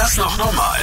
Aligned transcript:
das 0.00 0.16
noch 0.16 0.38
normal? 0.38 0.78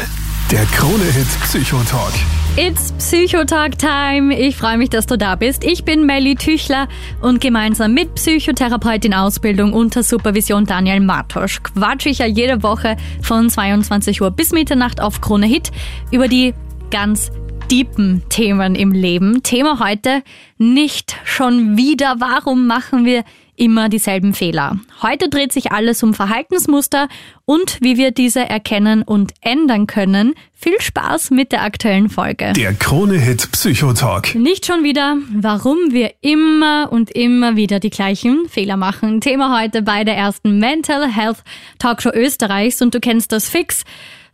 Der 0.51 0.63
Krone-Hit 0.65 1.27
Psychotalk. 1.41 2.13
It's 2.55 2.91
Psychotalk 2.99 3.79
Time. 3.79 4.37
Ich 4.37 4.57
freue 4.57 4.77
mich, 4.77 4.89
dass 4.89 5.07
du 5.07 5.17
da 5.17 5.35
bist. 5.35 5.63
Ich 5.63 5.83
bin 5.83 6.05
Melly 6.05 6.35
Tüchler 6.35 6.87
und 7.19 7.41
gemeinsam 7.41 7.95
mit 7.95 8.13
Psychotherapeutin 8.13 9.15
Ausbildung 9.15 9.73
unter 9.73 10.03
Supervision 10.03 10.65
Daniel 10.65 10.99
Martosch 10.99 11.63
quatsche 11.63 12.09
ich 12.09 12.19
ja 12.19 12.27
jede 12.27 12.61
Woche 12.61 12.95
von 13.23 13.49
22 13.49 14.21
Uhr 14.21 14.29
bis 14.29 14.51
Mitternacht 14.51 15.01
auf 15.01 15.19
Krone 15.19 15.47
Hit 15.47 15.71
über 16.11 16.27
die 16.27 16.53
ganz 16.91 17.31
deepen 17.71 18.21
Themen 18.29 18.75
im 18.75 18.91
Leben. 18.91 19.41
Thema 19.41 19.79
heute 19.79 20.21
nicht 20.59 21.17
schon 21.23 21.75
wieder. 21.75 22.17
Warum 22.19 22.67
machen 22.67 23.03
wir 23.03 23.23
immer 23.57 23.89
dieselben 23.89 24.33
Fehler. 24.33 24.79
Heute 25.01 25.29
dreht 25.29 25.51
sich 25.51 25.71
alles 25.71 26.03
um 26.03 26.13
Verhaltensmuster 26.13 27.09
und 27.45 27.79
wie 27.81 27.97
wir 27.97 28.11
diese 28.11 28.39
erkennen 28.39 29.01
und 29.03 29.33
ändern 29.41 29.87
können. 29.87 30.33
Viel 30.53 30.79
Spaß 30.79 31.31
mit 31.31 31.51
der 31.51 31.63
aktuellen 31.63 32.09
Folge. 32.09 32.53
Der 32.53 32.73
Krone-Hit 32.73 33.51
Psychotalk. 33.51 34.33
Nicht 34.35 34.65
schon 34.65 34.83
wieder, 34.83 35.17
warum 35.33 35.77
wir 35.91 36.13
immer 36.21 36.89
und 36.91 37.11
immer 37.11 37.55
wieder 37.55 37.79
die 37.79 37.89
gleichen 37.89 38.47
Fehler 38.47 38.77
machen. 38.77 39.21
Thema 39.21 39.59
heute 39.61 39.81
bei 39.81 40.03
der 40.03 40.15
ersten 40.15 40.59
Mental 40.59 41.07
Health 41.07 41.43
Talkshow 41.79 42.11
Österreichs 42.13 42.81
und 42.81 42.95
du 42.95 42.99
kennst 42.99 43.31
das 43.31 43.49
fix. 43.49 43.83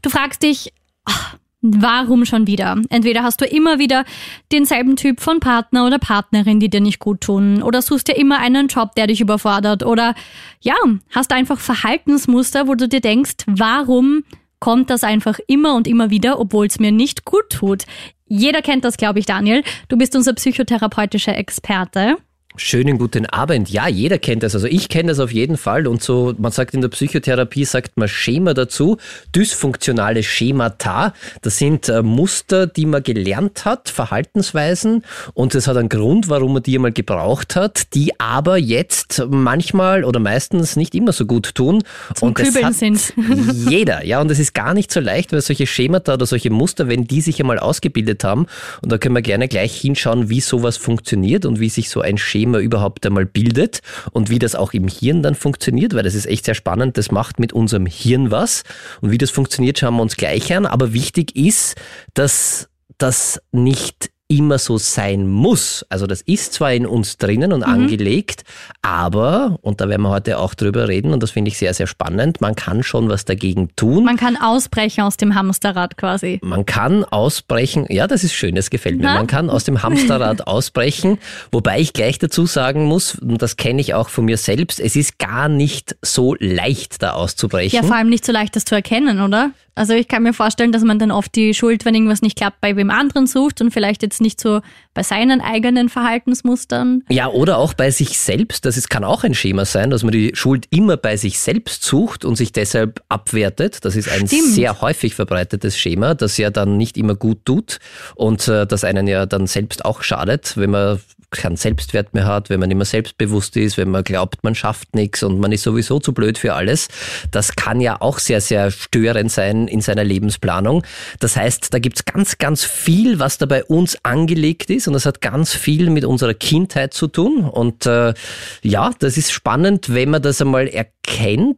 Du 0.01 0.09
fragst 0.09 0.43
dich, 0.43 0.73
ach, 1.05 1.37
Warum 1.66 2.26
schon 2.26 2.45
wieder? 2.45 2.76
Entweder 2.90 3.23
hast 3.23 3.40
du 3.40 3.45
immer 3.45 3.80
wieder 3.80 4.04
denselben 4.52 4.98
Typ 4.98 5.21
von 5.21 5.40
Partner 5.40 5.88
oder 5.88 5.98
Partnerin, 5.98 6.59
die 6.59 6.70
dir 6.70 6.81
nicht 6.81 6.99
gut 6.99 7.21
tun, 7.21 7.63
oder 7.63 7.81
suchst 7.81 8.09
dir 8.09 8.17
immer 8.17 8.40
einen 8.40 8.67
Job, 8.67 8.95
der 8.95 9.08
dich 9.08 9.21
überfordert, 9.21 9.81
oder 9.85 10.13
ja, 10.59 10.76
hast 11.09 11.31
einfach 11.31 11.62
Verhaltensmuster, 11.62 12.68
wo 12.68 12.76
du 12.76 12.90
dir 12.90 12.99
denkst, 12.99 13.45
warum 13.48 14.26
kommt 14.59 14.90
das 14.90 15.05
einfach 15.05 15.40
immer 15.48 15.76
und 15.76 15.88
immer 15.88 16.09
wieder, 16.09 16.38
obwohl 16.38 16.66
es 16.66 16.80
mir 16.80 16.91
nicht 16.91 17.23
gut 17.23 17.49
tut. 17.49 17.84
Jeder 18.27 18.62
kennt 18.62 18.84
das, 18.84 18.98
glaube 18.98 19.20
ich, 19.20 19.26
Daniel. 19.26 19.63
Du 19.87 19.98
bist 19.98 20.15
unser 20.15 20.34
psychotherapeutischer 20.34 21.37
Experte. 21.37 22.18
Schönen 22.55 22.99
guten 22.99 23.26
Abend. 23.26 23.71
Ja, 23.71 23.87
jeder 23.87 24.20
kennt 24.20 24.43
das. 24.43 24.54
Also 24.54 24.68
ich 24.68 24.87
kenne 24.87 25.09
das 25.09 25.20
auf 25.20 25.32
jeden 25.32 25.57
Fall. 25.57 25.87
Und 25.87 26.04
so, 26.04 26.35
man 26.37 26.51
sagt 26.51 26.76
in 26.76 26.82
der 26.82 26.90
Psychotherapie, 26.90 27.65
sagt 27.65 27.98
man 27.98 28.07
Schema 28.07 28.54
dazu. 28.54 28.98
Dysfunktionale 29.35 30.21
Schemata. 30.21 31.13
Das 31.41 31.57
sind 31.57 31.90
äh, 31.90 32.04
Muster, 32.04 32.68
die 32.68 32.85
man 32.85 33.01
gelernt 33.01 33.65
hat, 33.65 33.90
Verhaltensweisen. 33.90 35.04
Und 35.34 35.55
das 35.55 35.65
hat 35.65 35.77
einen 35.77 35.90
Grund, 35.90 36.29
warum 36.29 36.54
man 36.54 36.62
die 36.62 36.76
einmal 36.76 36.91
gebraucht 36.91 37.55
hat, 37.55 37.96
die 37.96 38.20
aber 38.20 38.57
jetzt 38.57 39.24
manchmal 39.27 40.04
oder 40.04 40.20
meistens 40.20 40.76
nicht 40.76 40.93
immer 40.93 41.12
so 41.12 41.26
gut 41.26 41.55
tun. 41.55 41.84
Zum 42.13 42.29
und 42.29 42.34
Kübeln 42.35 42.71
sind. 42.74 43.13
jeder. 43.68 44.05
Ja, 44.05 44.21
und 44.21 44.29
es 44.29 44.37
ist 44.37 44.54
gar 44.54 44.76
nicht 44.76 44.91
so 44.91 44.99
leicht, 44.99 45.34
weil 45.34 45.41
solche 45.41 45.65
Schemata 45.65 46.13
oder 46.13 46.27
solche 46.27 46.51
Muster, 46.51 46.87
wenn 46.87 47.05
die 47.05 47.21
sich 47.21 47.40
einmal 47.40 47.57
ausgebildet 47.57 48.24
haben, 48.24 48.46
und 48.84 48.91
da 48.91 48.99
können 48.99 49.15
wir 49.15 49.24
gerne 49.24 49.48
gleich 49.48 49.76
hinschauen, 49.76 50.29
wie 50.29 50.40
sowas 50.40 50.77
funktioniert 50.77 51.48
und 51.48 51.59
wie 51.59 51.70
sich 51.70 51.90
so 51.90 52.01
ein 52.01 52.20
Schema 52.20 52.43
Thema 52.44 52.60
überhaupt 52.60 53.05
einmal 53.05 53.26
bildet 53.26 53.80
und 54.12 54.30
wie 54.30 54.38
das 54.38 54.54
auch 54.54 54.74
im 54.74 54.90
Hirn 54.90 55.24
dann 55.24 55.34
funktioniert, 55.34 55.94
weil 55.94 56.04
das 56.04 56.13
ist 56.13 56.26
echt 56.26 56.44
sehr 56.44 56.55
spannend. 56.55 56.98
Das 56.98 57.10
macht 57.10 57.40
mit 57.40 57.54
unserem 57.54 57.86
Hirn 57.86 58.32
was. 58.32 58.63
Und 58.99 59.12
wie 59.12 59.18
das 59.18 59.32
funktioniert, 59.32 59.80
schauen 59.80 59.96
wir 59.96 60.02
uns 60.02 60.18
gleich 60.18 60.54
an. 60.54 60.66
Aber 60.66 60.91
wichtig 60.91 61.38
ist, 61.38 61.76
dass 62.14 62.68
das 62.98 63.41
nicht 63.54 64.09
immer 64.28 64.57
so 64.57 64.78
sein 64.78 65.28
muss. 65.28 65.85
Also 65.90 66.07
das 66.07 66.22
ist 66.22 66.53
zwar 66.53 66.74
in 66.74 66.85
uns 66.85 67.18
drinnen 67.18 67.53
und 67.53 67.62
mhm. 67.62 67.74
angelegt, 67.74 68.44
aber, 68.81 69.59
und 69.62 69.81
da 69.81 69.90
werden 69.90 70.02
wir 70.02 70.09
heute 70.09 70.40
auch 70.40 70.53
drüber 70.53 70.88
reden, 70.88 71.13
und 71.13 71.22
das 71.22 71.31
finde 71.31 71.50
ich 71.50 71.57
sehr, 71.57 71.74
sehr 71.74 71.88
spannend, 71.88 72.41
man 72.41 72.56
kann 72.56 72.84
schon 72.84 73.09
was 73.09 73.25
dagegen 73.25 73.69
tun. 73.75 74.06
Man 74.06 74.18
kann 74.18 74.38
ausbrechen 74.38 75.03
aus 75.03 75.18
dem 75.18 75.35
Hamsterrad 75.35 75.97
quasi. 75.97 76.40
Man 76.41 76.66
kann 76.66 77.03
ausbrechen, 77.03 77.85
ja, 77.90 78.07
das 78.07 78.24
ist 78.24 78.34
schön, 78.34 78.56
das 78.56 78.69
gefällt 78.69 78.97
mir. 78.97 79.03
Na? 79.03 79.16
Man 79.16 79.28
kann 79.28 79.50
aus 79.50 79.66
dem 79.66 79.84
Hamsterrad 79.84 80.47
ausbrechen, 80.47 81.19
wobei 81.52 81.80
ich 81.80 81.94
gleich 81.94 82.18
dazu 82.18 82.46
sagen 82.46 82.86
muss, 82.86 83.16
und 83.16 83.42
das 83.42 83.58
kenne 83.58 83.81
ich 83.81 83.94
auch 83.94 84.09
von 84.09 84.26
mir 84.26 84.38
selbst, 84.38 84.80
es 84.80 84.96
ist 84.96 85.20
gar 85.20 85.50
nicht 85.50 85.96
so 86.02 86.36
leicht, 86.40 87.03
da 87.03 87.12
auszubrechen. 87.12 87.81
Ja, 87.81 87.86
vor 87.86 87.97
allem 87.97 88.09
nicht 88.09 88.26
so 88.26 88.31
leicht, 88.31 88.56
das 88.56 88.66
zu 88.66 88.76
erkennen, 88.76 89.22
oder? 89.22 89.52
Also 89.75 89.94
ich 89.94 90.07
kann 90.07 90.22
mir 90.22 90.34
vorstellen, 90.34 90.72
dass 90.72 90.84
man 90.84 91.00
dann 91.00 91.11
oft 91.11 91.34
die 91.35 91.53
Schuld, 91.53 91.84
wenn 91.84 91.95
irgendwas 91.95 92.22
nicht 92.22 92.38
klappt, 92.38 92.61
bei 92.61 92.75
wem 92.75 92.91
anderen 92.91 93.25
sucht 93.25 93.59
und 93.59 93.72
vielleicht 93.72 94.03
jetzt 94.03 94.22
nicht 94.22 94.39
so 94.39 94.61
bei 94.94 95.01
seinen 95.01 95.41
eigenen 95.41 95.89
Verhaltensmustern. 95.89 97.03
Ja, 97.09 97.28
oder 97.28 97.57
auch 97.57 97.73
bei 97.73 97.89
sich 97.89 98.19
selbst. 98.19 98.66
Das 98.66 98.78
ist, 98.78 98.89
kann 98.89 99.03
auch 99.03 99.23
ein 99.23 99.34
Schema 99.34 99.66
sein, 99.66 99.89
dass 99.89 100.03
man 100.03 100.11
die 100.11 100.31
Schuld 100.35 100.67
immer 100.69 100.95
bei 100.97 101.17
sich 101.17 101.39
selbst 101.39 101.84
sucht 101.84 102.23
und 102.23 102.35
sich 102.35 102.51
deshalb 102.51 103.01
abwertet. 103.09 103.84
Das 103.84 103.95
ist 103.95 104.09
ein 104.09 104.28
Stimmt. 104.28 104.53
sehr 104.53 104.81
häufig 104.81 105.16
verbreitetes 105.16 105.78
Schema, 105.78 106.13
das 106.13 106.38
ja 106.38 106.51
dann 106.51 106.78
nicht 106.78 106.95
immer 106.95 107.16
gut 107.16 107.45
tut 107.45 107.79
und 108.16 108.47
äh, 108.47 108.67
das 108.67 108.84
einen 108.84 109.07
ja 109.07 109.25
dann 109.25 109.47
selbst 109.47 109.85
auch 109.85 110.03
schadet, 110.03 110.55
wenn 110.55 110.69
man 110.69 111.00
keinen 111.34 111.58
Selbstwert 111.58 112.14
mehr 112.14 112.26
hat, 112.26 112.50
wenn 112.50 112.60
man 112.60 112.72
immer 112.72 112.86
selbstbewusst 112.86 113.58
ist, 113.58 113.78
wenn 113.78 113.90
man 113.90 114.04
glaubt, 114.04 114.44
man 114.44 114.56
schafft 114.56 114.96
nichts 114.96 115.24
und 115.24 115.40
man 115.40 115.52
ist 115.52 115.64
sowieso 115.64 116.00
zu 116.00 116.14
blöd 116.14 116.38
für 116.38 116.54
alles. 116.54 116.88
Das 117.32 117.56
kann 117.56 117.82
ja 117.82 118.02
auch 118.02 118.20
sehr, 118.20 118.42
sehr 118.42 118.72
störend 118.72 119.32
sein 119.32 119.68
in 119.68 119.82
seiner 119.82 120.04
Lebensplanung. 120.04 120.84
Das 121.20 121.36
heißt, 121.36 121.74
da 121.74 121.80
gibt's 121.80 122.06
ganz, 122.06 122.38
ganz 122.38 122.64
viel, 122.64 123.20
was 123.20 123.38
da 123.38 123.46
bei 123.46 123.64
uns 123.64 123.98
angelegt 124.04 124.70
ist 124.70 124.88
und 124.88 124.94
das 124.94 125.06
hat 125.06 125.22
ganz 125.22 125.54
viel 125.54 125.90
mit 125.90 126.06
unserer 126.06 126.34
Kindheit 126.34 126.94
zu 126.94 127.08
tun. 127.08 127.44
Und 127.44 127.86
äh, 127.86 128.14
ja, 128.62 128.92
das 129.00 129.18
ist 129.18 129.32
spannend, 129.32 129.94
wenn 129.94 130.10
man 130.10 130.22
das 130.22 130.42
einmal 130.42 130.68
erkennt, 130.68 131.03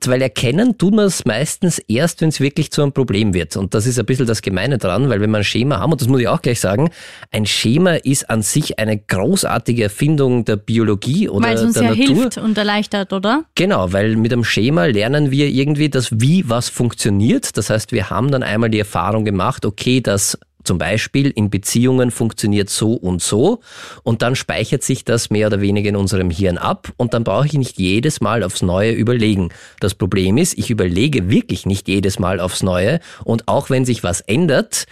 weil 0.07 0.21
erkennen 0.21 0.77
tut 0.77 0.93
man 0.93 1.05
es 1.05 1.25
meistens 1.25 1.79
erst, 1.79 2.21
wenn 2.21 2.29
es 2.29 2.39
wirklich 2.39 2.71
zu 2.71 2.81
einem 2.81 2.91
Problem 2.91 3.33
wird. 3.33 3.55
Und 3.57 3.73
das 3.73 3.85
ist 3.85 3.97
ein 3.99 4.05
bisschen 4.05 4.25
das 4.27 4.41
Gemeine 4.41 4.77
dran, 4.77 5.09
weil 5.09 5.21
wenn 5.21 5.31
man 5.31 5.41
ein 5.41 5.45
Schema 5.45 5.79
haben, 5.79 5.91
und 5.91 6.01
das 6.01 6.07
muss 6.07 6.19
ich 6.19 6.27
auch 6.27 6.41
gleich 6.41 6.59
sagen, 6.59 6.89
ein 7.31 7.45
Schema 7.45 7.95
ist 7.95 8.29
an 8.29 8.41
sich 8.41 8.79
eine 8.79 8.97
großartige 8.97 9.83
Erfindung 9.83 10.45
der 10.45 10.57
Biologie 10.57 11.29
oder 11.29 11.47
weil 11.47 11.55
es 11.55 11.63
uns 11.63 11.73
der 11.73 11.83
ja 11.83 11.89
Natur. 11.95 12.15
hilft 12.15 12.37
und 12.37 12.57
erleichtert, 12.57 13.13
oder? 13.13 13.45
Genau, 13.55 13.91
weil 13.93 14.15
mit 14.15 14.31
dem 14.31 14.43
Schema 14.43 14.85
lernen 14.85 15.31
wir 15.31 15.47
irgendwie, 15.47 15.89
dass 15.89 16.09
wie 16.19 16.47
was 16.49 16.69
funktioniert. 16.69 17.57
Das 17.57 17.69
heißt, 17.69 17.91
wir 17.91 18.09
haben 18.09 18.31
dann 18.31 18.43
einmal 18.43 18.69
die 18.69 18.79
Erfahrung 18.79 19.25
gemacht, 19.25 19.65
okay, 19.65 20.01
das 20.01 20.37
zum 20.65 20.77
Beispiel 20.77 21.29
in 21.29 21.49
Beziehungen 21.49 22.11
funktioniert 22.11 22.69
so 22.69 22.93
und 22.93 23.21
so 23.21 23.59
und 24.03 24.21
dann 24.21 24.35
speichert 24.35 24.83
sich 24.83 25.05
das 25.05 25.29
mehr 25.29 25.47
oder 25.47 25.61
weniger 25.61 25.89
in 25.89 25.95
unserem 25.95 26.29
Hirn 26.29 26.57
ab 26.57 26.91
und 26.97 27.13
dann 27.13 27.23
brauche 27.23 27.47
ich 27.47 27.53
nicht 27.53 27.77
jedes 27.77 28.21
Mal 28.21 28.43
aufs 28.43 28.61
Neue 28.61 28.91
überlegen. 28.91 29.49
Das 29.79 29.95
Problem 29.95 30.37
ist, 30.37 30.57
ich 30.57 30.69
überlege 30.69 31.29
wirklich 31.29 31.65
nicht 31.65 31.87
jedes 31.87 32.19
Mal 32.19 32.39
aufs 32.39 32.63
Neue 32.63 32.99
und 33.23 33.47
auch 33.47 33.69
wenn 33.69 33.85
sich 33.85 34.03
was 34.03 34.21
ändert, 34.21 34.85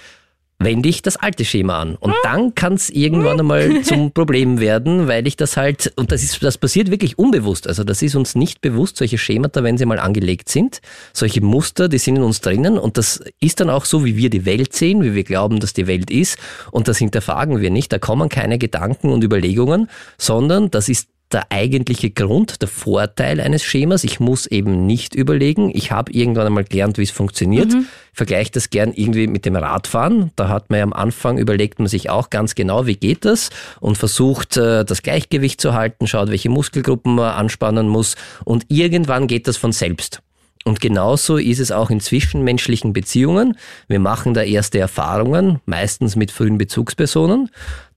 wende 0.63 0.89
ich 0.89 1.01
das 1.01 1.17
alte 1.17 1.45
Schema 1.45 1.79
an. 1.79 1.95
Und 1.95 2.13
dann 2.23 2.55
kann 2.55 2.73
es 2.73 2.89
irgendwann 2.89 3.39
einmal 3.39 3.81
zum 3.83 4.11
Problem 4.11 4.59
werden, 4.59 5.07
weil 5.07 5.27
ich 5.27 5.37
das 5.37 5.57
halt, 5.57 5.93
und 5.95 6.11
das 6.11 6.23
ist, 6.23 6.43
das 6.43 6.57
passiert 6.57 6.91
wirklich 6.91 7.17
unbewusst. 7.17 7.67
Also 7.67 7.83
das 7.83 8.01
ist 8.01 8.15
uns 8.15 8.35
nicht 8.35 8.61
bewusst, 8.61 8.97
solche 8.97 9.17
Schemata, 9.17 9.63
wenn 9.63 9.77
sie 9.77 9.85
mal 9.85 9.99
angelegt 9.99 10.49
sind. 10.49 10.81
Solche 11.13 11.41
Muster, 11.41 11.89
die 11.89 11.97
sind 11.97 12.17
in 12.17 12.23
uns 12.23 12.41
drinnen 12.41 12.77
und 12.77 12.97
das 12.97 13.23
ist 13.39 13.59
dann 13.59 13.69
auch 13.69 13.85
so, 13.85 14.05
wie 14.05 14.17
wir 14.17 14.29
die 14.29 14.45
Welt 14.45 14.73
sehen, 14.73 15.03
wie 15.03 15.13
wir 15.13 15.23
glauben, 15.23 15.59
dass 15.59 15.73
die 15.73 15.87
Welt 15.87 16.09
ist. 16.11 16.37
Und 16.71 16.87
das 16.87 16.97
hinterfragen 16.97 17.61
wir 17.61 17.69
nicht. 17.69 17.91
Da 17.91 17.99
kommen 17.99 18.29
keine 18.29 18.57
Gedanken 18.57 19.09
und 19.09 19.23
Überlegungen, 19.23 19.89
sondern 20.17 20.71
das 20.71 20.89
ist 20.89 21.07
der 21.33 21.51
eigentliche 21.51 22.09
Grund, 22.09 22.61
der 22.61 22.67
Vorteil 22.67 23.39
eines 23.39 23.63
Schemas. 23.63 24.03
Ich 24.03 24.19
muss 24.19 24.45
eben 24.45 24.85
nicht 24.85 25.15
überlegen. 25.15 25.71
Ich 25.73 25.91
habe 25.91 26.11
irgendwann 26.11 26.47
einmal 26.47 26.63
gelernt, 26.63 26.97
wie 26.97 27.03
es 27.03 27.11
funktioniert. 27.11 27.73
Mhm. 27.73 27.87
Vergleiche 28.13 28.51
das 28.51 28.69
gern 28.69 28.93
irgendwie 28.93 29.27
mit 29.27 29.45
dem 29.45 29.55
Radfahren. 29.55 30.31
Da 30.35 30.49
hat 30.49 30.69
man 30.69 30.77
ja 30.77 30.83
am 30.83 30.93
Anfang 30.93 31.37
überlegt 31.37 31.79
man 31.79 31.87
sich 31.87 32.09
auch 32.09 32.29
ganz 32.29 32.55
genau, 32.55 32.85
wie 32.85 32.95
geht 32.95 33.25
das 33.25 33.49
und 33.79 33.97
versucht, 33.97 34.57
äh, 34.57 34.85
das 34.85 35.01
Gleichgewicht 35.01 35.59
zu 35.59 35.73
halten, 35.73 36.07
schaut, 36.07 36.29
welche 36.29 36.49
Muskelgruppen 36.49 37.15
man 37.15 37.33
anspannen 37.33 37.87
muss 37.87 38.15
und 38.45 38.65
irgendwann 38.69 39.27
geht 39.27 39.47
das 39.47 39.57
von 39.57 39.71
selbst. 39.71 40.21
Und 40.65 40.79
genauso 40.79 41.37
ist 41.37 41.59
es 41.59 41.71
auch 41.71 41.89
in 41.89 41.99
zwischenmenschlichen 41.99 42.93
Beziehungen. 42.93 43.57
Wir 43.87 43.99
machen 43.99 44.33
da 44.33 44.43
erste 44.43 44.79
Erfahrungen, 44.79 45.59
meistens 45.65 46.15
mit 46.15 46.31
frühen 46.31 46.57
Bezugspersonen 46.57 47.49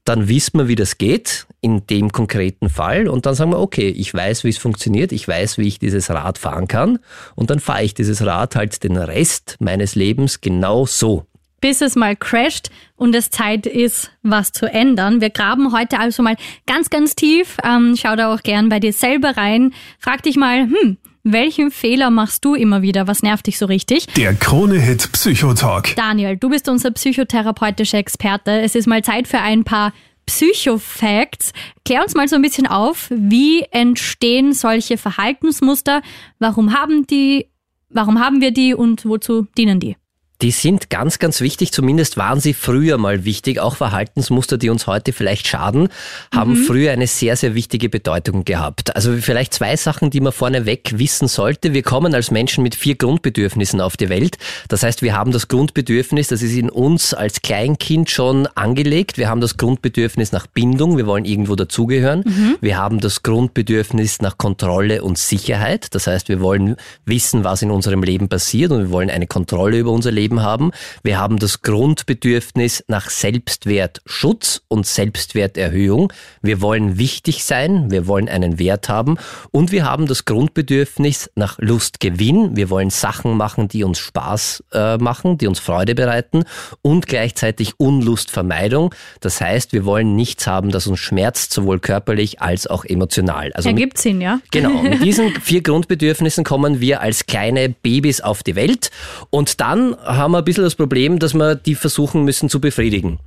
dann 0.06 0.28
wissen 0.28 0.58
wir, 0.58 0.68
wie 0.68 0.76
das 0.76 0.98
geht 0.98 1.46
in 1.60 1.86
dem 1.88 2.12
konkreten 2.12 2.70
Fall 2.70 3.08
und 3.08 3.26
dann 3.26 3.34
sagen 3.34 3.50
wir, 3.50 3.58
okay, 3.58 3.88
ich 3.88 4.14
weiß, 4.14 4.44
wie 4.44 4.48
es 4.48 4.58
funktioniert, 4.58 5.10
ich 5.12 5.26
weiß, 5.26 5.58
wie 5.58 5.66
ich 5.66 5.78
dieses 5.78 6.10
Rad 6.10 6.38
fahren 6.38 6.68
kann 6.68 7.00
und 7.34 7.50
dann 7.50 7.58
fahre 7.58 7.82
ich 7.82 7.92
dieses 7.92 8.24
Rad 8.24 8.54
halt 8.54 8.84
den 8.84 8.96
Rest 8.96 9.56
meines 9.58 9.96
Lebens 9.96 10.40
genau 10.40 10.86
so. 10.86 11.26
Bis 11.60 11.80
es 11.80 11.96
mal 11.96 12.14
crasht 12.14 12.70
und 12.94 13.14
es 13.16 13.30
Zeit 13.30 13.66
ist, 13.66 14.12
was 14.22 14.52
zu 14.52 14.66
ändern. 14.66 15.20
Wir 15.20 15.30
graben 15.30 15.72
heute 15.72 15.98
also 15.98 16.22
mal 16.22 16.36
ganz, 16.66 16.90
ganz 16.90 17.16
tief. 17.16 17.56
Ähm, 17.64 17.96
schau 17.98 18.14
da 18.14 18.32
auch 18.32 18.42
gern 18.42 18.68
bei 18.68 18.78
dir 18.78 18.92
selber 18.92 19.36
rein. 19.36 19.74
Frag 19.98 20.22
dich 20.22 20.36
mal, 20.36 20.68
hm, 20.68 20.98
welchen 21.32 21.72
Fehler 21.72 22.10
machst 22.10 22.44
du 22.44 22.54
immer 22.54 22.82
wieder? 22.82 23.08
Was 23.08 23.22
nervt 23.22 23.48
dich 23.48 23.58
so 23.58 23.66
richtig? 23.66 24.06
Der 24.14 24.34
Krone-Hit 24.34 25.10
Psychotalk. 25.12 25.96
Daniel, 25.96 26.36
du 26.36 26.48
bist 26.48 26.68
unser 26.68 26.92
psychotherapeutischer 26.92 27.98
Experte. 27.98 28.60
Es 28.60 28.76
ist 28.76 28.86
mal 28.86 29.02
Zeit 29.02 29.26
für 29.26 29.40
ein 29.40 29.64
paar 29.64 29.92
Psychofacts. 30.26 31.52
Klär 31.84 32.02
uns 32.02 32.14
mal 32.14 32.28
so 32.28 32.36
ein 32.36 32.42
bisschen 32.42 32.66
auf, 32.66 33.08
wie 33.10 33.62
entstehen 33.70 34.52
solche 34.52 34.98
Verhaltensmuster? 34.98 36.00
Warum 36.38 36.72
haben 36.72 37.06
die, 37.06 37.48
warum 37.88 38.20
haben 38.20 38.40
wir 38.40 38.52
die 38.52 38.74
und 38.74 39.04
wozu 39.04 39.46
dienen 39.56 39.80
die? 39.80 39.96
Die 40.42 40.50
sind 40.50 40.90
ganz, 40.90 41.18
ganz 41.18 41.40
wichtig. 41.40 41.72
Zumindest 41.72 42.16
waren 42.16 42.40
sie 42.40 42.52
früher 42.52 42.98
mal 42.98 43.24
wichtig. 43.24 43.58
Auch 43.58 43.76
Verhaltensmuster, 43.76 44.58
die 44.58 44.68
uns 44.68 44.86
heute 44.86 45.12
vielleicht 45.12 45.46
schaden, 45.46 45.88
haben 46.34 46.52
mhm. 46.52 46.64
früher 46.64 46.92
eine 46.92 47.06
sehr, 47.06 47.36
sehr 47.36 47.54
wichtige 47.54 47.88
Bedeutung 47.88 48.44
gehabt. 48.44 48.94
Also 48.94 49.16
vielleicht 49.16 49.54
zwei 49.54 49.76
Sachen, 49.76 50.10
die 50.10 50.20
man 50.20 50.32
vorneweg 50.32 50.98
wissen 50.98 51.28
sollte. 51.28 51.72
Wir 51.72 51.82
kommen 51.82 52.14
als 52.14 52.30
Menschen 52.30 52.62
mit 52.62 52.74
vier 52.74 52.96
Grundbedürfnissen 52.96 53.80
auf 53.80 53.96
die 53.96 54.08
Welt. 54.08 54.36
Das 54.68 54.82
heißt, 54.82 55.02
wir 55.02 55.14
haben 55.14 55.32
das 55.32 55.48
Grundbedürfnis, 55.48 56.28
das 56.28 56.42
ist 56.42 56.54
in 56.54 56.68
uns 56.68 57.14
als 57.14 57.40
Kleinkind 57.40 58.10
schon 58.10 58.46
angelegt. 58.48 59.16
Wir 59.16 59.28
haben 59.28 59.40
das 59.40 59.56
Grundbedürfnis 59.56 60.32
nach 60.32 60.46
Bindung. 60.46 60.96
Wir 60.98 61.06
wollen 61.06 61.24
irgendwo 61.24 61.54
dazugehören. 61.54 62.24
Mhm. 62.26 62.56
Wir 62.60 62.76
haben 62.76 63.00
das 63.00 63.22
Grundbedürfnis 63.22 64.20
nach 64.20 64.36
Kontrolle 64.36 65.02
und 65.02 65.16
Sicherheit. 65.16 65.94
Das 65.94 66.06
heißt, 66.06 66.28
wir 66.28 66.40
wollen 66.40 66.76
wissen, 67.06 67.44
was 67.44 67.62
in 67.62 67.70
unserem 67.70 68.02
Leben 68.02 68.28
passiert 68.28 68.72
und 68.72 68.80
wir 68.80 68.90
wollen 68.90 69.10
eine 69.10 69.26
Kontrolle 69.26 69.78
über 69.78 69.92
unser 69.92 70.10
Leben 70.10 70.25
Leben 70.26 70.42
haben. 70.42 70.72
Wir 71.04 71.18
haben 71.18 71.38
das 71.38 71.62
Grundbedürfnis 71.62 72.82
nach 72.88 73.10
Selbstwertschutz 73.10 74.62
und 74.66 74.84
Selbstwerterhöhung. 74.84 76.12
Wir 76.42 76.60
wollen 76.60 76.98
wichtig 76.98 77.44
sein, 77.44 77.92
wir 77.92 78.08
wollen 78.08 78.28
einen 78.28 78.58
Wert 78.58 78.88
haben 78.88 79.18
und 79.52 79.70
wir 79.70 79.84
haben 79.84 80.08
das 80.08 80.24
Grundbedürfnis 80.24 81.30
nach 81.36 81.58
Lustgewinn. 81.60 82.56
Wir 82.56 82.70
wollen 82.70 82.90
Sachen 82.90 83.36
machen, 83.36 83.68
die 83.68 83.84
uns 83.84 84.00
Spaß 84.00 84.64
äh, 84.72 84.96
machen, 84.96 85.38
die 85.38 85.46
uns 85.46 85.60
Freude 85.60 85.94
bereiten 85.94 86.42
und 86.82 87.06
gleichzeitig 87.06 87.74
Unlustvermeidung. 87.78 88.92
Das 89.20 89.40
heißt, 89.40 89.72
wir 89.72 89.84
wollen 89.84 90.16
nichts 90.16 90.48
haben, 90.48 90.70
das 90.70 90.88
uns 90.88 90.98
schmerzt, 90.98 91.52
sowohl 91.52 91.78
körperlich 91.78 92.42
als 92.42 92.66
auch 92.66 92.84
emotional. 92.84 93.52
Also 93.52 93.68
Ergibt 93.68 93.98
Sinn, 93.98 94.20
ja? 94.20 94.40
Genau. 94.50 94.70
Mit 94.82 95.04
diesen 95.04 95.40
vier 95.40 95.62
Grundbedürfnissen 95.62 96.42
kommen 96.42 96.80
wir 96.80 97.00
als 97.00 97.26
kleine 97.26 97.68
Babys 97.68 98.20
auf 98.20 98.42
die 98.42 98.56
Welt 98.56 98.90
und 99.30 99.60
dann 99.60 99.94
haben 100.16 100.32
wir 100.32 100.38
ein 100.38 100.44
bisschen 100.44 100.64
das 100.64 100.74
Problem, 100.74 101.18
dass 101.18 101.34
wir 101.34 101.54
die 101.54 101.74
versuchen 101.74 102.24
müssen 102.24 102.48
zu 102.48 102.60
befriedigen. 102.60 103.18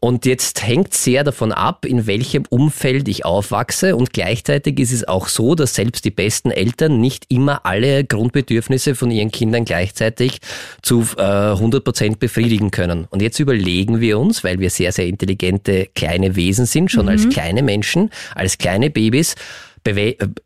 Und 0.00 0.26
jetzt 0.26 0.66
hängt 0.66 0.94
sehr 0.94 1.22
davon 1.22 1.52
ab, 1.52 1.84
in 1.86 2.06
welchem 2.06 2.44
Umfeld 2.48 3.06
ich 3.08 3.24
aufwachse. 3.24 3.94
Und 3.94 4.12
gleichzeitig 4.12 4.80
ist 4.80 4.92
es 4.92 5.06
auch 5.06 5.28
so, 5.28 5.54
dass 5.54 5.74
selbst 5.74 6.04
die 6.04 6.10
besten 6.10 6.50
Eltern 6.50 7.00
nicht 7.00 7.26
immer 7.28 7.64
alle 7.64 8.04
Grundbedürfnisse 8.04 8.94
von 8.94 9.10
ihren 9.10 9.30
Kindern 9.30 9.64
gleichzeitig 9.64 10.38
zu 10.82 11.06
äh, 11.16 11.22
100 11.22 11.84
Prozent 11.84 12.18
befriedigen 12.18 12.70
können. 12.70 13.06
Und 13.10 13.22
jetzt 13.22 13.38
überlegen 13.38 14.00
wir 14.00 14.18
uns, 14.18 14.42
weil 14.42 14.58
wir 14.58 14.70
sehr, 14.70 14.92
sehr 14.92 15.06
intelligente 15.06 15.88
kleine 15.94 16.34
Wesen 16.34 16.66
sind, 16.66 16.90
schon 16.90 17.04
mhm. 17.04 17.12
als 17.12 17.28
kleine 17.28 17.62
Menschen, 17.62 18.10
als 18.34 18.58
kleine 18.58 18.90
Babys, 18.90 19.36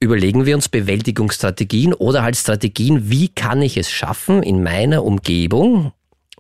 überlegen 0.01 0.47
wir 0.47 0.55
uns 0.55 0.69
Bewältigungsstrategien 0.69 1.95
oder 1.95 2.23
halt 2.23 2.37
Strategien, 2.37 3.11
wie 3.11 3.29
kann 3.29 3.63
ich 3.63 3.77
es 3.77 3.91
schaffen, 3.91 4.43
in 4.43 4.63
meiner 4.63 5.05
Umgebung 5.05 5.93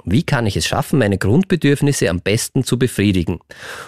wie 0.08 0.22
kann 0.22 0.46
ich 0.46 0.56
es 0.56 0.66
schaffen, 0.66 1.00
meine 1.00 1.19
Grundbedürfnisse 1.19 2.08
am 2.08 2.20
besten 2.20 2.62
zu 2.62 2.78
befriedigen? 2.78 3.40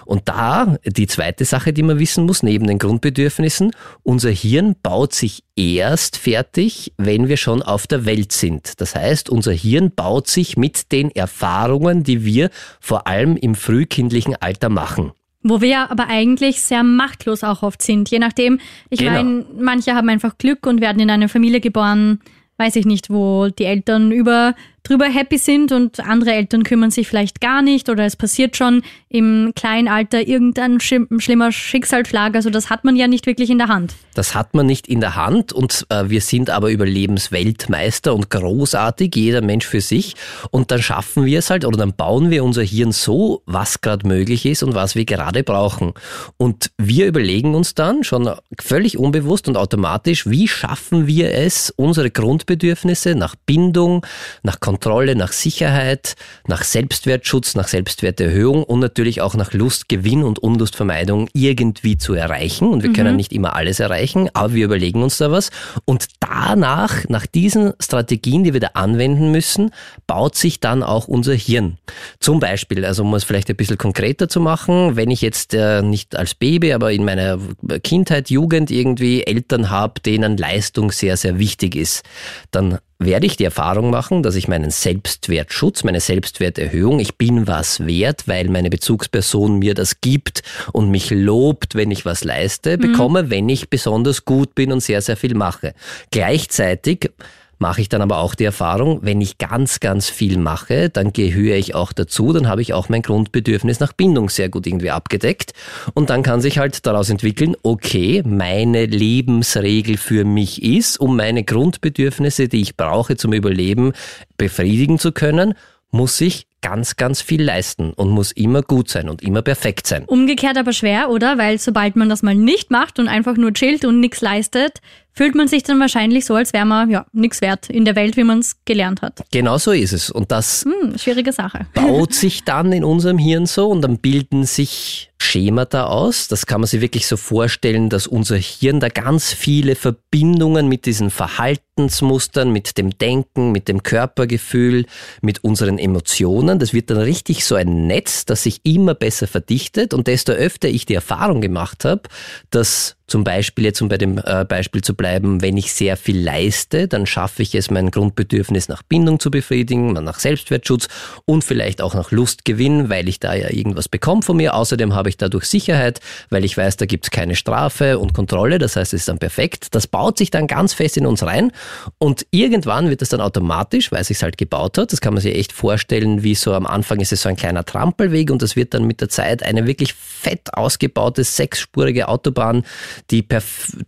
Und 0.05 0.29
da 0.29 0.77
die 0.85 1.07
zweite 1.07 1.45
Sache, 1.45 1.73
die 1.73 1.85
man 1.85 2.01
wissen 2.01 2.27
muss, 2.27 2.43
neben 2.43 2.67
den 2.67 2.79
Grundbedürfnissen, 2.79 3.71
unser 4.03 4.31
Hirn 4.31 4.75
baut 4.83 5.15
sich 5.15 5.45
erst 5.55 6.17
fertig, 6.17 6.93
wenn 6.97 7.29
wir 7.29 7.37
schon 7.37 7.63
auf 7.63 7.87
der 7.87 8.05
Welt 8.05 8.33
sind. 8.33 8.81
Das 8.81 8.97
heißt, 8.97 9.31
unser 9.31 9.53
Hirn 9.53 9.93
baut 9.95 10.27
sich 10.27 10.57
mit 10.57 10.91
den 10.91 11.13
Erfahrungen, 11.13 12.03
die 12.03 12.25
wir 12.25 12.51
vor 12.81 13.07
allem 13.07 13.37
im 13.37 13.55
frühkindlichen 13.55 14.35
Alter 14.35 14.71
machen. 14.71 15.13
Wo 15.43 15.61
wir 15.61 15.91
aber 15.91 16.09
eigentlich 16.09 16.63
sehr 16.63 16.83
machtlos 16.83 17.45
auch 17.45 17.63
oft 17.63 17.81
sind. 17.81 18.11
Je 18.11 18.19
nachdem, 18.19 18.59
ich 18.91 19.01
genau. 19.01 19.13
meine, 19.13 19.47
manche 19.59 19.95
haben 19.95 20.09
einfach 20.09 20.37
Glück 20.37 20.67
und 20.67 20.81
werden 20.81 21.01
in 21.01 21.11
eine 21.11 21.29
Familie 21.29 21.61
geboren, 21.61 22.21
weiß 22.57 22.77
ich 22.77 22.87
nicht, 22.87 23.09
wo 23.09 23.49
die 23.49 23.65
Eltern 23.65 24.11
über 24.11 24.55
drüber 24.89 25.07
happy 25.07 25.39
sind 25.39 25.73
und 25.73 26.01
andere 26.01 26.33
Eltern 26.33 26.63
kümmern 26.63 26.91
sich 26.91 27.09
vielleicht 27.09 27.41
gar 27.41 27.63
nicht 27.63 27.89
oder 27.89 28.05
es 28.05 28.17
passiert 28.17 28.57
schon 28.57 28.83
im 29.09 29.53
kleinen 29.55 29.89
Alter 29.89 30.27
irgendein 30.27 30.81
schlimmer 30.81 31.53
Schicksalsschlag. 31.53 32.35
Also 32.35 32.51
das 32.51 32.71
hat 32.71 32.85
man 32.85 32.97
ja 32.97 33.07
nicht 33.07 33.27
wirklich 33.27 33.51
in 33.51 33.59
der 33.59 33.69
Hand. 33.69 33.95
Das 34.15 34.35
hat 34.35 34.55
man 34.55 34.67
nicht 34.67 34.87
in 34.89 35.01
der 35.01 35.17
Hand 35.17 35.53
und 35.53 35.87
äh, 35.91 36.09
wir 36.09 36.21
sind 36.21 36.51
aber 36.51 36.71
Überlebensweltmeister 36.71 38.15
und 38.15 38.31
großartig, 38.31 39.15
jeder 39.15 39.43
Mensch 39.43 39.67
für 39.67 39.81
sich. 39.81 40.15
Und 40.51 40.71
dann 40.71 40.83
schaffen 40.83 41.25
wir 41.25 41.39
es 41.39 41.51
halt 41.51 41.65
oder 41.65 41.79
dann 41.79 41.95
bauen 41.95 42.31
wir 42.31 42.45
unser 42.45 42.63
Hirn 42.63 42.93
so, 42.93 43.43
was 43.47 43.81
gerade 43.81 44.07
möglich 44.07 44.47
ist 44.47 44.63
und 44.63 44.75
was 44.75 44.95
wir 44.95 45.05
gerade 45.05 45.43
brauchen. 45.43 45.95
Und 46.37 46.71
wir 46.79 47.07
überlegen 47.07 47.55
uns 47.55 47.75
dann 47.75 48.05
schon 48.05 48.31
völlig 48.59 48.99
unbewusst 48.99 49.49
und 49.49 49.57
automatisch, 49.57 50.29
wie 50.29 50.49
schaffen 50.49 51.07
wir 51.07 51.35
es, 51.35 51.73
unsere 51.77 52.11
Grundbedürfnisse 52.11 53.15
nach 53.15 53.35
Bindung, 53.47 54.05
nach 54.43 54.61
Kontrolle, 54.61 54.78
Kontrolle, 54.79 55.17
nach 55.17 55.33
Sicherheit, 55.33 56.15
nach 56.47 56.63
Selbstwertschutz, 56.63 57.57
nach 57.57 57.67
Selbstwerterhöhung 57.67 58.63
und 58.63 58.79
natürlich 58.79 59.21
auch 59.21 59.35
nach 59.35 59.53
Lustgewinn 59.53 60.23
und 60.23 60.39
Unlustvermeidung 60.39 61.29
irgendwie 61.33 61.99
zu 61.99 62.15
erreichen. 62.15 62.69
Und 62.69 62.85
wir 62.85 62.91
mhm. 62.91 62.95
können 62.95 63.17
nicht 63.17 63.33
immer 63.33 63.57
alles 63.57 63.81
erreichen, 63.81 64.31
aber 64.35 64.55
wir 64.55 64.65
überlegen 64.65 65.03
uns 65.03 65.19
da 65.19 65.33
was. 65.33 65.51
Und 65.85 66.07
danach, 66.21 67.09
nach 67.09 67.27
diesen 67.27 67.73
Strategien, 67.81 68.45
die 68.45 68.53
wir 68.53 68.61
da 68.61 68.69
anwenden 68.75 69.33
müssen, 69.33 69.73
baut 70.07 70.37
sich 70.37 70.61
dann 70.61 70.85
auch 70.85 71.09
unser 71.09 71.35
Hirn. 71.35 71.79
Zum 72.21 72.39
Beispiel, 72.39 72.85
also 72.85 73.03
um 73.03 73.13
es 73.15 73.25
vielleicht 73.25 73.51
ein 73.51 73.57
bisschen 73.57 73.79
konkreter 73.79 74.29
zu 74.29 74.41
machen, 74.41 74.95
wenn 74.95 75.11
ich 75.11 75.23
jetzt 75.23 75.55
äh, 75.55 75.83
nicht 75.83 76.15
als 76.15 76.37
Baby, 76.37 76.73
aber 76.73 76.93
in 76.93 77.05
meiner 77.05 77.41
Kindheit, 77.83 78.31
Jugend 78.31 78.71
irgendwie 78.71 79.25
Eltern 79.25 79.71
habe, 79.71 80.01
denen 80.01 80.37
Leistung 80.37 80.93
sehr, 80.93 81.17
sehr 81.17 81.41
wichtig 81.41 81.75
ist, 81.75 82.05
dann 82.53 82.79
werde 82.99 83.27
ich 83.27 83.37
die 83.37 83.45
Erfahrung 83.45 83.91
machen, 83.91 84.23
dass 84.23 84.35
ich 84.35 84.49
meinen 84.49 84.71
Selbstwertschutz, 84.71 85.85
meine 85.85 86.01
Selbstwerterhöhung, 86.01 86.99
ich 86.99 87.17
bin 87.17 87.47
was 87.47 87.87
wert, 87.87 88.27
weil 88.27 88.49
meine 88.49 88.71
Bezugsperson 88.71 89.59
mir 89.59 89.75
das 89.75 90.01
gibt 90.01 90.43
und 90.73 90.91
mich 90.91 91.11
lobt, 91.11 91.77
wenn 91.77 91.93
ich 91.93 92.05
was 92.05 92.25
leiste, 92.25 92.77
mhm. 92.77 92.81
bekomme, 92.81 93.31
wenn 93.31 93.49
ich 93.49 93.71
besonders 93.71 94.25
gut 94.25 94.55
bin 94.57 94.73
und 94.73 94.81
sehr, 94.81 95.01
sehr 95.01 95.17
viel 95.17 95.35
mache. 95.35 95.75
Gleichzeitig 96.11 97.11
mache 97.59 97.81
ich 97.81 97.89
dann 97.89 98.03
aber 98.03 98.19
auch 98.19 98.35
die 98.35 98.45
Erfahrung, 98.45 99.01
wenn 99.03 99.21
ich 99.21 99.39
ganz, 99.39 99.81
ganz 99.81 100.09
viel 100.09 100.39
mache, 100.39 100.91
dann 100.91 101.13
gehöre 101.13 101.57
ich 101.57 101.75
auch 101.75 101.93
dazu, 101.93 102.33
dann 102.33 102.49
habe 102.49 102.63
ich 102.63 102.73
auch 102.73 102.89
mein 102.89 103.03
Grundbedürfnis 103.03 103.81
nach 103.81 103.93
Bindung 103.93 104.31
sehr 104.31 104.49
gut 104.49 104.67
irgendwie 104.67 104.91
abgedeckt. 104.91 105.53
Und 105.95 106.11
dann 106.11 106.23
kann 106.23 106.41
sich 106.41 106.59
halt 106.59 106.87
daraus 106.87 107.11
entwickeln, 107.11 107.57
okay, 107.63 108.23
meine 108.25 108.87
Lebensregel 108.87 109.97
für 109.97 110.25
mich 110.25 110.63
ist, 110.63 111.01
um 111.01 111.17
meine 111.17 111.45
Grundbedürfnisse, 111.45 112.49
die 112.49 112.63
ich 112.63 112.77
brauche 112.77 113.17
zum 113.17 113.33
Überleben, 113.33 113.93
befriedigen 114.37 114.99
zu 114.99 115.13
können, 115.13 115.55
muss 115.91 116.21
ich 116.21 116.47
ganz, 116.61 116.97
ganz 116.97 117.23
viel 117.23 117.43
leisten 117.43 117.93
und 117.93 118.11
muss 118.11 118.33
immer 118.33 118.63
gut 118.63 118.89
sein 118.89 119.09
und 119.09 119.23
immer 119.23 119.43
perfekt 119.43 119.87
sein. 119.87 120.05
Umgekehrt 120.07 120.57
aber 120.57 120.73
schwer, 120.73 121.11
oder? 121.11 121.39
Weil 121.39 121.59
sobald 121.59 121.97
man 121.97 122.09
das 122.09 122.23
mal 122.23 122.35
nicht 122.35 122.71
macht 122.71 122.99
und 122.99 123.09
einfach 123.09 123.37
nur 123.37 123.53
chillt 123.53 123.85
und 123.85 124.01
nichts 124.01 124.21
leistet, 124.21 124.81
fühlt 125.19 125.35
man 125.35 125.49
sich 125.49 125.65
dann 125.65 125.81
wahrscheinlich 125.81 126.25
so, 126.25 126.37
als 126.37 126.53
wäre 126.53 126.65
man 126.65 126.91
ja 126.91 127.05
nichts 127.13 127.41
wert 127.41 127.69
in 127.69 127.85
der 127.85 127.97
Welt, 127.97 128.17
wie 128.17 128.23
man 128.23 128.39
es 128.39 128.57
gelernt 128.65 129.03
hat. 129.03 129.25
Genau 129.33 129.59
so 129.59 129.73
ist 129.73 129.93
es. 129.93 130.11
Und 130.11 130.31
das 130.31 130.65
hm, 130.65 130.97
schwierige 130.97 131.33
Sache. 131.33 131.67
baut 131.75 132.15
sich 132.15 132.45
dann 132.45 132.73
in 132.73 132.85
unserem 132.85 133.19
Hirn 133.19 133.47
so 133.47 133.69
und 133.69 133.83
dann 133.83 133.99
bilden 133.99 134.45
sich 134.45 135.11
Schemata 135.21 135.87
aus. 135.87 136.29
Das 136.29 136.47
kann 136.47 136.61
man 136.61 136.69
sich 136.69 136.81
wirklich 136.81 137.09
so 137.09 137.17
vorstellen, 137.17 137.89
dass 137.89 138.07
unser 138.07 138.37
Hirn 138.37 138.79
da 138.79 138.89
ganz 138.89 139.33
viele 139.33 139.75
Verbindungen 139.75 140.69
mit 140.69 140.87
diesen 140.87 141.11
Verhaltensmustern, 141.11 142.53
mit 142.53 142.79
dem 142.79 142.97
Denken, 142.97 143.51
mit 143.51 143.67
dem 143.67 143.83
Körpergefühl, 143.83 144.87
mit 145.21 145.43
unseren 145.43 145.79
Emotionen, 145.79 146.48
das 146.57 146.73
wird 146.73 146.91
dann 146.91 146.99
richtig 146.99 147.45
so 147.45 147.55
ein 147.55 147.87
Netz, 147.87 148.25
das 148.25 148.45
sich 148.45 148.61
immer 148.65 148.95
besser 148.95 149.27
verdichtet. 149.27 149.93
Und 149.93 150.07
desto 150.07 150.33
öfter 150.33 150.69
ich 150.69 150.87
die 150.87 150.95
Erfahrung 150.95 151.41
gemacht 151.41 151.85
habe, 151.85 152.03
dass 152.51 152.98
zum 153.09 153.25
Beispiel, 153.25 153.65
jetzt 153.65 153.81
um 153.81 153.89
bei 153.89 153.97
dem 153.97 154.21
äh, 154.23 154.45
Beispiel 154.45 154.83
zu 154.83 154.95
bleiben, 154.95 155.41
wenn 155.41 155.57
ich 155.57 155.73
sehr 155.73 155.97
viel 155.97 156.21
leiste, 156.23 156.89
dann 156.89 157.07
schaffe 157.07 157.43
ich 157.43 157.55
es, 157.55 157.71
mein 157.71 157.91
Grundbedürfnis 157.91 158.69
nach 158.69 158.83
Bindung 158.83 159.19
zu 159.19 159.31
befriedigen, 159.31 159.95
nach 159.95 160.19
Selbstwertschutz 160.21 160.89
und 161.25 161.43
vielleicht 161.43 161.81
auch 161.81 161.95
nach 161.95 162.11
Lustgewinn, 162.11 162.91
weil 162.91 163.09
ich 163.09 163.19
da 163.19 163.35
ja 163.35 163.51
irgendwas 163.51 163.89
bekomme 163.89 164.21
von 164.21 164.37
mir. 164.37 164.55
Außerdem 164.55 164.95
habe 164.95 165.09
ich 165.09 165.17
dadurch 165.17 165.47
Sicherheit, 165.47 166.01
weil 166.29 166.45
ich 166.45 166.57
weiß, 166.57 166.77
da 166.77 166.85
gibt 166.85 167.07
es 167.07 167.11
keine 167.11 167.35
Strafe 167.35 167.99
und 167.99 168.13
Kontrolle. 168.13 168.59
Das 168.59 168.77
heißt, 168.77 168.93
es 168.93 169.01
ist 169.01 169.09
dann 169.09 169.19
perfekt. 169.19 169.69
Das 169.75 169.87
baut 169.87 170.19
sich 170.19 170.31
dann 170.31 170.47
ganz 170.47 170.75
fest 170.75 170.99
in 170.99 171.07
uns 171.07 171.23
rein 171.23 171.51
und 171.97 172.27
irgendwann 172.31 172.91
wird 172.91 173.01
es 173.01 173.09
dann 173.09 173.23
automatisch, 173.23 173.91
weil 173.91 174.03
es 174.03 174.09
sich 174.09 174.23
halt 174.23 174.37
gebaut 174.37 174.77
hat. 174.77 174.93
Das 174.93 175.01
kann 175.01 175.15
man 175.15 175.23
sich 175.23 175.35
echt 175.35 175.53
vorstellen, 175.53 176.23
wie 176.23 176.35
so 176.35 176.53
am 176.53 176.67
Anfang 176.67 177.01
ist 177.01 177.13
es 177.13 177.23
so 177.23 177.31
ein 177.31 177.37
kleiner 177.37 177.65
Trampelweg 177.65 178.31
und 178.31 178.43
das 178.43 178.55
wird 178.55 178.75
dann 178.75 178.85
mit 178.85 179.01
der 179.01 179.09
Zeit 179.09 179.43
eine 179.43 179.67
wirklich 179.67 179.95
fett 179.95 180.53
ausgebaute 180.53 181.25
sechsspurige 181.25 182.09
Autobahn 182.09 182.65
die, 183.11 183.27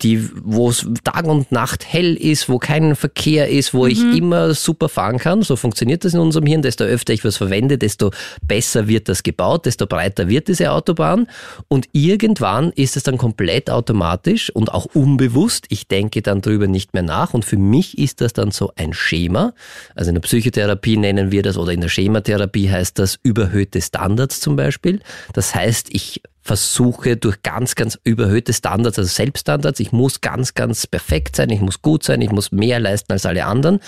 die 0.03 0.29
wo 0.43 0.71
es 0.71 0.87
Tag 1.05 1.27
und 1.27 1.53
Nacht 1.53 1.85
hell 1.87 2.15
ist, 2.15 2.49
wo 2.49 2.59
kein 2.59 2.97
Verkehr 2.97 3.49
ist, 3.49 3.75
wo 3.75 3.85
mhm. 3.85 3.91
ich 3.91 4.01
immer 4.17 4.55
super 4.55 4.89
fahren 4.89 5.19
kann. 5.19 5.43
So 5.43 5.57
funktioniert 5.57 6.05
das 6.05 6.15
in 6.15 6.21
unserem 6.21 6.47
Hirn. 6.47 6.63
Desto 6.63 6.85
öfter 6.85 7.13
ich 7.13 7.25
was 7.25 7.37
verwende, 7.37 7.79
desto 7.79 8.11
besser 8.43 8.89
wird 8.89 9.09
das 9.09 9.23
gebaut, 9.23 9.67
desto 9.67 9.87
breiter 9.87 10.29
wird 10.29 10.49
diese 10.49 10.73
Autobahn. 10.73 11.27
Und 11.69 11.89
irgendwann 11.93 12.71
ist 12.73 12.97
es 12.97 13.03
dann 13.03 13.19
komplett 13.19 13.71
automatisch 13.71 14.51
und 14.51 14.73
auch 14.73 14.87
unbewusst. 14.95 15.67
Ich 15.69 15.87
denke 15.87 16.23
dann 16.23 16.41
drüber 16.41 16.67
nicht 16.67 16.95
mehr 16.95 17.03
nach. 17.03 17.35
Und 17.35 17.45
für 17.45 17.59
mich 17.59 17.99
ist 17.99 18.21
das 18.21 18.33
dann 18.33 18.51
so 18.51 18.73
ein 18.77 18.93
Schema. 18.93 19.53
Also 19.95 20.11
in 20.11 20.15
der 20.15 20.23
Psychotherapie 20.23 20.97
nennen 20.97 21.31
wir 21.31 21.43
das 21.43 21.57
oder 21.57 21.73
in 21.73 21.81
der 21.81 21.89
Schematherapie 21.89 22.71
heißt 22.71 22.99
das 22.99 23.19
überhöhte 23.23 23.81
Standards 23.81 24.41
zum 24.41 24.57
Beispiel. 24.57 25.01
Das 25.33 25.55
heißt, 25.55 25.89
ich 25.93 26.23
versuche 26.43 27.17
durch 27.17 27.43
ganz, 27.43 27.75
ganz 27.75 27.99
überhöhte 28.05 28.53
Standards, 28.53 28.99
also 28.99 29.09
Selbststandards, 29.09 29.81
ich 29.81 29.93
muss 29.93 30.21
ganz, 30.21 30.55
ganz 30.55 30.87
perfekt 30.87 31.37
sein, 31.37 31.51
ich 31.51 31.61
muss 31.61 31.83
gut 31.83 32.03
sein, 32.03 32.21
ich 32.21 32.31
muss 32.31 32.51
mehr 32.53 32.81
leisten 32.81 33.13
als 33.13 33.27
alle 33.27 33.45
anderen, 33.45 33.81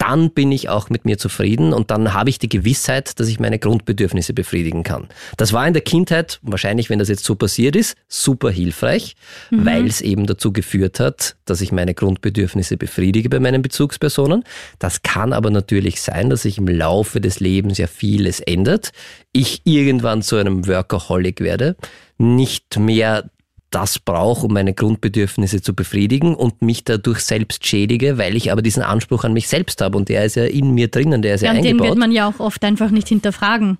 dann 0.00 0.30
bin 0.30 0.50
ich 0.50 0.70
auch 0.70 0.88
mit 0.88 1.04
mir 1.04 1.18
zufrieden 1.18 1.74
und 1.74 1.90
dann 1.90 2.14
habe 2.14 2.30
ich 2.30 2.38
die 2.38 2.48
Gewissheit, 2.48 3.20
dass 3.20 3.28
ich 3.28 3.38
meine 3.38 3.58
Grundbedürfnisse 3.58 4.32
befriedigen 4.32 4.82
kann. 4.82 5.08
Das 5.36 5.52
war 5.52 5.66
in 5.66 5.74
der 5.74 5.82
Kindheit, 5.82 6.40
wahrscheinlich, 6.40 6.88
wenn 6.88 6.98
das 6.98 7.10
jetzt 7.10 7.24
so 7.24 7.34
passiert 7.34 7.76
ist, 7.76 7.96
super 8.08 8.50
hilfreich, 8.50 9.14
mhm. 9.50 9.66
weil 9.66 9.86
es 9.86 10.00
eben 10.00 10.26
dazu 10.26 10.54
geführt 10.54 11.00
hat, 11.00 11.36
dass 11.44 11.60
ich 11.60 11.70
meine 11.70 11.92
Grundbedürfnisse 11.92 12.78
befriedige 12.78 13.28
bei 13.28 13.40
meinen 13.40 13.60
Bezugspersonen. 13.60 14.42
Das 14.78 15.02
kann 15.02 15.34
aber 15.34 15.50
natürlich 15.50 16.00
sein, 16.00 16.30
dass 16.30 16.42
sich 16.42 16.56
im 16.56 16.66
Laufe 16.66 17.20
des 17.20 17.38
Lebens 17.38 17.76
ja 17.76 17.86
vieles 17.86 18.40
ändert. 18.40 18.92
Ich 19.32 19.60
irgendwann 19.64 20.22
zu 20.22 20.36
einem 20.36 20.66
Workaholic 20.66 21.40
werde, 21.40 21.76
nicht 22.16 22.78
mehr 22.78 23.28
das 23.70 23.98
brauche, 23.98 24.46
um 24.46 24.52
meine 24.52 24.74
Grundbedürfnisse 24.74 25.62
zu 25.62 25.74
befriedigen 25.74 26.34
und 26.34 26.62
mich 26.62 26.84
dadurch 26.84 27.20
selbst 27.20 27.66
schädige, 27.66 28.18
weil 28.18 28.36
ich 28.36 28.52
aber 28.52 28.62
diesen 28.62 28.82
Anspruch 28.82 29.24
an 29.24 29.32
mich 29.32 29.48
selbst 29.48 29.80
habe 29.80 29.96
und 29.96 30.08
der 30.08 30.24
ist 30.24 30.36
ja 30.36 30.44
in 30.44 30.72
mir 30.72 30.88
drinnen, 30.88 31.22
der 31.22 31.36
ist 31.36 31.42
ja, 31.42 31.52
ja 31.52 31.58
eingebaut. 31.58 31.80
Den 31.80 31.88
wird 31.88 31.98
man 31.98 32.12
ja 32.12 32.28
auch 32.28 32.40
oft 32.40 32.64
einfach 32.64 32.90
nicht 32.90 33.08
hinterfragen. 33.08 33.78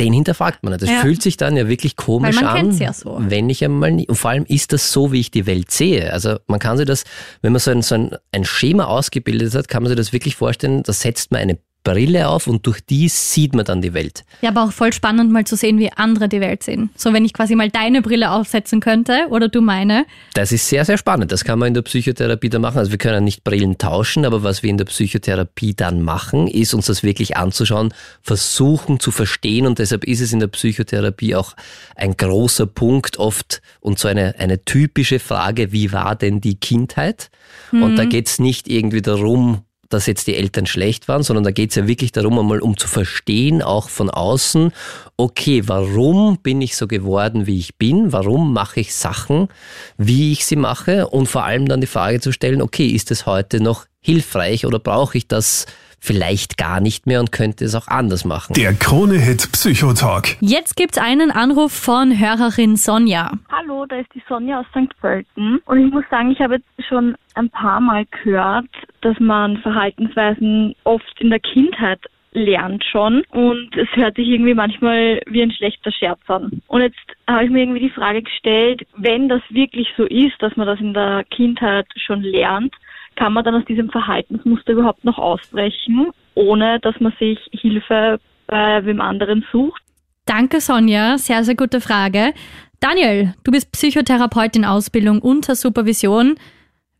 Den 0.00 0.14
hinterfragt 0.14 0.62
man. 0.62 0.78
Das 0.78 0.88
ja. 0.88 1.00
fühlt 1.00 1.20
sich 1.20 1.36
dann 1.36 1.56
ja 1.56 1.68
wirklich 1.68 1.96
komisch 1.96 2.42
an, 2.42 2.76
ja 2.78 2.94
so. 2.94 3.18
wenn 3.18 3.50
ich 3.50 3.62
einmal 3.62 3.92
nicht, 3.92 4.08
und 4.08 4.14
vor 4.14 4.30
allem 4.30 4.46
ist 4.46 4.72
das 4.72 4.90
so, 4.90 5.12
wie 5.12 5.20
ich 5.20 5.30
die 5.30 5.44
Welt 5.44 5.70
sehe. 5.70 6.10
Also 6.10 6.38
man 6.46 6.58
kann 6.58 6.78
sich 6.78 6.86
das, 6.86 7.04
wenn 7.42 7.52
man 7.52 7.60
so 7.60 7.70
ein, 7.70 7.82
so 7.82 7.94
ein, 7.96 8.16
ein 8.32 8.44
Schema 8.46 8.84
ausgebildet 8.84 9.54
hat, 9.54 9.68
kann 9.68 9.82
man 9.82 9.90
sich 9.90 9.98
das 9.98 10.14
wirklich 10.14 10.36
vorstellen, 10.36 10.82
da 10.84 10.94
setzt 10.94 11.32
man 11.32 11.42
eine 11.42 11.58
Brille 11.84 12.28
auf 12.28 12.46
und 12.46 12.66
durch 12.66 12.80
die 12.84 13.08
sieht 13.08 13.54
man 13.54 13.64
dann 13.64 13.82
die 13.82 13.92
Welt. 13.92 14.24
Ja, 14.40 14.48
aber 14.48 14.64
auch 14.64 14.72
voll 14.72 14.92
spannend 14.92 15.30
mal 15.30 15.44
zu 15.44 15.54
sehen, 15.54 15.78
wie 15.78 15.92
andere 15.92 16.28
die 16.28 16.40
Welt 16.40 16.62
sehen. 16.62 16.90
So, 16.96 17.12
wenn 17.12 17.24
ich 17.24 17.34
quasi 17.34 17.54
mal 17.54 17.68
deine 17.68 18.02
Brille 18.02 18.30
aufsetzen 18.30 18.80
könnte 18.80 19.26
oder 19.28 19.48
du 19.48 19.60
meine. 19.60 20.06
Das 20.32 20.50
ist 20.50 20.68
sehr, 20.68 20.84
sehr 20.84 20.98
spannend. 20.98 21.30
Das 21.30 21.44
kann 21.44 21.58
man 21.58 21.68
in 21.68 21.74
der 21.74 21.82
Psychotherapie 21.82 22.48
dann 22.48 22.62
machen. 22.62 22.78
Also 22.78 22.90
wir 22.90 22.98
können 22.98 23.24
nicht 23.24 23.44
Brillen 23.44 23.78
tauschen, 23.78 24.24
aber 24.24 24.42
was 24.42 24.62
wir 24.62 24.70
in 24.70 24.78
der 24.78 24.86
Psychotherapie 24.86 25.74
dann 25.74 26.02
machen, 26.02 26.48
ist 26.48 26.74
uns 26.74 26.86
das 26.86 27.02
wirklich 27.02 27.36
anzuschauen, 27.36 27.92
versuchen 28.22 28.98
zu 28.98 29.10
verstehen 29.10 29.66
und 29.66 29.78
deshalb 29.78 30.04
ist 30.04 30.20
es 30.20 30.32
in 30.32 30.40
der 30.40 30.48
Psychotherapie 30.48 31.34
auch 31.36 31.54
ein 31.96 32.16
großer 32.16 32.66
Punkt 32.66 33.18
oft 33.18 33.60
und 33.80 33.98
so 33.98 34.08
eine, 34.08 34.34
eine 34.38 34.64
typische 34.64 35.18
Frage, 35.18 35.72
wie 35.72 35.92
war 35.92 36.16
denn 36.16 36.40
die 36.40 36.56
Kindheit? 36.56 37.30
Mhm. 37.72 37.82
Und 37.82 37.96
da 37.96 38.04
geht 38.04 38.28
es 38.28 38.38
nicht 38.38 38.68
irgendwie 38.68 39.02
darum, 39.02 39.62
dass 39.94 40.06
jetzt 40.06 40.26
die 40.26 40.36
Eltern 40.36 40.66
schlecht 40.66 41.08
waren, 41.08 41.22
sondern 41.22 41.44
da 41.44 41.50
geht 41.52 41.70
es 41.70 41.76
ja 41.76 41.86
wirklich 41.86 42.12
darum, 42.12 42.38
einmal 42.38 42.60
um 42.60 42.76
zu 42.76 42.88
verstehen, 42.88 43.62
auch 43.62 43.88
von 43.88 44.10
außen, 44.10 44.72
okay, 45.16 45.62
warum 45.66 46.38
bin 46.38 46.60
ich 46.60 46.76
so 46.76 46.86
geworden, 46.86 47.46
wie 47.46 47.58
ich 47.58 47.76
bin? 47.76 48.12
Warum 48.12 48.52
mache 48.52 48.80
ich 48.80 48.94
Sachen, 48.94 49.48
wie 49.96 50.32
ich 50.32 50.44
sie 50.44 50.56
mache? 50.56 51.06
Und 51.06 51.26
vor 51.26 51.44
allem 51.44 51.68
dann 51.68 51.80
die 51.80 51.86
Frage 51.86 52.20
zu 52.20 52.32
stellen, 52.32 52.60
okay, 52.60 52.88
ist 52.88 53.10
es 53.10 53.24
heute 53.24 53.60
noch 53.60 53.86
hilfreich 54.00 54.66
oder 54.66 54.78
brauche 54.78 55.16
ich 55.16 55.28
das 55.28 55.66
vielleicht 56.04 56.58
gar 56.58 56.80
nicht 56.80 57.06
mehr 57.06 57.20
und 57.20 57.32
könnte 57.32 57.64
es 57.64 57.74
auch 57.74 57.88
anders 57.88 58.24
machen. 58.24 58.52
Der 58.54 58.74
Krone-Hit 58.74 59.50
Psychotalk. 59.52 60.36
Jetzt 60.40 60.76
gibt's 60.76 60.98
einen 60.98 61.30
Anruf 61.30 61.72
von 61.72 62.18
Hörerin 62.18 62.76
Sonja. 62.76 63.32
Hallo, 63.50 63.86
da 63.86 63.96
ist 63.96 64.14
die 64.14 64.22
Sonja 64.28 64.60
aus 64.60 64.66
St. 64.70 64.94
Pölten. 65.00 65.60
Und 65.64 65.86
ich 65.86 65.92
muss 65.92 66.04
sagen, 66.10 66.30
ich 66.30 66.40
habe 66.40 66.56
jetzt 66.56 66.88
schon 66.88 67.16
ein 67.34 67.48
paar 67.48 67.80
Mal 67.80 68.04
gehört, 68.22 68.68
dass 69.00 69.18
man 69.18 69.56
Verhaltensweisen 69.58 70.74
oft 70.84 71.20
in 71.20 71.30
der 71.30 71.40
Kindheit 71.40 72.00
lernt 72.34 72.84
schon 72.84 73.22
und 73.30 73.76
es 73.76 73.88
hört 73.94 74.16
sich 74.16 74.26
irgendwie 74.26 74.54
manchmal 74.54 75.20
wie 75.26 75.42
ein 75.42 75.52
schlechter 75.52 75.92
Scherz 75.92 76.20
an. 76.26 76.60
Und 76.66 76.82
jetzt 76.82 76.98
habe 77.28 77.44
ich 77.44 77.50
mir 77.50 77.60
irgendwie 77.60 77.80
die 77.80 77.90
Frage 77.90 78.22
gestellt, 78.22 78.86
wenn 78.96 79.28
das 79.28 79.40
wirklich 79.50 79.88
so 79.96 80.04
ist, 80.04 80.34
dass 80.40 80.56
man 80.56 80.66
das 80.66 80.80
in 80.80 80.94
der 80.94 81.24
Kindheit 81.30 81.86
schon 81.96 82.22
lernt, 82.22 82.74
kann 83.16 83.32
man 83.32 83.44
dann 83.44 83.54
aus 83.54 83.64
diesem 83.66 83.90
Verhaltensmuster 83.90 84.72
überhaupt 84.72 85.04
noch 85.04 85.18
ausbrechen, 85.18 86.10
ohne 86.34 86.80
dass 86.80 86.98
man 87.00 87.12
sich 87.18 87.38
Hilfe 87.52 88.18
bei 88.46 88.84
wem 88.84 89.00
anderen 89.00 89.44
sucht? 89.52 89.80
Danke, 90.26 90.60
Sonja. 90.60 91.18
Sehr, 91.18 91.44
sehr 91.44 91.54
gute 91.54 91.80
Frage. 91.80 92.32
Daniel, 92.80 93.34
du 93.44 93.50
bist 93.50 93.72
Psychotherapeut 93.72 94.56
in 94.56 94.64
Ausbildung 94.64 95.20
unter 95.20 95.54
Supervision. 95.54 96.36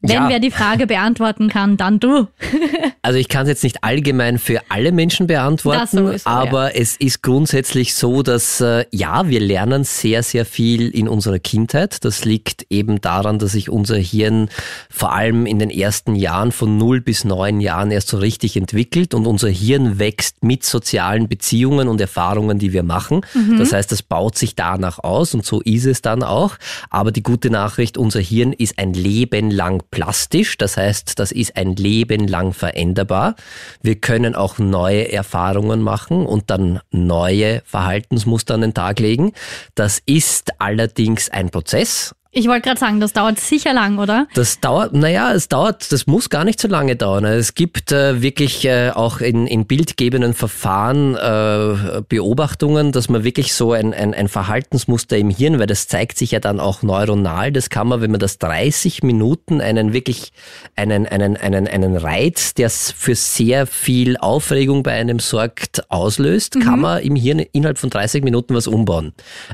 Wenn 0.07 0.25
ja. 0.25 0.29
wer 0.29 0.39
die 0.39 0.51
Frage 0.51 0.87
beantworten 0.87 1.49
kann, 1.49 1.79
dann 1.79 1.99
du. 1.99 2.27
also 3.03 3.19
ich 3.19 3.29
kann 3.29 3.45
es 3.45 3.49
jetzt 3.49 3.65
nicht 3.65 3.83
allgemein 3.83 4.39
für 4.39 4.61
alle 4.69 4.93
Menschen 4.93 5.27
beantworten, 5.27 5.87
sowieso, 5.87 6.29
aber 6.29 6.75
ja. 6.75 6.81
es 6.81 6.97
ist 6.97 7.23
grundsätzlich 7.23 7.95
so, 7.95 8.23
dass 8.23 8.61
äh, 8.61 8.85
ja, 8.91 9.29
wir 9.29 9.41
lernen 9.41 9.85
sehr, 9.85 10.23
sehr 10.23 10.45
viel 10.45 10.91
in 10.91 11.09
unserer 11.09 11.39
Kindheit. 11.39 12.05
Das 12.05 12.27
liegt 12.27 12.67
eben 12.69 13.01
daran, 13.01 13.39
dass 13.39 13.53
sich 13.53 13.71
unser 13.71 13.97
Hirn 13.97 14.51
vor 14.91 15.15
allem 15.15 15.47
in 15.47 15.59
den 15.59 15.71
ersten 15.71 16.17
Jahren 16.17 16.53
von 16.53 16.77
0 16.77 17.01
bis 17.01 17.25
9 17.25 17.63
Jahren 17.63 17.91
erst 17.91 18.09
so 18.09 18.19
richtig 18.19 18.59
entwickelt 18.59 19.15
und 19.15 19.27
unser 19.27 19.49
Hirn 19.49 19.99
wächst 19.99 20.45
mit 20.45 20.65
sozialen 20.65 21.29
Beziehungen 21.29 21.89
und 21.89 21.99
Erfahrungen, 21.99 22.59
die 22.59 22.75
wir 22.75 22.83
machen. 22.83 23.23
Mhm. 23.33 23.59
Das 23.59 23.73
heißt, 23.73 23.91
das 23.91 24.03
baut 24.03 24.37
sich 24.37 24.55
danach 24.55 24.99
aus 24.99 25.33
und 25.35 25.47
so 25.47 25.63
ist 25.63 25.87
es 25.87 26.03
dann 26.03 26.23
auch. 26.23 26.57
Aber 26.91 27.11
die 27.11 27.23
gute 27.23 27.49
Nachricht, 27.49 27.97
unser 27.97 28.21
Hirn 28.21 28.53
ist 28.53 28.79
ein 28.79 28.93
Leben 28.93 29.51
lang 29.51 29.83
plastisch, 29.95 30.59
das 30.59 30.77
heißt, 30.77 31.21
das 31.21 31.31
ist 31.31 31.57
ein 31.57 31.77
Leben 31.77 32.27
lang 32.27 32.53
veränderbar. 32.53 33.37
Wir 33.81 33.95
können 33.95 34.35
auch 34.35 34.59
neue 34.59 35.13
Erfahrungen 35.13 35.83
machen 35.83 36.27
und 36.27 36.51
dann 36.51 36.81
neue 36.91 37.63
Verhaltensmuster 37.65 38.55
an 38.55 38.63
den 38.63 38.75
Tag 38.75 38.99
legen. 38.99 39.35
Das 39.77 40.03
ist 40.05 40.61
allerdings 40.61 41.31
ein 41.31 41.51
Prozess, 41.51 42.13
ich 42.35 42.49
wollte 42.49 42.63
gerade 42.63 42.81
sagen, 42.81 43.01
das 43.01 43.13
dauert 43.13 43.39
sicher 43.39 43.73
lang, 43.73 43.99
oder? 43.99 44.27
Das 44.35 44.59
dauert, 44.59 44.93
naja, 44.93 45.33
es 45.33 45.49
dauert, 45.49 45.93
das 45.93 46.07
muss 46.07 46.31
gar 46.31 46.45
nicht 46.45 46.61
so 46.61 46.67
lange 46.67 46.97
dauern. 46.97 47.25
Es 47.25 47.55
gibt 47.55 47.93
äh, 47.93 48.21
wirklich 48.23 48.65
äh, 48.65 48.91
auch 48.91 49.21
in, 49.21 49.47
in 49.47 49.67
bildgebenden 49.67 50.35
Verfahren 50.35 51.15
äh, 51.15 52.03
Beobachtungen, 52.09 52.91
dass 52.91 53.09
man 53.09 53.23
wirklich 53.23 53.55
so 53.55 53.73
ein, 53.73 53.95
ein, 53.95 54.15
ein 54.15 54.29
Verhaltensmuster 54.29 55.17
im 55.17 55.31
Hirn, 55.31 55.61
weil 55.61 55.69
das 55.69 55.87
zeigt 55.87 56.19
sich 56.19 56.33
ja 56.33 56.41
dann 56.41 56.59
auch 56.59 56.83
neuronal, 56.83 57.53
das 57.53 57.71
kann 57.71 57.87
man, 57.87 58.01
wenn 58.01 58.11
man 58.11 58.21
das 58.21 58.39
30 58.39 59.05
Minuten 59.05 59.61
einen 59.61 59.93
wirklich, 59.93 60.33
einen, 60.75 61.07
einen, 61.07 61.37
einen, 61.37 61.69
einen 61.69 61.97
Reiz, 61.97 62.55
der 62.55 62.69
für 62.69 63.15
sehr 63.15 63.69
viel 63.69 64.17
Aufregung 64.17 64.83
bei 64.83 64.93
einem 64.93 65.21
sorgt, 65.21 65.89
auslöst, 65.89 66.57
mhm. 66.57 66.61
kann 66.61 66.81
man 66.81 67.03
im 67.03 67.15
Hirn 67.15 67.39
innerhalb 67.39 67.79
von 67.79 67.91
30 67.91 68.25
Minuten 68.25 68.55
was 68.55 68.67
umbauen. 68.67 69.13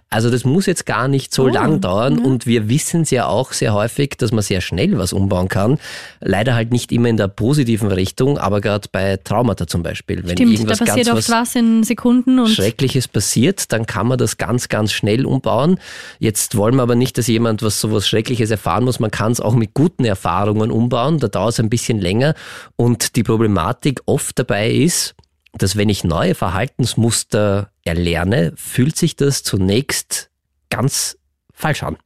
Also 0.08 0.30
das 0.30 0.44
muss 0.44 0.64
jetzt 0.64 0.86
gar 0.86 1.08
nicht 1.08 1.34
so 1.34 1.44
oh, 1.44 1.48
lang 1.48 1.82
dauern 1.82 2.18
ja. 2.18 2.24
und 2.24 2.46
wir 2.46 2.69
wissen 2.70 3.02
es 3.02 3.10
ja 3.10 3.26
auch 3.26 3.52
sehr 3.52 3.74
häufig, 3.74 4.16
dass 4.16 4.32
man 4.32 4.42
sehr 4.42 4.62
schnell 4.62 4.96
was 4.96 5.12
umbauen 5.12 5.48
kann. 5.48 5.78
Leider 6.20 6.54
halt 6.54 6.72
nicht 6.72 6.90
immer 6.92 7.08
in 7.08 7.18
der 7.18 7.28
positiven 7.28 7.92
Richtung, 7.92 8.38
aber 8.38 8.62
gerade 8.62 8.88
bei 8.90 9.18
Traumata 9.18 9.66
zum 9.66 9.82
Beispiel. 9.82 10.22
Wenn 10.24 10.30
Stimmt, 10.30 10.52
irgendwas 10.52 10.78
da 10.78 10.86
passiert 10.86 11.06
ganz 11.08 11.18
oft 11.18 11.30
was 11.30 11.54
in 11.54 11.84
Sekunden 11.84 12.38
und 12.38 12.48
Schreckliches 12.48 13.08
passiert, 13.08 13.70
dann 13.72 13.84
kann 13.84 14.06
man 14.06 14.16
das 14.16 14.38
ganz, 14.38 14.68
ganz 14.70 14.92
schnell 14.92 15.26
umbauen. 15.26 15.78
Jetzt 16.18 16.56
wollen 16.56 16.76
wir 16.76 16.82
aber 16.82 16.94
nicht, 16.94 17.18
dass 17.18 17.26
jemand 17.26 17.62
was 17.62 17.78
sowas 17.80 18.08
Schreckliches 18.08 18.50
erfahren 18.50 18.84
muss. 18.84 19.00
Man 19.00 19.10
kann 19.10 19.32
es 19.32 19.40
auch 19.40 19.54
mit 19.54 19.74
guten 19.74 20.06
Erfahrungen 20.06 20.70
umbauen. 20.70 21.18
Da 21.18 21.28
dauert 21.28 21.52
es 21.52 21.60
ein 21.60 21.68
bisschen 21.68 21.98
länger. 21.98 22.34
Und 22.76 23.16
die 23.16 23.22
Problematik 23.22 24.00
oft 24.06 24.38
dabei 24.38 24.70
ist, 24.70 25.14
dass 25.52 25.76
wenn 25.76 25.88
ich 25.88 26.04
neue 26.04 26.34
Verhaltensmuster 26.34 27.70
erlerne, 27.84 28.52
fühlt 28.56 28.96
sich 28.96 29.16
das 29.16 29.42
zunächst 29.42 30.30
ganz 30.68 31.18
falsch 31.52 31.82
an. 31.82 31.96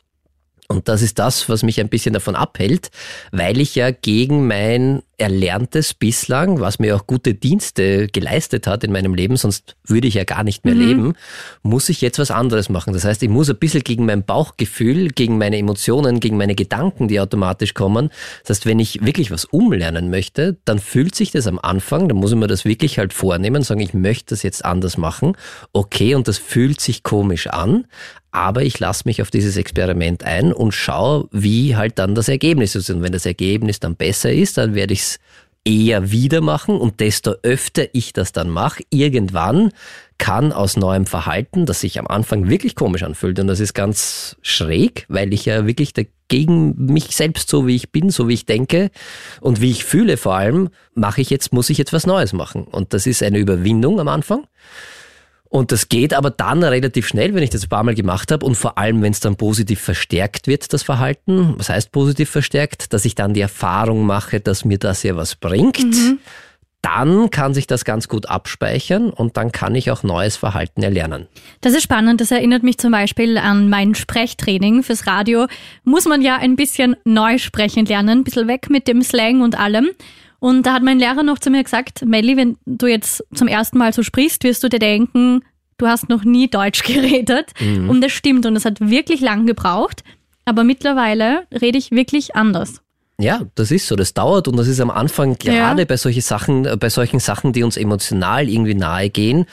Und 0.68 0.88
das 0.88 1.02
ist 1.02 1.18
das, 1.18 1.48
was 1.48 1.62
mich 1.62 1.80
ein 1.80 1.88
bisschen 1.88 2.14
davon 2.14 2.36
abhält, 2.36 2.90
weil 3.32 3.60
ich 3.60 3.74
ja 3.74 3.90
gegen 3.90 4.46
mein 4.46 5.02
Erlerntes 5.18 5.94
bislang, 5.94 6.60
was 6.60 6.78
mir 6.78 6.96
auch 6.96 7.06
gute 7.06 7.34
Dienste 7.34 8.08
geleistet 8.08 8.66
hat 8.66 8.84
in 8.84 8.92
meinem 8.92 9.14
Leben, 9.14 9.36
sonst 9.36 9.76
würde 9.84 10.08
ich 10.08 10.14
ja 10.14 10.24
gar 10.24 10.44
nicht 10.44 10.64
mehr 10.64 10.74
mhm. 10.74 10.80
leben, 10.80 11.14
muss 11.62 11.88
ich 11.88 12.00
jetzt 12.00 12.18
was 12.18 12.30
anderes 12.30 12.68
machen. 12.68 12.92
Das 12.92 13.04
heißt, 13.04 13.22
ich 13.22 13.28
muss 13.28 13.50
ein 13.50 13.56
bisschen 13.56 13.82
gegen 13.82 14.06
mein 14.06 14.24
Bauchgefühl, 14.24 15.08
gegen 15.08 15.38
meine 15.38 15.58
Emotionen, 15.58 16.20
gegen 16.20 16.36
meine 16.36 16.54
Gedanken, 16.54 17.08
die 17.08 17.20
automatisch 17.20 17.74
kommen. 17.74 18.10
Das 18.42 18.58
heißt, 18.58 18.66
wenn 18.66 18.78
ich 18.78 19.04
wirklich 19.04 19.30
was 19.30 19.44
umlernen 19.44 20.10
möchte, 20.10 20.56
dann 20.64 20.78
fühlt 20.78 21.14
sich 21.14 21.30
das 21.30 21.46
am 21.46 21.58
Anfang, 21.58 22.08
dann 22.08 22.18
muss 22.18 22.32
ich 22.32 22.38
mir 22.38 22.46
das 22.46 22.64
wirklich 22.64 22.98
halt 22.98 23.12
vornehmen, 23.12 23.62
sagen, 23.62 23.80
ich 23.80 23.94
möchte 23.94 24.34
das 24.34 24.42
jetzt 24.42 24.64
anders 24.64 24.96
machen. 24.96 25.36
Okay, 25.72 26.14
und 26.14 26.28
das 26.28 26.38
fühlt 26.38 26.80
sich 26.80 27.02
komisch 27.02 27.46
an, 27.46 27.86
aber 28.34 28.62
ich 28.62 28.80
lasse 28.80 29.04
mich 29.06 29.22
auf 29.22 29.30
dieses 29.30 29.56
Experiment 29.56 30.24
ein 30.24 30.52
und 30.52 30.72
schaue, 30.72 31.28
wie 31.30 31.76
halt 31.76 32.00
dann 32.00 32.16
das 32.16 32.28
Ergebnis 32.28 32.74
ist. 32.74 32.90
Und 32.90 33.00
wenn 33.00 33.12
das 33.12 33.26
Ergebnis 33.26 33.78
dann 33.78 33.94
besser 33.94 34.32
ist, 34.32 34.58
dann 34.58 34.74
werde 34.74 34.92
ich 34.92 35.03
es 35.04 35.18
eher 35.64 36.10
wieder 36.10 36.40
machen 36.42 36.76
und 36.78 37.00
desto 37.00 37.32
öfter 37.42 37.86
ich 37.92 38.12
das 38.12 38.32
dann 38.32 38.50
mache, 38.50 38.82
irgendwann 38.90 39.72
kann 40.18 40.52
aus 40.52 40.76
neuem 40.76 41.06
Verhalten, 41.06 41.64
das 41.66 41.80
sich 41.80 41.98
am 41.98 42.06
Anfang 42.06 42.48
wirklich 42.50 42.74
komisch 42.74 43.02
anfühlt 43.02 43.38
und 43.40 43.46
das 43.46 43.60
ist 43.60 43.72
ganz 43.72 44.36
schräg, 44.42 45.06
weil 45.08 45.32
ich 45.32 45.46
ja 45.46 45.66
wirklich 45.66 45.94
dagegen 45.94 46.74
mich 46.76 47.16
selbst 47.16 47.48
so 47.48 47.66
wie 47.66 47.76
ich 47.76 47.90
bin, 47.90 48.10
so 48.10 48.28
wie 48.28 48.34
ich 48.34 48.46
denke 48.46 48.90
und 49.40 49.60
wie 49.60 49.70
ich 49.70 49.84
fühle 49.84 50.16
vor 50.18 50.34
allem, 50.34 50.68
mache 50.94 51.22
ich 51.22 51.30
jetzt, 51.30 51.52
muss 51.52 51.70
ich 51.70 51.78
jetzt 51.78 51.94
was 51.94 52.06
Neues 52.06 52.34
machen 52.34 52.64
und 52.64 52.92
das 52.92 53.06
ist 53.06 53.22
eine 53.22 53.38
Überwindung 53.38 54.00
am 54.00 54.08
Anfang. 54.08 54.46
Und 55.54 55.70
das 55.70 55.88
geht 55.88 56.14
aber 56.14 56.30
dann 56.30 56.64
relativ 56.64 57.06
schnell, 57.06 57.32
wenn 57.32 57.44
ich 57.44 57.50
das 57.50 57.62
ein 57.62 57.68
paar 57.68 57.84
Mal 57.84 57.94
gemacht 57.94 58.32
habe 58.32 58.44
und 58.44 58.56
vor 58.56 58.76
allem, 58.76 59.02
wenn 59.02 59.12
es 59.12 59.20
dann 59.20 59.36
positiv 59.36 59.80
verstärkt 59.80 60.48
wird, 60.48 60.72
das 60.72 60.82
Verhalten. 60.82 61.54
Was 61.58 61.68
heißt 61.68 61.92
positiv 61.92 62.28
verstärkt? 62.28 62.92
Dass 62.92 63.04
ich 63.04 63.14
dann 63.14 63.34
die 63.34 63.40
Erfahrung 63.40 64.04
mache, 64.04 64.40
dass 64.40 64.64
mir 64.64 64.78
das 64.78 65.04
ja 65.04 65.14
was 65.14 65.36
bringt. 65.36 65.78
Mhm. 65.78 66.18
Dann 66.82 67.30
kann 67.30 67.54
sich 67.54 67.68
das 67.68 67.84
ganz 67.84 68.08
gut 68.08 68.28
abspeichern 68.28 69.10
und 69.10 69.36
dann 69.36 69.52
kann 69.52 69.76
ich 69.76 69.92
auch 69.92 70.02
neues 70.02 70.36
Verhalten 70.36 70.82
erlernen. 70.82 71.28
Das 71.60 71.72
ist 71.72 71.84
spannend. 71.84 72.20
Das 72.20 72.32
erinnert 72.32 72.64
mich 72.64 72.78
zum 72.78 72.90
Beispiel 72.90 73.38
an 73.38 73.68
mein 73.70 73.94
Sprechtraining 73.94 74.82
fürs 74.82 75.06
Radio. 75.06 75.46
Muss 75.84 76.06
man 76.06 76.20
ja 76.20 76.36
ein 76.36 76.56
bisschen 76.56 76.96
neu 77.04 77.38
sprechen 77.38 77.86
lernen, 77.86 78.18
ein 78.18 78.24
bisschen 78.24 78.48
weg 78.48 78.70
mit 78.70 78.88
dem 78.88 79.02
Slang 79.02 79.40
und 79.40 79.56
allem. 79.56 79.90
Und 80.44 80.66
da 80.66 80.74
hat 80.74 80.82
mein 80.82 80.98
Lehrer 80.98 81.22
noch 81.22 81.38
zu 81.38 81.48
mir 81.48 81.64
gesagt, 81.64 82.04
Melli, 82.04 82.36
wenn 82.36 82.58
du 82.66 82.86
jetzt 82.86 83.24
zum 83.32 83.48
ersten 83.48 83.78
Mal 83.78 83.94
so 83.94 84.02
sprichst, 84.02 84.44
wirst 84.44 84.62
du 84.62 84.68
dir 84.68 84.78
denken, 84.78 85.42
du 85.78 85.86
hast 85.86 86.10
noch 86.10 86.22
nie 86.22 86.48
Deutsch 86.48 86.82
geredet. 86.86 87.52
Mhm. 87.58 87.88
Und 87.88 88.02
das 88.02 88.12
stimmt 88.12 88.44
und 88.44 88.54
es 88.54 88.66
hat 88.66 88.78
wirklich 88.78 89.22
lang 89.22 89.46
gebraucht. 89.46 90.04
Aber 90.44 90.62
mittlerweile 90.62 91.46
rede 91.50 91.78
ich 91.78 91.92
wirklich 91.92 92.36
anders. 92.36 92.82
Ja, 93.20 93.42
das 93.54 93.70
ist 93.70 93.86
so. 93.86 93.94
Das 93.94 94.12
dauert 94.12 94.48
und 94.48 94.56
das 94.56 94.66
ist 94.66 94.80
am 94.80 94.90
Anfang 94.90 95.38
gerade 95.38 95.82
ja. 95.82 95.86
bei 95.86 95.96
solchen 95.96 96.20
Sachen, 96.20 96.64
äh, 96.66 96.76
bei 96.76 96.90
solchen 96.90 97.20
Sachen, 97.20 97.52
die 97.52 97.62
uns 97.62 97.76
emotional 97.76 98.48
irgendwie 98.48 98.74
nahe 98.74 99.08
gehen 99.08 99.46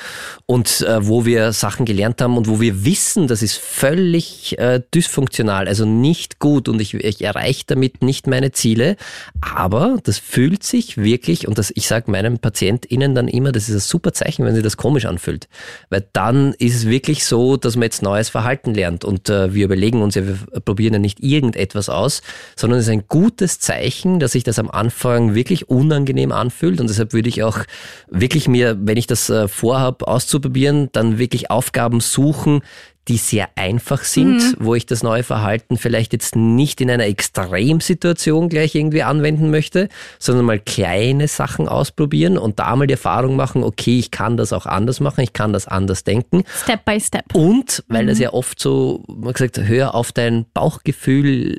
und 0.47 0.81
äh, 0.81 1.07
wo 1.07 1.25
wir 1.25 1.53
Sachen 1.53 1.85
gelernt 1.85 2.23
haben 2.23 2.37
und 2.37 2.47
wo 2.47 2.59
wir 2.59 2.85
wissen, 2.85 3.27
das 3.27 3.43
ist 3.43 3.57
völlig 3.57 4.57
äh, 4.57 4.81
dysfunktional, 4.95 5.67
also 5.67 5.85
nicht 5.85 6.39
gut 6.39 6.69
und 6.69 6.81
ich, 6.81 6.95
ich 6.95 7.23
erreiche 7.23 7.65
damit 7.67 8.01
nicht 8.01 8.25
meine 8.25 8.51
Ziele. 8.51 8.95
Aber 9.41 9.99
das 10.03 10.17
fühlt 10.17 10.63
sich 10.63 10.97
wirklich 10.97 11.47
und 11.47 11.59
das, 11.59 11.71
ich 11.75 11.87
sage 11.87 12.09
meinen 12.09 12.39
PatientInnen 12.39 13.13
dann 13.13 13.27
immer, 13.27 13.51
das 13.51 13.69
ist 13.69 13.75
ein 13.75 13.79
super 13.79 14.11
Zeichen, 14.11 14.43
wenn 14.43 14.55
sie 14.55 14.63
das 14.63 14.75
komisch 14.75 15.05
anfühlt, 15.05 15.47
weil 15.91 16.03
dann 16.13 16.55
ist 16.55 16.75
es 16.75 16.87
wirklich 16.87 17.25
so, 17.25 17.57
dass 17.57 17.75
man 17.75 17.83
jetzt 17.83 18.01
neues 18.01 18.29
Verhalten 18.29 18.73
lernt 18.73 19.05
und 19.05 19.29
äh, 19.29 19.53
wir 19.53 19.65
überlegen 19.65 20.01
uns 20.01 20.15
ja, 20.15 20.25
wir 20.25 20.61
probieren 20.61 20.93
ja 20.93 20.99
nicht 20.99 21.19
irgendetwas 21.23 21.89
aus, 21.89 22.23
sondern 22.55 22.79
es 22.79 22.87
ist 22.87 22.91
ein 22.91 23.03
gutes 23.07 23.50
klares 23.51 23.59
Zeichen, 23.59 24.19
dass 24.19 24.33
sich 24.33 24.43
das 24.43 24.59
am 24.59 24.69
Anfang 24.69 25.35
wirklich 25.35 25.69
unangenehm 25.69 26.31
anfühlt 26.31 26.79
und 26.79 26.89
deshalb 26.89 27.13
würde 27.13 27.29
ich 27.29 27.43
auch 27.43 27.59
wirklich 28.09 28.47
mir, 28.47 28.77
wenn 28.79 28.97
ich 28.97 29.07
das 29.07 29.29
äh, 29.29 29.47
vorhabe 29.47 30.07
auszuprobieren, 30.07 30.89
dann 30.91 31.17
wirklich 31.17 31.51
Aufgaben 31.51 31.99
suchen, 31.99 32.61
die 33.07 33.17
sehr 33.17 33.49
einfach 33.55 34.03
sind, 34.03 34.37
mhm. 34.37 34.55
wo 34.59 34.75
ich 34.75 34.85
das 34.85 35.01
neue 35.01 35.23
Verhalten 35.23 35.77
vielleicht 35.77 36.13
jetzt 36.13 36.35
nicht 36.35 36.81
in 36.81 36.89
einer 36.89 37.07
Extremsituation 37.07 38.47
gleich 38.47 38.75
irgendwie 38.75 39.01
anwenden 39.01 39.49
möchte, 39.49 39.89
sondern 40.19 40.45
mal 40.45 40.59
kleine 40.59 41.27
Sachen 41.27 41.67
ausprobieren 41.67 42.37
und 42.37 42.59
da 42.59 42.75
mal 42.75 42.85
die 42.85 42.93
Erfahrung 42.93 43.35
machen, 43.35 43.63
okay, 43.63 43.97
ich 43.97 44.11
kann 44.11 44.37
das 44.37 44.53
auch 44.53 44.67
anders 44.67 44.99
machen, 44.99 45.21
ich 45.21 45.33
kann 45.33 45.51
das 45.51 45.67
anders 45.67 46.03
denken. 46.03 46.43
Step 46.63 46.85
by 46.85 46.99
Step. 46.99 47.25
Und, 47.33 47.83
weil 47.87 48.03
mhm. 48.03 48.09
das 48.09 48.19
ja 48.19 48.33
oft 48.33 48.59
so, 48.59 49.03
man 49.07 49.33
gesagt, 49.33 49.59
hör 49.59 49.95
auf 49.95 50.11
dein 50.11 50.45
Bauchgefühl 50.53 51.57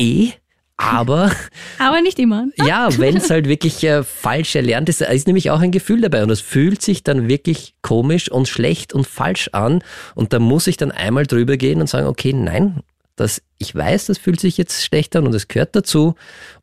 eh, 0.00 0.32
aber. 0.76 1.30
Aber 1.78 2.00
nicht 2.00 2.18
immer. 2.18 2.46
ja, 2.56 2.88
wenn 2.98 3.16
es 3.16 3.30
halt 3.30 3.48
wirklich 3.48 3.82
äh, 3.84 4.02
falsch 4.02 4.54
erlernt 4.54 4.88
ist, 4.88 5.00
ist 5.00 5.26
nämlich 5.26 5.50
auch 5.50 5.60
ein 5.60 5.70
Gefühl 5.70 6.00
dabei. 6.00 6.22
Und 6.22 6.30
es 6.30 6.40
fühlt 6.40 6.82
sich 6.82 7.02
dann 7.02 7.28
wirklich 7.28 7.74
komisch 7.82 8.30
und 8.30 8.48
schlecht 8.48 8.92
und 8.92 9.06
falsch 9.06 9.48
an. 9.52 9.82
Und 10.14 10.32
da 10.32 10.38
muss 10.38 10.66
ich 10.66 10.76
dann 10.76 10.90
einmal 10.90 11.26
drüber 11.26 11.56
gehen 11.56 11.80
und 11.80 11.88
sagen, 11.88 12.06
okay, 12.06 12.32
nein, 12.32 12.80
das, 13.16 13.42
ich 13.58 13.74
weiß, 13.74 14.06
das 14.06 14.18
fühlt 14.18 14.40
sich 14.40 14.56
jetzt 14.56 14.84
schlecht 14.84 15.14
an 15.14 15.26
und 15.26 15.34
es 15.34 15.46
gehört 15.46 15.76
dazu. 15.76 16.16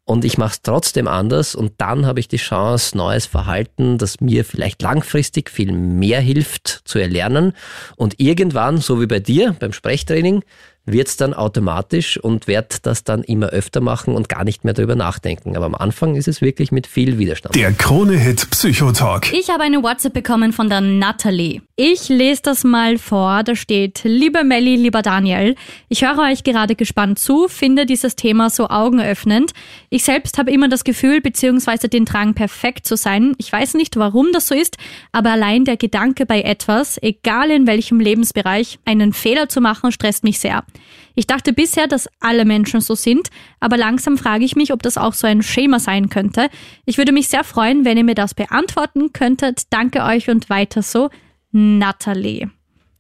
Und 0.04 0.26
ich 0.26 0.38
mache 0.38 0.52
es 0.52 0.62
trotzdem 0.62 1.08
anders. 1.08 1.56
Und 1.56 1.74
dann 1.78 2.06
habe 2.06 2.20
ich 2.20 2.28
die 2.28 2.38
Chance, 2.38 2.98
neues 2.98 3.26
Verhalten, 3.26 3.98
das 3.98 4.20
mir 4.20 4.44
vielleicht 4.44 4.82
langfristig 4.82 5.50
viel 5.50 5.72
mehr 5.72 6.20
hilft, 6.20 6.82
zu 6.84 7.00
erlernen. 7.00 7.54
Und 7.96 8.20
irgendwann, 8.20 8.78
so 8.78 9.00
wie 9.00 9.08
bei 9.08 9.20
dir 9.20 9.56
beim 9.60 9.72
Sprechtraining, 9.72 10.44
wird 10.86 11.08
es 11.08 11.18
dann 11.18 11.34
automatisch 11.34 12.18
und 12.18 12.48
werde 12.48 12.78
das 12.82 13.04
dann 13.04 13.24
immer 13.24 13.48
öfter 13.48 13.82
machen 13.82 14.16
und 14.16 14.30
gar 14.30 14.44
nicht 14.44 14.64
mehr 14.64 14.74
darüber 14.74 14.96
nachdenken. 14.96 15.56
Aber 15.56 15.66
am 15.66 15.76
Anfang 15.76 16.16
ist 16.16 16.28
es 16.28 16.42
wirklich 16.42 16.72
mit 16.72 16.88
viel 16.88 17.18
Widerstand. 17.20 17.56
Der 17.56 17.72
Krone-Hit 17.72 18.50
Psychotalk. 18.50 19.32
Ich 19.34 19.50
habe 19.50 19.64
eine 19.64 19.84
WhatsApp 19.84 20.14
bekommen 20.14 20.54
von 20.54 20.70
der 20.70 20.82
Natalie. 20.82 21.62
Ich 21.76 22.10
lese 22.10 22.42
das 22.44 22.64
mal 22.64 22.98
vor. 22.98 23.44
Da 23.44 23.56
steht, 23.56 24.02
lieber 24.04 24.44
Melli, 24.44 24.76
lieber 24.76 25.02
Daniel, 25.02 25.56
ich 25.90 26.04
höre 26.04 26.20
euch 26.32 26.44
gerade 26.44 26.76
gespannt 26.76 27.20
zu, 27.20 27.48
finde 27.48 27.86
dieses 27.86 28.16
Thema 28.16 28.50
so 28.50 28.68
augenöffnend. 28.68 29.52
Ich 29.90 30.04
selbst 30.04 30.38
habe 30.38 30.52
immer 30.52 30.68
das 30.68 30.84
Gefühl 30.84 31.22
bzw. 31.22 31.88
den 31.88 32.06
Drang, 32.06 32.34
perfekt 32.34 32.86
zu 32.86 32.96
sein. 32.96 33.34
Ich 33.38 33.52
weiß 33.52 33.76
nicht, 33.76 33.98
warum 33.98 34.28
das 34.32 34.48
so 34.48 34.56
ist, 34.56 34.78
aber 35.12 35.32
allein 35.32 35.66
der 35.66 35.78
Gedanke 35.78 36.26
bei 36.26 36.42
etwas, 36.42 36.98
egal 37.02 37.52
in 37.52 37.68
welchem 37.68 38.00
Lebensbereich, 38.00 38.80
einen 38.86 39.14
Fehler 39.14 39.50
zu 39.50 39.62
machen, 39.62 39.92
stresst 39.92 40.24
mich 40.24 40.40
sehr. 40.40 40.64
Ich 41.16 41.28
dachte 41.28 41.54
bisher, 41.54 41.88
dass 41.88 42.10
alle 42.20 42.46
Menschen 42.46 42.82
so 42.82 42.96
sind, 42.96 43.30
aber 43.60 43.78
langsam 43.78 44.18
frage 44.18 44.46
ich 44.46 44.56
mich, 44.56 44.72
ob 44.72 44.82
das 44.82 44.98
auch 44.98 45.14
so 45.14 45.28
ein 45.28 45.44
Schema 45.44 45.80
sein 45.80 46.10
könnte. 46.10 46.50
Ich 46.86 46.98
würde 46.98 47.12
mich 47.12 47.28
sehr 47.28 47.44
freuen, 47.44 47.86
wenn 47.86 47.98
ihr 47.98 48.04
mir 48.04 48.16
das 48.16 48.34
beantworten 48.34 49.14
könntet. 49.14 49.64
Danke 49.70 50.04
euch 50.04 50.30
und 50.30 50.50
weiter 50.50 50.82
so. 50.82 51.10
Natalie. 51.52 52.50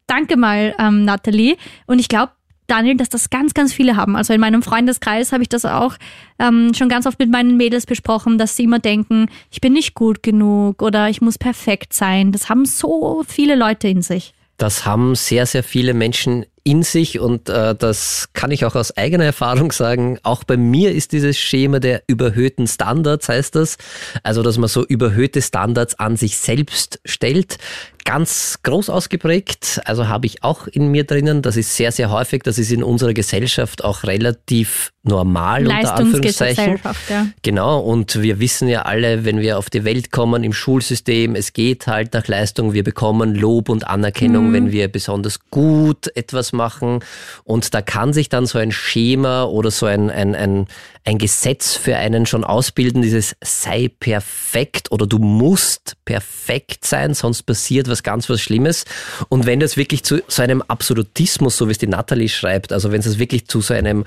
Danke 0.08 0.36
mal, 0.36 0.76
ähm, 0.78 1.06
Natalie. 1.06 1.56
Und 1.88 2.00
ich 2.00 2.10
glaube, 2.10 2.34
Daniel, 2.68 2.96
dass 2.96 3.10
das 3.10 3.30
ganz, 3.30 3.54
ganz 3.54 3.74
viele 3.74 3.98
haben. 3.98 4.16
Also 4.16 4.34
in 4.34 4.40
meinem 4.40 4.64
Freundeskreis 4.64 5.34
habe 5.34 5.44
ich 5.44 5.50
das 5.50 5.66
auch 5.66 5.96
ähm, 6.40 6.74
schon 6.74 6.88
ganz 6.88 7.06
oft 7.06 7.20
mit 7.20 7.30
meinen 7.30 7.58
Mädels 7.58 7.86
besprochen, 7.86 8.38
dass 8.38 8.56
sie 8.56 8.64
immer 8.64 8.80
denken, 8.80 9.28
ich 9.52 9.60
bin 9.60 9.74
nicht 9.74 9.94
gut 9.94 10.24
genug 10.24 10.82
oder 10.82 11.10
ich 11.10 11.22
muss 11.22 11.38
perfekt 11.38 11.94
sein. 11.94 12.32
Das 12.32 12.50
haben 12.50 12.66
so 12.66 13.24
viele 13.28 13.56
Leute 13.56 13.90
in 13.90 14.02
sich. 14.02 14.34
Das 14.58 14.86
haben 14.86 15.16
sehr, 15.16 15.46
sehr 15.48 15.64
viele 15.64 15.94
Menschen 15.94 16.46
in 16.64 16.84
sich 16.84 17.20
und 17.20 17.50
äh, 17.50 17.76
das 17.76 18.30
kann 18.34 18.52
ich 18.52 18.66
auch 18.66 18.76
aus 18.76 18.96
eigener 18.96 19.26
Erfahrung 19.26 19.72
sagen. 19.72 20.20
Auch 20.24 20.44
bei 20.44 20.58
mir 20.58 20.92
ist 20.92 21.12
dieses 21.12 21.38
Schema 21.38 21.80
der 21.80 22.04
überhöhten 22.08 22.68
Standards, 22.68 23.30
heißt 23.30 23.56
das. 23.56 23.78
Also, 24.24 24.44
dass 24.44 24.58
man 24.58 24.70
so 24.70 24.86
überhöhte 24.86 25.42
Standards 25.42 25.98
an 26.00 26.18
sich 26.18 26.38
selbst 26.38 27.00
stellt 27.06 27.58
ganz 28.04 28.60
groß 28.64 28.90
ausgeprägt. 28.90 29.82
Also 29.86 30.08
habe 30.08 30.26
ich 30.26 30.44
auch 30.44 30.68
in 30.68 30.90
mir 30.90 31.04
drinnen. 31.04 31.42
Das 31.42 31.58
ist 31.58 31.76
sehr, 31.76 31.92
sehr 31.92 32.12
häufig. 32.12 32.44
Das 32.44 32.58
ist 32.58 32.72
in 32.72 32.84
unserer 32.84 33.14
Gesellschaft 33.14 33.84
auch 33.84 34.04
relativ 34.04 34.92
normal 35.04 35.68
unter 35.68 35.96
Anführungszeichen. 35.96 36.80
Ja. 37.10 37.28
Genau. 37.42 37.80
Und 37.80 38.22
wir 38.22 38.40
wissen 38.40 38.68
ja 38.68 38.84
alle, 38.84 39.26
wenn 39.26 39.40
wir 39.40 39.58
auf 39.58 39.70
die 39.70 39.84
Welt 39.84 40.12
kommen 40.12 40.44
im 40.44 40.54
Schulsystem, 40.54 41.36
es 41.36 41.54
geht 41.54 41.88
halt 41.88 42.14
nach 42.14 42.28
Leistung. 42.28 42.74
Wir 42.74 42.84
bekommen 42.84 43.34
Lob 43.34 43.70
und 43.70 43.88
Anerkennung, 43.88 44.50
mhm. 44.50 44.54
wenn 44.54 44.72
wir 44.72 44.88
besonders 44.90 45.40
gut 45.50 46.16
etwas 46.16 46.54
machen. 46.54 47.00
Und 47.44 47.74
da 47.74 47.82
kann 47.82 48.14
sich 48.14 48.30
dann 48.30 48.46
so 48.46 48.60
ein 48.60 48.72
Schema 48.72 49.46
oder 49.46 49.72
so 49.72 49.88
ein, 49.88 50.12
ein, 50.12 50.36
ein, 50.36 50.68
ein 51.04 51.18
Gesetz 51.18 51.76
für 51.76 51.98
einen 51.98 52.28
schon 52.28 52.44
ausbilden, 52.44 53.02
dieses 53.02 53.36
sei 53.44 53.90
perfekt 54.00 54.92
oder 54.92 55.08
du 55.08 55.18
musst 55.18 55.98
perfekt 56.06 56.86
sein, 56.86 57.16
sonst 57.16 57.44
passiert 57.44 57.88
was 57.92 58.04
ganz 58.04 58.30
was 58.30 58.42
Schlimmes. 58.42 58.86
Und 59.30 59.46
wenn 59.46 59.60
das 59.60 59.78
wirklich 59.78 60.04
zu 60.04 60.22
so 60.28 60.42
einem 60.42 60.64
Absolutismus, 60.64 61.58
so 61.58 61.68
wie 61.68 61.74
es 61.74 61.78
die 61.78 61.88
Natalie 61.88 62.30
schreibt, 62.30 62.74
also 62.74 62.92
wenn 62.92 63.02
es 63.02 63.20
wirklich 63.20 63.48
zu 63.48 63.62
so 63.62 63.74
einem 63.74 64.06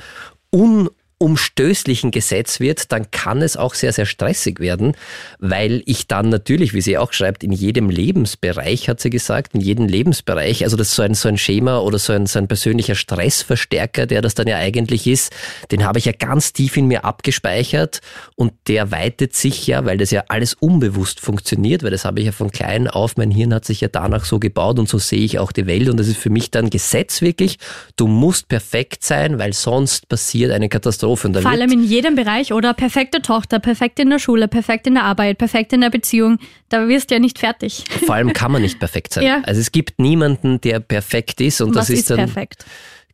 un 0.53 0.89
unumstößlichen 1.19 2.11
Gesetz 2.11 2.61
wird, 2.61 2.91
dann 2.93 3.11
kann 3.11 3.41
es 3.41 3.57
auch 3.57 3.75
sehr, 3.75 3.93
sehr 3.93 4.07
stressig 4.07 4.61
werden, 4.61 4.97
weil 5.39 5.83
ich 5.87 6.09
dann 6.09 6.29
natürlich, 6.29 6.75
wie 6.75 6.81
sie 6.81 6.99
auch 6.99 7.13
schreibt, 7.13 7.45
in 7.45 7.53
jedem 7.53 7.89
Lebensbereich, 7.89 8.89
hat 8.89 9.01
sie 9.01 9.11
gesagt, 9.11 9.55
in 9.55 9.61
jedem 9.61 9.87
Lebensbereich, 9.87 10.65
also 10.65 10.77
das 10.77 10.89
ist 10.89 10.97
so 10.97 11.03
ein, 11.03 11.15
so 11.15 11.29
ein 11.29 11.39
Schema 11.39 11.79
oder 11.79 11.99
so 11.99 12.13
ein, 12.13 12.27
so 12.27 12.39
ein 12.39 12.49
persönlicher 12.49 12.95
Stressverstärker, 12.95 14.07
der 14.07 14.23
das 14.23 14.35
dann 14.35 14.49
ja 14.49 14.57
eigentlich 14.59 15.07
ist, 15.07 15.33
den 15.71 15.85
habe 15.85 15.99
ich 15.99 16.07
ja 16.07 16.13
ganz 16.13 16.53
tief 16.53 16.77
in 16.77 16.87
mir 16.87 17.05
abgespeichert 17.05 18.01
und 18.35 18.53
der 18.67 18.91
weitet 18.91 19.35
sich 19.35 19.67
ja, 19.67 19.85
weil 19.85 19.99
das 19.99 20.11
ja 20.11 20.25
alles 20.29 20.55
unbewusst 20.55 21.21
funktioniert, 21.21 21.83
weil 21.83 21.91
das 21.91 22.05
habe 22.05 22.21
ich 22.21 22.27
ja 22.27 22.33
von 22.33 22.51
klein 22.51 22.89
auf, 22.89 23.17
mein 23.17 23.31
Hirn 23.31 23.55
hat 23.55 23.65
sich 23.65 23.81
ja 23.81 23.89
danach 23.89 24.25
so 24.25 24.39
gebaut 24.39 24.79
und 24.79 24.89
so 24.89 24.99
sehe 24.99 25.21
ich 25.21 25.39
auch 25.39 25.53
die 25.53 25.67
Welt 25.67 25.89
und 25.89 25.99
das 25.99 26.09
ist 26.09 26.19
für 26.19 26.31
mich 26.31 26.51
dann 26.51 26.71
Gesetz 26.71 27.23
wirklich, 27.23 27.59
du 27.97 28.09
musst 28.09 28.49
perfekt 28.49 29.05
sein, 29.05 29.39
weil 29.39 29.53
sonst 29.53 30.09
passiert 30.09 30.51
eine 30.51 30.69
Katastrophe. 30.69 31.04
Vor 31.43 31.51
allem 31.51 31.73
in 31.73 31.85
jedem 31.85 32.15
Bereich 32.15 32.53
oder 32.53 32.75
perfekte 32.75 33.23
Tochter, 33.23 33.59
perfekt 33.59 33.99
in 33.99 34.11
der 34.11 34.19
Schule, 34.19 34.49
perfekt 34.49 34.87
in 34.87 34.95
der 34.95 35.05
Arbeit, 35.05 35.39
perfekt 35.39 35.73
in 35.73 35.81
der 35.81 35.91
Beziehung. 35.91 36.39
Da 36.69 36.89
wirst 36.89 37.11
du 37.11 37.15
ja 37.15 37.21
nicht 37.21 37.39
fertig. 37.39 37.85
Vor 38.07 38.15
allem 38.15 38.33
kann 38.35 38.53
man 38.53 38.63
nicht 38.63 38.79
perfekt 38.79 39.15
sein. 39.15 39.25
Ja. 39.25 39.43
Also 39.45 39.61
es 39.61 39.73
gibt 39.73 39.99
niemanden, 39.99 40.61
der 40.61 40.81
perfekt 40.81 41.41
ist 41.41 41.61
und 41.61 41.75
Was 41.75 41.87
das 41.87 41.91
ist, 41.91 42.01
ist 42.01 42.11
dann 42.11 42.19
perfekt. 42.19 42.65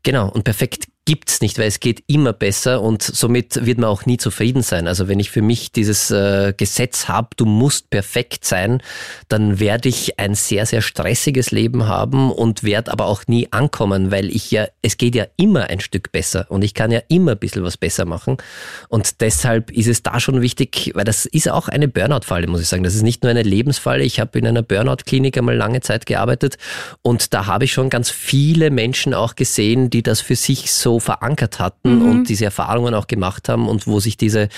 Genau, 0.03 0.31
und 0.31 0.44
perfekt 0.44 0.87
gibt's 1.07 1.41
nicht, 1.41 1.59
weil 1.59 1.67
es 1.67 1.81
geht 1.81 2.05
immer 2.07 2.33
besser 2.33 2.83
und 2.83 3.03
somit 3.03 3.65
wird 3.65 3.79
man 3.79 3.89
auch 3.89 4.07
nie 4.07 4.19
zufrieden 4.19 4.63
sein. 4.63 4.87
Also 4.87 5.09
wenn 5.09 5.19
ich 5.19 5.31
für 5.31 5.43
mich 5.43 5.73
dieses 5.73 6.11
äh, 6.11 6.53
Gesetz 6.57 7.09
habe, 7.09 7.31
du 7.37 7.47
musst 7.47 7.91
perfekt 7.91 8.45
sein, 8.45 8.83
dann 9.29 9.59
werde 9.59 9.89
ich 9.89 10.21
ein 10.21 10.35
sehr, 10.35 10.67
sehr 10.67 10.83
stressiges 10.83 11.51
Leben 11.51 11.89
haben 11.89 12.31
und 12.31 12.65
werde 12.65 12.93
aber 12.93 13.07
auch 13.07 13.27
nie 13.27 13.49
ankommen, 13.51 14.11
weil 14.11 14.29
ich 14.29 14.51
ja, 14.51 14.69
es 14.83 14.99
geht 14.99 15.15
ja 15.15 15.25
immer 15.37 15.65
ein 15.65 15.81
Stück 15.81 16.13
besser 16.13 16.47
und 16.49 16.63
ich 16.63 16.75
kann 16.75 16.91
ja 16.91 17.01
immer 17.09 17.33
ein 17.33 17.39
bisschen 17.39 17.65
was 17.65 17.77
besser 17.77 18.05
machen. 18.05 18.37
Und 18.89 19.21
deshalb 19.21 19.71
ist 19.71 19.89
es 19.89 20.03
da 20.03 20.21
schon 20.21 20.43
wichtig, 20.43 20.93
weil 20.95 21.05
das 21.05 21.25
ist 21.25 21.49
auch 21.49 21.69
eine 21.69 21.89
Burnout-Falle, 21.89 22.47
muss 22.47 22.61
ich 22.61 22.69
sagen. 22.69 22.85
Das 22.85 22.95
ist 22.95 23.03
nicht 23.03 23.23
nur 23.23 23.31
eine 23.31 23.43
Lebensfalle. 23.43 24.05
Ich 24.05 24.21
habe 24.21 24.39
in 24.39 24.47
einer 24.47 24.63
Burnout-Klinik 24.63 25.39
einmal 25.39 25.57
lange 25.57 25.81
Zeit 25.81 26.05
gearbeitet 26.05 26.59
und 27.03 27.33
da 27.33 27.47
habe 27.47 27.65
ich 27.65 27.73
schon 27.73 27.89
ganz 27.89 28.11
viele 28.11 28.71
Menschen 28.71 29.15
auch 29.15 29.35
gesehen, 29.35 29.89
die 29.89 30.03
das 30.03 30.21
für 30.21 30.37
sich 30.37 30.71
so 30.71 30.89
verankert 30.98 31.59
hatten 31.59 32.00
mhm. 32.00 32.11
und 32.11 32.29
diese 32.29 32.44
Erfahrungen 32.46 32.94
auch 32.94 33.07
gemacht 33.07 33.48
haben 33.48 33.68
und 33.68 33.87
wo 33.87 34.00
sich 34.00 34.16
diese 34.16 34.48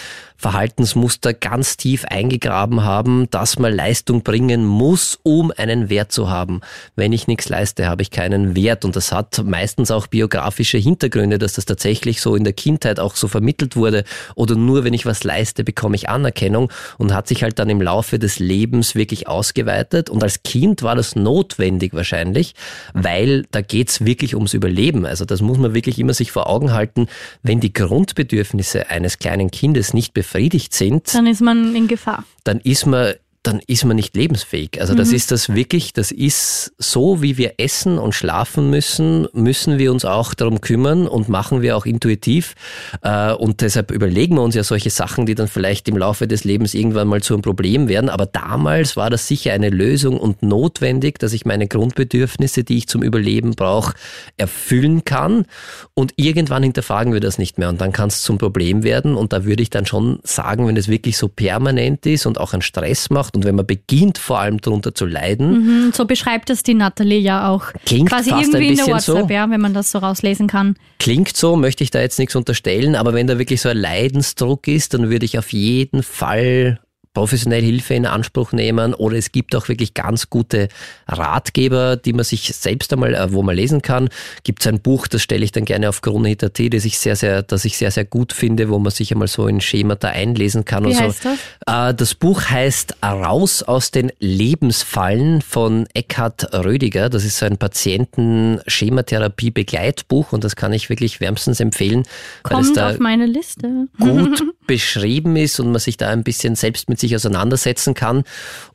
Verhaltensmuster 0.43 1.33
ganz 1.35 1.77
tief 1.77 2.05
eingegraben 2.05 2.83
haben, 2.83 3.31
dass 3.31 3.61
man 3.61 3.73
Leistung 3.73 4.23
bringen 4.23 4.67
muss, 4.67 5.21
um 5.23 5.53
einen 5.57 5.89
Wert 5.89 6.11
zu 6.11 6.29
haben. 6.29 6.61
Wenn 6.97 7.13
ich 7.13 7.29
nichts 7.29 7.49
leiste, 7.49 7.87
habe 7.87 8.03
ich 8.03 8.11
keinen 8.11 8.57
Wert. 8.57 8.85
Und 8.85 8.97
das 8.97 9.13
hat 9.13 9.41
meistens 9.45 9.93
auch 9.93 10.09
biografische 10.09 10.79
Hintergründe, 10.79 11.39
dass 11.39 11.53
das 11.53 11.65
tatsächlich 11.65 12.21
so 12.21 12.35
in 12.35 12.43
der 12.43 12.53
Kindheit 12.53 12.99
auch 12.99 13.15
so 13.15 13.29
vermittelt 13.29 13.77
wurde. 13.77 14.03
Oder 14.35 14.57
nur 14.57 14.83
wenn 14.83 14.95
ich 14.95 15.07
was 15.07 15.23
leiste, 15.23 15.63
bekomme 15.63 15.95
ich 15.95 16.09
Anerkennung 16.09 16.73
und 16.99 17.15
hat 17.15 17.29
sich 17.29 17.45
halt 17.45 17.61
dann 17.61 17.71
im 17.71 17.81
Laufe 17.81 18.19
des 18.19 18.41
Lebens 18.41 18.97
wirklich 18.97 19.29
ausgeweitet. 19.29 20.11
Und 20.11 20.25
als 20.25 20.43
Kind 20.43 20.83
war 20.83 20.97
das 20.97 21.15
notwendig 21.15 21.95
wahrscheinlich, 21.95 22.55
weil 22.95 23.45
da 23.53 23.61
geht's 23.61 24.05
wirklich 24.05 24.35
ums 24.35 24.55
Überleben. 24.55 25.07
Also 25.07 25.25
das 25.25 25.41
muss 25.41 25.59
man 25.59 25.73
wirklich 25.73 26.01
immer 26.01 26.15
sich 26.15 26.33
vor 26.33 26.51
Augen 26.51 26.73
halten. 26.73 27.07
Wenn 27.45 27.61
die 27.61 27.73
Grundbedürfnisse 27.73 28.91
eines 28.91 29.21
kleinen 29.21 29.53
Kindes 29.53 29.95
nicht 29.95 30.15
befriedigt 30.33 30.73
sind, 30.73 31.15
dann 31.15 31.27
ist 31.27 31.41
man 31.41 31.75
in 31.75 31.89
Gefahr. 31.89 32.25
Dann 32.45 32.61
ist 32.61 32.87
man 32.87 33.15
dann 33.43 33.61
ist 33.67 33.85
man 33.85 33.97
nicht 33.97 34.15
lebensfähig. 34.15 34.81
Also 34.81 34.95
das 34.95 35.09
mhm. 35.09 35.17
ist 35.17 35.33
das 35.33 35.53
wirklich, 35.53 35.93
das 35.93 36.13
ist 36.13 36.75
so, 36.79 37.23
wie 37.23 37.39
wir 37.39 37.55
essen 37.59 37.99
und 37.99 38.15
schlafen 38.15 38.71
müssen, 38.71 39.27
müssen 39.33 39.79
wir 39.79 39.91
uns 39.91 40.05
auch 40.05 40.33
darum 40.35 40.61
kümmern 40.61 41.09
und 41.09 41.29
machen 41.29 41.61
wir 41.61 41.77
auch 41.77 41.85
intuitiv. 41.85 42.55
Äh, 43.03 43.33
und 43.33 43.61
deshalb 43.61 43.91
überlegen 43.91 44.37
wir 44.37 44.43
uns 44.43 44.55
ja 44.55 44.63
solche 44.63 44.91
Sachen, 44.91 45.27
die 45.27 45.35
dann 45.35 45.49
vielleicht 45.49 45.89
im 45.89 45.97
Laufe 45.97 46.29
des 46.29 46.45
Lebens 46.45 46.73
irgendwann 46.73 47.09
mal 47.09 47.21
zu 47.21 47.35
einem 47.35 47.43
Problem 47.43 47.89
werden. 47.89 48.11
Aber 48.11 48.27
damals 48.27 48.97
war 48.97 49.11
das 49.11 49.27
sicher 49.27 49.53
eine 49.53 49.71
Lösung 49.71 50.21
und 50.21 50.43
notwendig, 50.45 51.19
dass 51.19 51.33
ich 51.33 51.45
meine 51.45 51.67
Grundbedürfnisse, 51.67 52.63
die 52.63 52.79
ich 52.79 52.87
zum 52.87 53.03
Überleben 53.03 53.57
brauche, 53.57 53.95
erfüllen 54.37 55.05
kann. 55.05 55.47
Und 55.95 56.13
irgendwann 56.15 56.63
hinterfragen 56.63 57.13
wir 57.13 57.21
das 57.21 57.39
nicht 57.39 57.59
mehr 57.59 57.71
und 57.71 57.81
dann 57.81 57.91
kann 57.93 58.09
es 58.09 58.23
zum 58.23 58.39
Problem 58.39 58.85
werden. 58.85 59.17
Und 59.17 59.33
da 59.33 59.45
würde 59.45 59.65
ich 59.65 59.71
dann 59.71 59.85
schon 59.85 60.21
sagen, 60.23 60.69
wenn 60.69 60.77
es 60.77 60.87
wirklich 60.87 61.17
so 61.19 61.27
permanent 61.27 62.07
ist 62.07 62.25
und 62.27 62.39
auch 62.39 62.53
einen 62.53 62.63
Stress 62.63 63.11
macht, 63.11 63.32
macht 63.33 63.37
und 63.37 63.45
wenn 63.45 63.55
man 63.55 63.67
beginnt 63.67 64.19
vor 64.19 64.39
allem 64.39 64.61
darunter 64.61 64.95
zu 64.95 65.07
leiden. 65.07 65.87
Mhm, 65.87 65.93
so 65.93 66.05
beschreibt 66.05 66.51
es 66.51 66.63
die 66.63 66.75
Natalie 66.75 67.19
ja 67.19 67.49
auch. 67.49 67.73
Klingt 67.87 68.09
Quasi 68.09 68.31
fast 68.31 68.43
irgendwie 68.43 68.57
ein 68.57 68.71
bisschen 68.71 68.71
in 68.71 68.87
der 68.87 68.95
WhatsApp, 68.95 69.29
so. 69.29 69.35
ja, 69.35 69.51
wenn 69.51 69.61
man 69.61 69.75
das 69.75 69.91
so 69.91 69.99
rauslesen 69.99 70.47
kann. 70.47 70.77
Klingt 70.99 71.37
so, 71.37 71.57
möchte 71.57 71.85
ich 71.85 71.91
da 71.91 72.01
jetzt 72.01 72.19
nichts 72.19 72.37
unterstellen, 72.37 72.95
aber 72.95 73.15
wenn 73.15 73.27
da 73.27 73.39
wirklich 73.39 73.61
so 73.61 73.69
ein 73.69 73.77
Leidensdruck 73.77 74.69
ist, 74.69 74.95
dann 74.95 75.11
würde 75.11 75.25
ich 75.25 75.39
auf 75.39 75.53
jeden 75.53 76.03
Fall 76.03 76.81
professionell 77.15 77.63
Hilfe 77.63 77.95
in 77.95 78.07
Anspruch 78.07 78.53
nehmen 78.53 78.95
oder 78.95 79.17
es 79.17 79.33
gibt 79.33 79.55
auch 79.55 79.69
wirklich 79.69 79.95
ganz 79.95 80.31
gute 80.31 80.69
Ratgeber, 81.09 81.97
die 81.97 82.13
man 82.13 82.25
sich 82.25 82.53
selbst 82.55 82.93
einmal, 82.93 83.15
äh, 83.15 83.33
wo 83.33 83.43
man 83.43 83.57
lesen 83.57 83.83
kann. 83.83 84.09
Gibt 84.45 84.61
es 84.63 84.67
ein 84.67 84.81
Buch, 84.81 85.07
das 85.07 85.23
stelle 85.23 85.45
ich 85.45 85.53
dann 85.53 85.65
gerne 85.65 85.89
auf 85.89 86.01
Kronehit.at, 86.01 86.59
das 86.73 86.85
ich 86.85 86.99
sehr, 86.99 87.17
sehr, 87.17 87.43
das 87.43 87.65
ich 87.65 87.77
sehr, 87.77 87.91
sehr 87.91 88.05
gut 88.05 88.33
finde, 88.33 88.69
wo 88.71 88.79
man 88.79 88.91
sich 88.93 89.13
einmal 89.13 89.29
so 89.29 89.47
in 89.47 89.61
Schemata 89.61 90.09
einlesen 90.09 90.65
kann. 90.65 90.85
Wie 90.85 90.89
und 90.89 91.01
heißt 91.01 91.23
so. 91.23 91.29
das? 91.67 91.91
Äh, 91.91 91.95
Das 91.95 92.15
Buch 92.15 92.43
heißt 92.49 92.97
Raus 93.03 93.63
aus 93.63 93.91
den 93.91 94.11
Lebensfallen 94.19 95.43
von 95.43 95.87
Eckhard 95.95 96.53
Rödiger. 96.55 97.09
Das 97.11 97.25
ist 97.25 97.39
so 97.39 97.47
ein 97.47 97.59
Patienten-Schematherapie-Begleitbuch 97.59 100.33
und 100.33 100.45
das 100.45 100.57
kann 100.57 100.73
ich 100.73 100.89
wirklich 100.89 101.21
wärmstens 101.21 101.61
empfehlen. 101.61 102.05
weil 102.45 102.61
es 102.61 102.67
Kommt 102.69 102.77
da 102.77 102.91
auf 102.91 102.99
meine 102.99 103.27
Liste. 103.27 103.87
gut 103.99 104.43
beschrieben 104.67 105.37
ist 105.37 105.61
und 105.61 105.71
man 105.73 105.81
sich 105.81 105.97
da 105.97 106.09
ein 106.09 106.23
bisschen 106.25 106.57
selbst 106.57 106.89
mit 106.89 106.99
sich 107.03 107.15
auseinandersetzen 107.15 107.95
kann. 107.95 108.25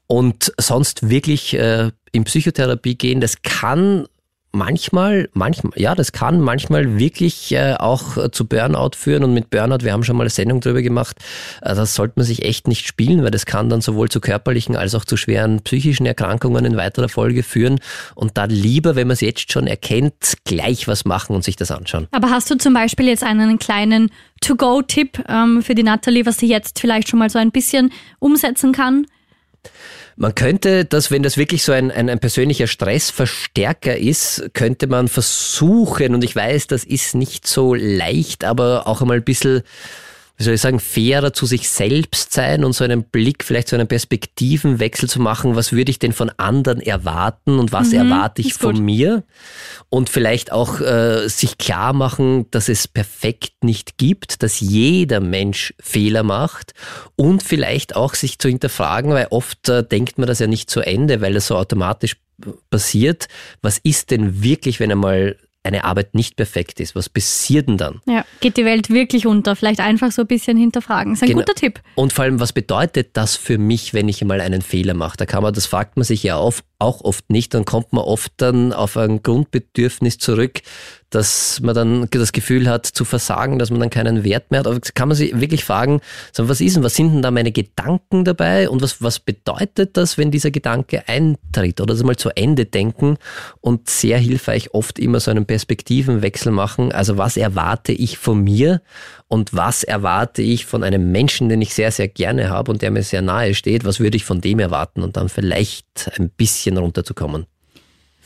Und 0.05 0.53
sonst 0.57 1.09
wirklich 1.09 1.53
äh, 1.55 1.91
in 2.11 2.23
Psychotherapie 2.23 2.95
gehen, 2.95 3.19
das 3.19 3.41
kann 3.41 4.07
manchmal, 4.57 5.29
manchmal, 5.33 5.73
ja, 5.75 5.95
das 5.95 6.11
kann 6.11 6.41
manchmal 6.41 6.97
wirklich 6.99 7.51
äh, 7.51 7.75
auch 7.77 8.29
zu 8.31 8.45
Burnout 8.45 8.91
führen 8.97 9.23
und 9.23 9.33
mit 9.33 9.49
Burnout, 9.49 9.83
wir 9.83 9.93
haben 9.93 10.03
schon 10.03 10.17
mal 10.17 10.23
eine 10.23 10.29
Sendung 10.29 10.59
drüber 10.59 10.81
gemacht, 10.81 11.17
äh, 11.61 11.75
das 11.75 11.95
sollte 11.95 12.13
man 12.17 12.25
sich 12.25 12.43
echt 12.43 12.67
nicht 12.67 12.87
spielen, 12.87 13.23
weil 13.23 13.31
das 13.31 13.45
kann 13.45 13.69
dann 13.69 13.81
sowohl 13.81 14.09
zu 14.09 14.19
körperlichen 14.19 14.75
als 14.75 14.95
auch 14.95 15.05
zu 15.05 15.15
schweren 15.15 15.61
psychischen 15.61 16.05
Erkrankungen 16.05 16.65
in 16.65 16.75
weiterer 16.75 17.09
Folge 17.09 17.43
führen 17.43 17.79
und 18.15 18.37
dann 18.37 18.49
lieber, 18.49 18.95
wenn 18.95 19.07
man 19.07 19.13
es 19.13 19.21
jetzt 19.21 19.51
schon 19.51 19.67
erkennt, 19.67 20.33
gleich 20.43 20.87
was 20.87 21.05
machen 21.05 21.35
und 21.35 21.43
sich 21.43 21.55
das 21.55 21.71
anschauen. 21.71 22.07
Aber 22.11 22.29
hast 22.29 22.49
du 22.49 22.57
zum 22.57 22.73
Beispiel 22.73 23.07
jetzt 23.07 23.23
einen 23.23 23.59
kleinen 23.59 24.09
To-Go-Tipp 24.41 25.23
ähm, 25.29 25.61
für 25.61 25.75
die 25.75 25.83
Natalie, 25.83 26.25
was 26.25 26.37
sie 26.37 26.47
jetzt 26.47 26.79
vielleicht 26.79 27.09
schon 27.09 27.19
mal 27.19 27.29
so 27.29 27.39
ein 27.39 27.51
bisschen 27.51 27.91
umsetzen 28.19 28.71
kann? 28.71 29.05
Man 30.19 30.33
könnte 30.33 30.83
das, 30.83 31.11
wenn 31.11 31.21
das 31.21 31.37
wirklich 31.37 31.63
so 31.63 31.71
ein, 31.73 31.91
ein, 31.91 32.09
ein 32.09 32.17
persönlicher 32.17 32.65
Stressverstärker 32.65 33.95
ist, 33.95 34.49
könnte 34.53 34.87
man 34.87 35.09
versuchen, 35.09 36.15
und 36.15 36.23
ich 36.23 36.35
weiß, 36.35 36.65
das 36.65 36.83
ist 36.83 37.13
nicht 37.13 37.45
so 37.45 37.75
leicht, 37.75 38.43
aber 38.43 38.87
auch 38.87 39.01
einmal 39.01 39.17
ein 39.17 39.23
bisschen 39.23 39.61
wie 40.37 40.43
soll 40.43 40.53
ich 40.53 40.61
sagen, 40.61 40.79
fairer 40.79 41.33
zu 41.33 41.47
sich 41.47 41.67
selbst 41.67 42.31
sein 42.31 42.63
und 42.63 42.73
so 42.73 42.83
einen 42.83 43.03
Blick, 43.03 43.43
vielleicht 43.43 43.69
so 43.69 43.75
einen 43.75 43.87
Perspektivenwechsel 43.87 45.09
zu 45.09 45.19
machen, 45.19 45.55
was 45.55 45.71
würde 45.71 45.89
ich 45.89 45.97
denn 45.97 46.13
von 46.13 46.29
anderen 46.37 46.79
erwarten 46.79 47.57
und 47.57 47.71
was 47.71 47.89
Mhm, 47.89 47.97
erwarte 47.97 48.41
ich 48.41 48.49
ist 48.49 48.59
gut. 48.59 48.75
von 48.75 48.85
mir? 48.85 49.23
Und 49.89 50.09
vielleicht 50.09 50.51
auch 50.51 50.79
äh, 50.79 51.27
sich 51.27 51.57
klar 51.57 51.93
machen, 51.93 52.45
dass 52.51 52.69
es 52.69 52.87
perfekt 52.87 53.63
nicht 53.63 53.97
gibt, 53.97 54.43
dass 54.43 54.59
jeder 54.59 55.21
Mensch 55.21 55.73
Fehler 55.79 56.21
macht 56.21 56.73
und 57.15 57.41
vielleicht 57.41 57.95
auch 57.95 58.13
sich 58.13 58.37
zu 58.37 58.47
hinterfragen, 58.47 59.11
weil 59.11 59.27
oft 59.31 59.67
äh, 59.69 59.83
denkt 59.83 60.19
man 60.19 60.27
das 60.27 60.37
ja 60.37 60.45
nicht 60.47 60.69
zu 60.69 60.81
Ende, 60.81 61.19
weil 61.21 61.35
es 61.35 61.47
so 61.47 61.55
automatisch 61.55 62.17
äh, 62.45 62.51
passiert. 62.69 63.27
Was 63.63 63.79
ist 63.79 64.11
denn 64.11 64.43
wirklich, 64.43 64.79
wenn 64.79 64.91
einmal 64.91 65.37
eine 65.67 65.83
Arbeit 65.83 66.15
nicht 66.15 66.35
perfekt 66.35 66.79
ist? 66.79 66.95
Was 66.95 67.09
passiert 67.09 67.67
denn 67.67 67.77
dann? 67.77 68.01
Ja, 68.07 68.25
geht 68.39 68.57
die 68.57 68.65
Welt 68.65 68.89
wirklich 68.89 69.27
unter? 69.27 69.55
Vielleicht 69.55 69.79
einfach 69.79 70.11
so 70.11 70.21
ein 70.23 70.27
bisschen 70.27 70.57
hinterfragen. 70.57 71.13
Ist 71.13 71.23
ein 71.23 71.29
Genau. 71.29 71.41
guter 71.41 71.53
Tipp. 71.55 71.81
Und 71.95 72.13
vor 72.13 72.23
allem, 72.23 72.39
was 72.39 72.53
bedeutet 72.53 73.09
das 73.13 73.35
für 73.35 73.57
mich, 73.57 73.93
wenn 73.93 74.09
ich 74.09 74.23
mal 74.23 74.41
einen 74.41 74.61
Fehler 74.61 74.93
mache? 74.93 75.17
Da 75.17 75.25
kann 75.25 75.43
man, 75.43 75.53
das 75.53 75.65
fragt 75.65 75.97
man 75.97 76.03
sich 76.03 76.23
ja 76.23 76.37
auf, 76.37 76.63
auch 76.79 77.01
oft 77.01 77.29
nicht. 77.29 77.53
Dann 77.53 77.65
kommt 77.65 77.93
man 77.93 78.03
oft 78.03 78.31
dann 78.37 78.73
auf 78.73 78.97
ein 78.97 79.23
Grundbedürfnis 79.23 80.17
zurück, 80.17 80.61
dass 81.09 81.61
man 81.61 81.73
dann 81.73 82.07
das 82.11 82.33
Gefühl 82.33 82.69
hat 82.69 82.85
zu 82.85 83.05
versagen, 83.05 83.59
dass 83.59 83.71
man 83.71 83.79
dann 83.79 83.89
keinen 83.89 84.23
Wert 84.23 84.51
mehr 84.51 84.59
hat. 84.59 84.67
Aber 84.67 84.79
kann 84.93 85.07
man 85.07 85.15
sich 85.15 85.39
wirklich 85.39 85.63
fragen, 85.63 86.01
was 86.35 86.59
ist 86.59 86.75
denn, 86.75 86.83
was 86.83 86.95
sind 86.95 87.13
denn 87.13 87.21
da 87.21 87.31
meine 87.31 87.51
Gedanken 87.51 88.25
dabei 88.25 88.69
und 88.69 88.81
was, 88.81 89.01
was 89.01 89.19
bedeutet 89.19 89.95
das, 89.95 90.17
wenn 90.17 90.31
dieser 90.31 90.51
Gedanke 90.51 91.07
eintritt? 91.07 91.79
Oder 91.79 91.93
das 91.93 92.03
mal 92.03 92.17
zu 92.17 92.29
Ende 92.35 92.65
denken 92.65 93.17
und 93.61 93.89
sehr 93.89 94.17
hilfreich 94.17 94.73
oft 94.73 94.99
immer 94.99 95.19
so 95.19 95.31
einen 95.31 95.45
Perspektivenwechsel 95.45 96.51
machen. 96.51 96.91
Also 96.91 97.17
was 97.17 97.37
erwarte 97.37 97.93
ich 97.93 98.17
von 98.17 98.43
mir 98.43 98.81
und 99.27 99.53
was 99.53 99.83
erwarte 99.83 100.41
ich 100.41 100.65
von 100.65 100.83
einem 100.83 101.11
Menschen, 101.11 101.49
den 101.49 101.61
ich 101.61 101.73
sehr, 101.73 101.91
sehr 101.91 102.07
gerne 102.07 102.49
habe 102.49 102.71
und 102.71 102.81
der 102.81 102.91
mir 102.91 103.03
sehr 103.03 103.21
nahe 103.21 103.53
steht? 103.53 103.83
Was 103.83 103.99
würde 103.99 104.17
ich 104.17 104.25
von 104.25 104.41
dem 104.41 104.59
erwarten 104.59 105.03
und 105.03 105.17
dann 105.17 105.29
vielleicht 105.29 106.11
ein 106.17 106.29
bisschen 106.29 106.77
runterzukommen? 106.77 107.45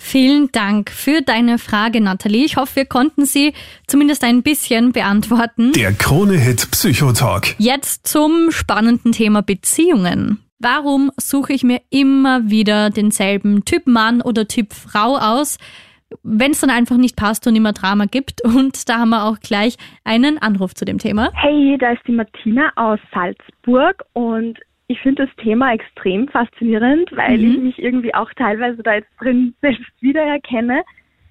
Vielen 0.04 0.52
Dank 0.52 0.90
für 0.90 1.22
deine 1.22 1.60
Frage, 1.60 2.02
Nathalie. 2.02 2.44
Ich 2.44 2.58
hoffe, 2.58 2.78
wir 2.78 2.86
konnten 2.86 3.26
sie 3.26 3.54
zumindest 3.86 4.24
ein 4.24 4.42
bisschen 4.42 4.92
beantworten. 4.92 5.74
Der 5.74 5.94
Krone-Hit 5.94 6.72
Psychotalk. 6.72 7.56
Jetzt 7.60 8.08
zum 8.08 8.52
spannenden 8.52 9.12
Thema 9.12 9.44
Beziehungen. 9.44 10.44
Warum 10.58 11.12
suche 11.18 11.54
ich 11.54 11.64
mir 11.64 11.82
immer 11.90 12.50
wieder 12.50 12.90
denselben 12.90 13.64
Typ 13.64 13.88
Mann 13.88 14.22
oder 14.22 14.48
Typ 14.48 14.74
Frau 14.74 15.18
aus, 15.18 15.58
wenn 16.24 16.52
es 16.52 16.62
dann 16.62 16.70
einfach 16.70 16.98
nicht 16.98 17.16
passt 17.16 17.48
und 17.48 17.56
immer 17.56 17.74
Drama 17.74 18.06
gibt? 18.06 18.42
Und 18.46 18.88
da 18.90 19.00
haben 19.00 19.10
wir 19.10 19.24
auch 19.26 19.40
gleich 19.40 19.78
einen 20.04 20.38
Anruf 20.38 20.74
zu 20.74 20.86
dem 20.86 20.98
Thema. 20.98 21.30
Hey, 21.34 21.78
da 21.80 21.92
ist 21.92 22.02
die 22.08 22.12
Martina 22.14 22.72
aus 22.76 23.00
Salzburg 23.14 24.04
und 24.14 24.60
ich 24.88 25.00
finde 25.00 25.26
das 25.26 25.36
Thema 25.38 25.74
extrem 25.74 26.28
faszinierend, 26.28 27.10
weil 27.16 27.38
Mhm. 27.38 27.52
ich 27.52 27.58
mich 27.60 27.80
irgendwie 27.80 28.14
auch 28.14 28.30
teilweise 28.36 28.84
da 28.84 28.96
jetzt 28.96 29.10
drin 29.20 29.54
selbst 29.62 29.92
wiedererkenne. 30.02 30.84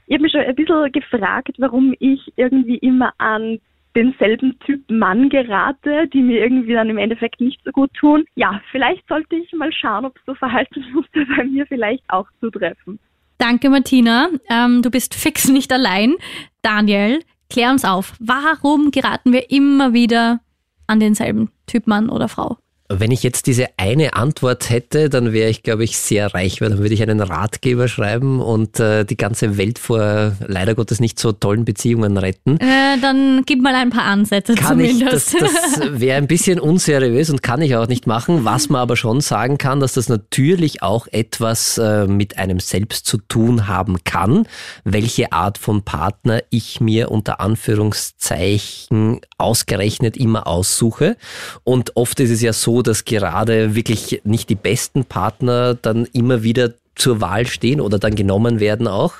Ich 0.07 0.14
habe 0.14 0.23
mich 0.23 0.33
schon 0.33 0.40
ein 0.40 0.55
bisschen 0.55 0.93
gefragt, 0.93 1.53
warum 1.59 1.95
ich 2.01 2.33
irgendwie 2.37 2.79
immer 2.79 3.12
an 3.19 3.59
denselben 3.97 4.59
Typ 4.61 4.88
Mann 4.90 5.29
gerate, 5.29 6.09
die 6.09 6.23
mir 6.23 6.40
irgendwie 6.40 6.73
dann 6.75 6.88
im 6.90 6.99
Endeffekt 6.99 7.40
nicht 7.40 7.61
so 7.64 7.71
gut 7.73 7.93
tun. 7.95 8.25
Ja, 8.37 8.61
vielleicht 8.71 9.07
sollte 9.09 9.37
ich 9.37 9.53
mal 9.53 9.73
schauen, 9.73 10.05
ob 10.05 10.14
so 10.27 10.35
Verhaltensmuster 10.35 11.25
bei 11.37 11.45
mir 11.45 11.66
vielleicht 11.66 12.05
auch 12.09 12.27
zutreffen. 12.40 12.99
Danke, 13.40 13.70
Martina. 13.70 14.29
Ähm, 14.50 14.83
du 14.83 14.90
bist 14.90 15.14
fix 15.14 15.48
nicht 15.48 15.72
allein. 15.72 16.16
Daniel, 16.61 17.24
klär 17.48 17.70
uns 17.70 17.87
auf. 17.87 18.12
Warum 18.20 18.90
geraten 18.90 19.33
wir 19.33 19.50
immer 19.50 19.94
wieder 19.94 20.40
an 20.87 21.00
denselben 21.00 21.50
Typ 21.66 21.87
Mann 21.87 22.11
oder 22.11 22.29
Frau? 22.29 22.59
Wenn 22.92 23.12
ich 23.12 23.22
jetzt 23.22 23.46
diese 23.46 23.66
eine 23.76 24.14
Antwort 24.14 24.68
hätte, 24.68 25.09
dann 25.09 25.33
wäre 25.33 25.48
ich, 25.48 25.62
glaube 25.62 25.85
ich, 25.85 25.96
sehr 25.96 26.35
reich, 26.35 26.61
weil 26.61 26.70
dann 26.70 26.79
würde 26.79 26.92
ich 26.92 27.00
einen 27.03 27.20
Ratgeber 27.20 27.87
schreiben 27.87 28.40
und 28.40 28.81
äh, 28.81 29.05
die 29.05 29.16
ganze 29.16 29.57
Welt 29.57 29.79
vor 29.79 30.33
leider 30.48 30.74
Gottes 30.74 30.98
nicht 30.98 31.20
so 31.20 31.31
tollen 31.31 31.64
Beziehungen 31.64 32.16
retten. 32.16 32.57
Äh, 32.57 32.98
dann 33.00 33.44
gib 33.46 33.62
mal 33.62 33.76
ein 33.76 33.90
paar 33.90 34.07
Ansätze 34.07 34.57
Kann 34.57 34.81
ich, 34.81 35.05
das, 35.05 35.26
zumindest. 35.26 35.79
das 35.79 36.00
wäre 36.00 36.16
ein 36.16 36.26
bisschen 36.26 36.59
unseriös 36.59 37.31
und 37.31 37.44
kann 37.44 37.62
ich 37.62 37.76
auch 37.76 37.87
nicht 37.87 38.09
machen. 38.09 38.44
Was 38.44 38.68
man 38.68 38.81
aber 38.81 38.96
schon 38.96 39.20
sagen 39.20 39.57
kann, 39.57 39.79
dass 39.79 39.92
das 39.92 40.09
natürlich 40.09 40.83
auch 40.83 41.07
etwas 41.12 41.79
äh, 41.79 42.09
mit 42.09 42.38
einem 42.38 42.59
selbst 42.59 43.07
zu 43.07 43.18
tun 43.18 43.68
haben 43.68 44.03
kann, 44.03 44.48
welche 44.83 45.31
Art 45.31 45.59
von 45.59 45.83
Partner 45.83 46.42
ich 46.50 46.81
mir 46.81 47.12
unter 47.12 47.38
Anführungszeichen 47.38 49.20
ausgerechnet 49.38 50.16
immer 50.16 50.48
aussuche. 50.48 51.16
Und 51.62 51.96
oft 51.96 52.18
ist 52.18 52.31
es 52.31 52.42
ja 52.42 52.53
so, 52.53 52.80
dass 52.83 53.05
gerade 53.05 53.75
wirklich 53.75 54.21
nicht 54.25 54.49
die 54.49 54.55
besten 54.55 55.05
Partner 55.05 55.75
dann 55.75 56.07
immer 56.07 56.43
wieder 56.43 56.75
zur 56.95 57.21
Wahl 57.21 57.47
stehen 57.47 57.81
oder 57.81 57.99
dann 57.99 58.14
genommen 58.14 58.61
werden 58.61 58.87
auch. 58.87 59.14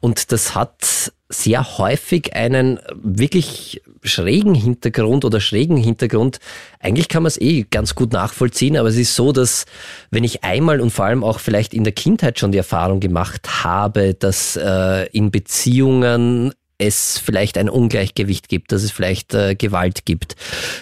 Und 0.00 0.32
das 0.32 0.54
hat 0.54 1.12
sehr 1.28 1.78
häufig 1.78 2.34
einen 2.34 2.80
wirklich 2.92 3.82
schrägen 4.02 4.54
Hintergrund 4.54 5.24
oder 5.24 5.40
schrägen 5.40 5.76
Hintergrund. 5.76 6.40
Eigentlich 6.80 7.08
kann 7.08 7.22
man 7.22 7.28
es 7.28 7.40
eh 7.40 7.66
ganz 7.70 7.94
gut 7.94 8.12
nachvollziehen, 8.12 8.76
aber 8.76 8.88
es 8.88 8.96
ist 8.96 9.14
so, 9.14 9.30
dass 9.30 9.66
wenn 10.10 10.24
ich 10.24 10.42
einmal 10.42 10.80
und 10.80 10.90
vor 10.90 11.04
allem 11.04 11.22
auch 11.22 11.38
vielleicht 11.38 11.72
in 11.72 11.84
der 11.84 11.92
Kindheit 11.92 12.38
schon 12.38 12.50
die 12.50 12.58
Erfahrung 12.58 12.98
gemacht 12.98 13.62
habe, 13.62 14.14
dass 14.14 14.56
äh, 14.56 15.06
in 15.12 15.30
Beziehungen 15.30 16.52
es 16.80 17.18
vielleicht 17.18 17.58
ein 17.58 17.68
Ungleichgewicht 17.68 18.48
gibt, 18.48 18.72
dass 18.72 18.82
es 18.82 18.90
vielleicht 18.90 19.34
äh, 19.34 19.54
Gewalt 19.54 20.04
gibt, 20.04 20.36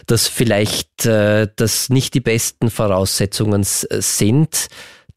dass 0.07 0.29
vielleicht 0.29 1.07
äh, 1.07 1.49
das 1.57 1.91
nicht 1.91 2.15
die 2.15 2.21
besten 2.21 2.71
Voraussetzungen 2.71 3.65
sind, 3.65 4.69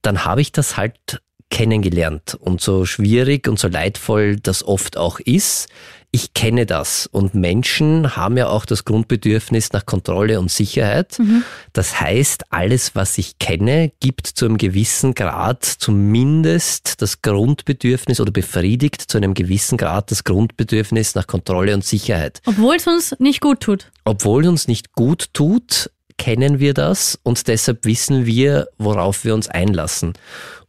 dann 0.01 0.25
habe 0.25 0.41
ich 0.41 0.51
das 0.51 0.77
halt 0.77 1.21
kennengelernt. 1.49 2.35
Und 2.35 2.61
so 2.61 2.85
schwierig 2.85 3.47
und 3.47 3.59
so 3.59 3.67
leidvoll 3.67 4.37
das 4.37 4.63
oft 4.63 4.97
auch 4.97 5.19
ist, 5.19 5.67
ich 6.11 6.33
kenne 6.33 6.65
das. 6.65 7.07
Und 7.07 7.35
Menschen 7.35 8.17
haben 8.17 8.37
ja 8.37 8.49
auch 8.49 8.65
das 8.65 8.83
Grundbedürfnis 8.83 9.71
nach 9.71 9.85
Kontrolle 9.85 10.39
und 10.39 10.51
Sicherheit. 10.51 11.17
Das 11.73 12.01
heißt, 12.01 12.51
alles, 12.51 12.95
was 12.95 13.17
ich 13.17 13.39
kenne, 13.39 13.91
gibt 14.01 14.27
zu 14.27 14.45
einem 14.45 14.57
gewissen 14.57 15.13
Grad 15.13 15.63
zumindest 15.63 17.01
das 17.01 17.21
Grundbedürfnis 17.21 18.19
oder 18.19 18.31
befriedigt 18.31 19.01
zu 19.01 19.17
einem 19.17 19.33
gewissen 19.33 19.77
Grad 19.77 20.11
das 20.11 20.25
Grundbedürfnis 20.25 21.15
nach 21.15 21.27
Kontrolle 21.27 21.73
und 21.73 21.85
Sicherheit. 21.85 22.41
Obwohl 22.45 22.75
es 22.75 22.87
uns 22.87 23.15
nicht 23.19 23.39
gut 23.39 23.61
tut. 23.61 23.89
Obwohl 24.03 24.47
uns 24.47 24.67
nicht 24.67 24.91
gut 24.93 25.33
tut, 25.33 25.89
kennen 26.17 26.59
wir 26.59 26.73
das 26.73 27.17
und 27.23 27.47
deshalb 27.47 27.85
wissen 27.85 28.25
wir, 28.25 28.67
worauf 28.77 29.23
wir 29.23 29.33
uns 29.33 29.47
einlassen. 29.47 30.13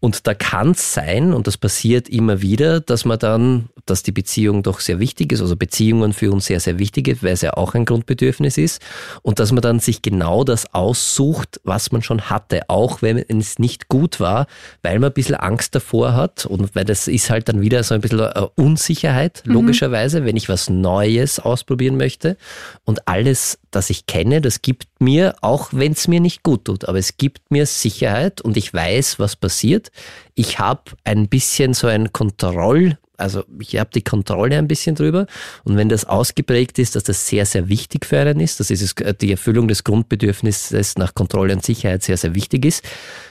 Und 0.02 0.26
da 0.26 0.34
kann 0.34 0.72
es 0.72 0.94
sein, 0.94 1.32
und 1.32 1.46
das 1.46 1.56
passiert 1.56 2.08
immer 2.08 2.42
wieder, 2.42 2.80
dass 2.80 3.04
man 3.04 3.20
dann, 3.20 3.68
dass 3.86 4.02
die 4.02 4.10
Beziehung 4.10 4.64
doch 4.64 4.80
sehr 4.80 4.98
wichtig 4.98 5.30
ist, 5.30 5.40
also 5.40 5.54
Beziehungen 5.54 6.12
für 6.12 6.32
uns 6.32 6.46
sehr, 6.46 6.58
sehr 6.58 6.80
wichtig 6.80 7.06
ist, 7.06 7.22
weil 7.22 7.34
es 7.34 7.42
ja 7.42 7.52
auch 7.52 7.74
ein 7.74 7.84
Grundbedürfnis 7.84 8.58
ist, 8.58 8.82
und 9.22 9.38
dass 9.38 9.52
man 9.52 9.62
dann 9.62 9.78
sich 9.78 10.02
genau 10.02 10.42
das 10.42 10.74
aussucht, 10.74 11.60
was 11.62 11.92
man 11.92 12.02
schon 12.02 12.22
hatte, 12.22 12.62
auch 12.68 13.00
wenn 13.00 13.16
es 13.16 13.60
nicht 13.60 13.86
gut 13.86 14.18
war, 14.18 14.48
weil 14.82 14.98
man 14.98 15.10
ein 15.10 15.14
bisschen 15.14 15.36
Angst 15.36 15.76
davor 15.76 16.14
hat 16.14 16.46
und 16.46 16.74
weil 16.74 16.84
das 16.84 17.06
ist 17.06 17.30
halt 17.30 17.48
dann 17.48 17.60
wieder 17.60 17.84
so 17.84 17.94
ein 17.94 18.00
bisschen 18.00 18.18
äh, 18.18 18.46
Unsicherheit, 18.56 19.44
logischerweise, 19.44 20.24
wenn 20.24 20.36
ich 20.36 20.48
was 20.48 20.68
Neues 20.68 21.38
ausprobieren 21.38 21.96
möchte. 21.96 22.36
Und 22.84 23.06
alles, 23.06 23.60
das 23.70 23.88
ich 23.88 24.06
kenne, 24.06 24.40
das 24.40 24.62
gibt 24.62 24.88
mir, 24.98 25.36
auch 25.42 25.68
wenn 25.70 25.92
es 25.92 26.08
mir 26.08 26.18
nicht 26.18 26.42
gut 26.42 26.64
tut, 26.64 26.88
aber 26.88 26.98
es 26.98 27.18
gibt 27.18 27.52
mir 27.52 27.66
Sicherheit 27.66 28.40
und 28.40 28.56
ich 28.56 28.74
weiß, 28.74 29.20
was 29.20 29.36
passiert. 29.36 29.91
Ich 30.34 30.58
habe 30.58 30.92
ein 31.04 31.28
bisschen 31.28 31.74
so 31.74 31.86
ein 31.86 32.12
Kontroll, 32.12 32.98
also 33.16 33.44
ich 33.60 33.78
habe 33.78 33.90
die 33.94 34.02
Kontrolle 34.02 34.58
ein 34.58 34.68
bisschen 34.68 34.94
drüber. 34.94 35.26
Und 35.64 35.76
wenn 35.76 35.88
das 35.88 36.04
ausgeprägt 36.04 36.78
ist, 36.78 36.96
dass 36.96 37.04
das 37.04 37.26
sehr, 37.26 37.46
sehr 37.46 37.68
wichtig 37.68 38.04
für 38.04 38.18
einen 38.20 38.40
ist, 38.40 38.60
dass 38.60 38.68
dieses, 38.68 38.94
die 39.20 39.30
Erfüllung 39.30 39.68
des 39.68 39.84
Grundbedürfnisses 39.84 40.96
nach 40.96 41.14
Kontrolle 41.14 41.54
und 41.54 41.64
Sicherheit 41.64 42.02
sehr, 42.02 42.16
sehr 42.16 42.34
wichtig 42.34 42.64
ist, 42.64 42.84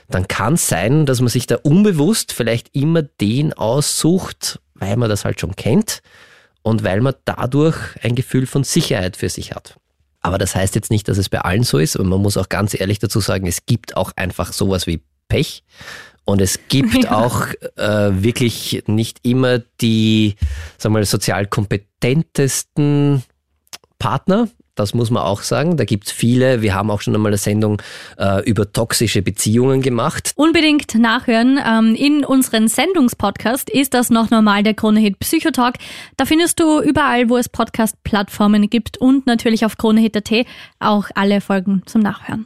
dann 0.10 0.28
kann 0.28 0.54
es 0.54 0.68
sein, 0.68 1.06
dass 1.06 1.20
man 1.20 1.30
sich 1.30 1.48
da 1.48 1.58
unbewusst 1.58 2.32
vielleicht 2.32 2.76
immer 2.76 3.02
den 3.02 3.54
aussucht, 3.54 4.60
weil 4.76 4.98
man 4.98 5.10
das 5.10 5.26
halt 5.26 5.40
schon 5.40 5.56
kennt 5.56 6.02
und 6.62 6.84
weil 6.84 7.02
man 7.02 7.16
dadurch 7.26 7.78
ein 8.02 8.16
Gefühl 8.16 8.46
von 8.46 8.64
Sicherheit 8.64 9.18
für 9.18 9.30
sich 9.30 9.54
hat. 9.54 9.76
Aber 10.22 10.38
das 10.38 10.56
heißt 10.56 10.76
jetzt 10.76 10.92
nicht, 10.92 11.08
dass 11.08 11.18
es 11.18 11.30
bei 11.30 11.42
allen 11.42 11.64
so 11.64 11.80
ist. 11.80 11.96
Und 11.96 12.08
man 12.08 12.22
muss 12.22 12.38
auch 12.38 12.48
ganz 12.48 12.80
ehrlich 12.80 13.00
dazu 13.00 13.20
sagen, 13.20 13.48
es 13.48 13.66
gibt 13.66 13.98
auch 13.98 14.12
einfach 14.16 14.54
sowas 14.54 14.86
wie 14.86 15.02
Pech. 15.28 15.64
Und 16.26 16.40
es 16.42 16.60
gibt 16.70 17.04
Ja. 17.06 17.18
auch 17.18 17.48
äh, 17.78 18.24
wirklich 18.24 18.84
nicht 18.88 19.20
immer 19.24 19.60
die, 19.82 20.36
sagen 20.78 20.94
wir 20.94 21.00
mal, 21.00 21.06
sozial 21.06 21.48
kompetentesten 21.48 23.24
Partner. 24.00 24.48
Das 24.76 24.94
muss 24.94 25.12
man 25.12 25.24
auch 25.24 25.42
sagen. 25.42 25.76
Da 25.78 25.84
gibt's 25.84 26.12
viele. 26.12 26.62
Wir 26.62 26.74
haben 26.74 26.90
auch 26.90 27.02
schon 27.02 27.14
einmal 27.14 27.32
eine 27.32 27.38
Sendung 27.38 27.82
äh, 28.18 28.42
über 28.50 28.72
toxische 28.72 29.22
Beziehungen 29.22 29.82
gemacht. 29.82 30.32
Unbedingt 30.36 30.96
nachhören. 30.96 31.60
Ähm, 31.64 31.94
in 31.96 32.24
unseren 32.24 32.68
Sendungspodcast 32.70 33.70
ist 33.70 33.94
das 33.94 34.10
noch 34.10 34.30
normal 34.30 34.64
der 34.64 34.74
Kronehit 34.74 35.20
Psychotalk. 35.20 35.76
Da 36.18 36.26
findest 36.26 36.60
du 36.60 36.80
überall, 36.82 37.30
wo 37.30 37.38
es 37.38 37.50
Podcast-Plattformen 37.50 38.70
gibt 38.70 38.98
und 38.98 39.28
natürlich 39.28 39.66
auf 39.66 39.78
kronehit.at 39.78 40.32
auch 40.80 41.10
alle 41.16 41.42
Folgen 41.42 41.84
zum 41.86 42.02
Nachhören. 42.02 42.46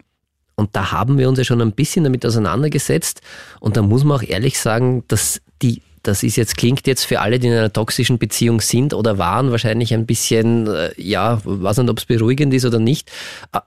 Und 0.56 0.76
da 0.76 0.92
haben 0.92 1.18
wir 1.18 1.28
uns 1.30 1.38
ja 1.38 1.44
schon 1.44 1.62
ein 1.62 1.74
bisschen 1.74 2.04
damit 2.04 2.26
auseinandergesetzt. 2.26 3.22
Und 3.60 3.78
da 3.78 3.82
muss 3.82 4.04
man 4.04 4.18
auch 4.18 4.24
ehrlich 4.24 4.60
sagen, 4.60 5.04
dass 5.08 5.42
die, 5.62 5.82
das 6.08 6.24
ist 6.24 6.36
jetzt, 6.36 6.58
klingt 6.58 6.88
jetzt 6.88 7.04
für 7.04 7.20
alle, 7.22 7.40
die 7.40 7.48
in 7.48 7.54
einer 7.54 7.74
toxischen 7.74 8.18
Beziehung 8.18 8.62
sind 8.62 8.94
oder 8.94 9.18
waren, 9.18 9.52
wahrscheinlich 9.52 9.94
ein 9.94 10.06
bisschen, 10.06 10.68
äh, 10.68 10.92
ja, 10.98 11.40
weiß 11.44 11.78
nicht, 11.78 11.90
ob 11.90 11.98
es 11.98 12.06
beruhigend 12.06 12.54
ist 12.54 12.66
oder 12.66 12.80
nicht, 12.80 13.12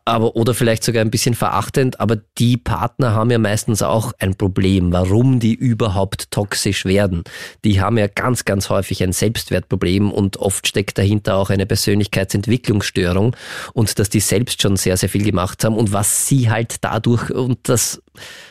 aber, 0.05 0.37
oder 0.37 0.55
vielleicht 0.55 0.85
sogar 0.85 1.03
ein 1.03 1.11
bisschen 1.11 1.35
verachtend, 1.35 2.01
aber 2.01 2.17
die 2.39 2.57
Partner 2.57 3.15
haben 3.15 3.31
ja 3.31 3.39
meistens 3.39 3.83
auch 3.83 4.13
ein 4.19 4.35
Problem, 4.37 4.93
warum 4.93 5.41
die 5.41 5.55
überhaupt 5.55 6.31
toxisch 6.31 6.85
werden. 6.85 7.25
Die 7.65 7.81
haben 7.81 7.99
ja 7.99 8.07
ganz, 8.07 8.45
ganz 8.45 8.71
häufig 8.71 9.03
ein 9.03 9.13
Selbstwertproblem 9.13 10.13
und 10.13 10.37
oft 10.37 10.67
steckt 10.67 10.99
dahinter 10.99 11.37
auch 11.37 11.51
eine 11.51 11.67
Persönlichkeitsentwicklungsstörung 11.67 13.35
und 13.73 13.99
dass 13.99 14.11
die 14.11 14.21
selbst 14.21 14.63
schon 14.63 14.77
sehr, 14.77 14.97
sehr 14.97 15.09
viel 15.09 15.25
gemacht 15.25 15.65
haben 15.65 15.77
und 15.77 15.93
was 15.93 16.27
sie 16.27 16.51
halt 16.51 16.77
dadurch 16.83 17.31
und 17.31 17.59
das, 17.69 18.01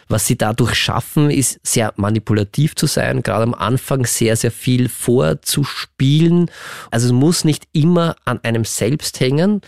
was 0.08 0.26
sie 0.26 0.38
dadurch 0.38 0.76
schaffen, 0.76 1.30
ist 1.30 1.60
sehr 1.64 1.94
manipulativ 1.98 2.76
zu 2.76 2.88
sein, 2.88 3.24
gerade 3.24 3.44
am 3.44 3.54
Anfang 3.54 4.06
sehr, 4.06 4.36
sehr 4.36 4.52
viel 4.52 4.90
vorzuspielen. 4.90 6.50
Also 6.92 7.08
es 7.08 7.14
muss 7.14 7.44
nicht 7.44 7.68
immer 7.74 8.16
an 8.26 8.40
einem 8.44 8.66
selbst 8.66 9.20
hängen. 9.20 9.62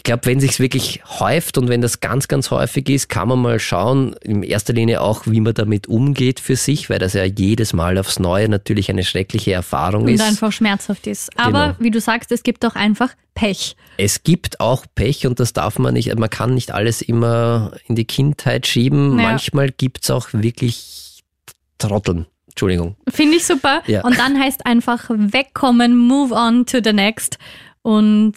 Ich 0.00 0.04
glaube, 0.04 0.24
wenn 0.24 0.40
sich's 0.40 0.58
wirklich 0.60 1.02
häuft 1.20 1.58
und 1.58 1.68
wenn 1.68 1.82
das 1.82 2.00
ganz, 2.00 2.26
ganz 2.26 2.50
häufig 2.50 2.88
ist, 2.88 3.10
kann 3.10 3.28
man 3.28 3.38
mal 3.38 3.60
schauen, 3.60 4.14
in 4.22 4.42
erster 4.42 4.72
Linie 4.72 5.02
auch, 5.02 5.26
wie 5.26 5.42
man 5.42 5.52
damit 5.52 5.88
umgeht 5.88 6.40
für 6.40 6.56
sich, 6.56 6.88
weil 6.88 6.98
das 6.98 7.12
ja 7.12 7.24
jedes 7.24 7.74
Mal 7.74 7.98
aufs 7.98 8.18
Neue 8.18 8.48
natürlich 8.48 8.88
eine 8.88 9.04
schreckliche 9.04 9.52
Erfahrung 9.52 10.04
Und 10.04 10.08
ist. 10.08 10.22
einfach 10.22 10.52
schmerzhaft 10.52 11.06
ist. 11.06 11.28
Aber 11.38 11.66
Genau. 11.66 11.76
wie 11.80 11.90
du 11.90 12.00
sagst, 12.00 12.32
es 12.32 12.42
gibt 12.42 12.64
auch 12.64 12.76
einfach 12.76 13.10
Pech. 13.34 13.76
Es 13.98 14.22
gibt 14.22 14.58
auch 14.58 14.86
Pech 14.94 15.26
und 15.26 15.38
das 15.38 15.52
darf 15.52 15.78
man 15.78 15.92
nicht, 15.92 16.18
man 16.18 16.30
kann 16.30 16.54
nicht 16.54 16.72
alles 16.72 17.02
immer 17.02 17.72
in 17.86 17.94
die 17.94 18.06
Kindheit 18.06 18.66
schieben. 18.66 19.18
Ja. 19.18 19.24
Manchmal 19.28 19.68
gibt's 19.70 20.10
auch 20.10 20.28
wirklich 20.32 21.22
Trotteln. 21.76 22.24
Entschuldigung. 22.48 22.96
Finde 23.06 23.36
ich 23.36 23.44
super. 23.44 23.82
Ja. 23.86 24.02
Und 24.02 24.18
dann 24.18 24.40
heißt 24.40 24.64
einfach 24.64 25.10
wegkommen, 25.10 25.94
move 25.98 26.32
on 26.34 26.64
to 26.64 26.78
the 26.82 26.94
next 26.94 27.36
und 27.82 28.32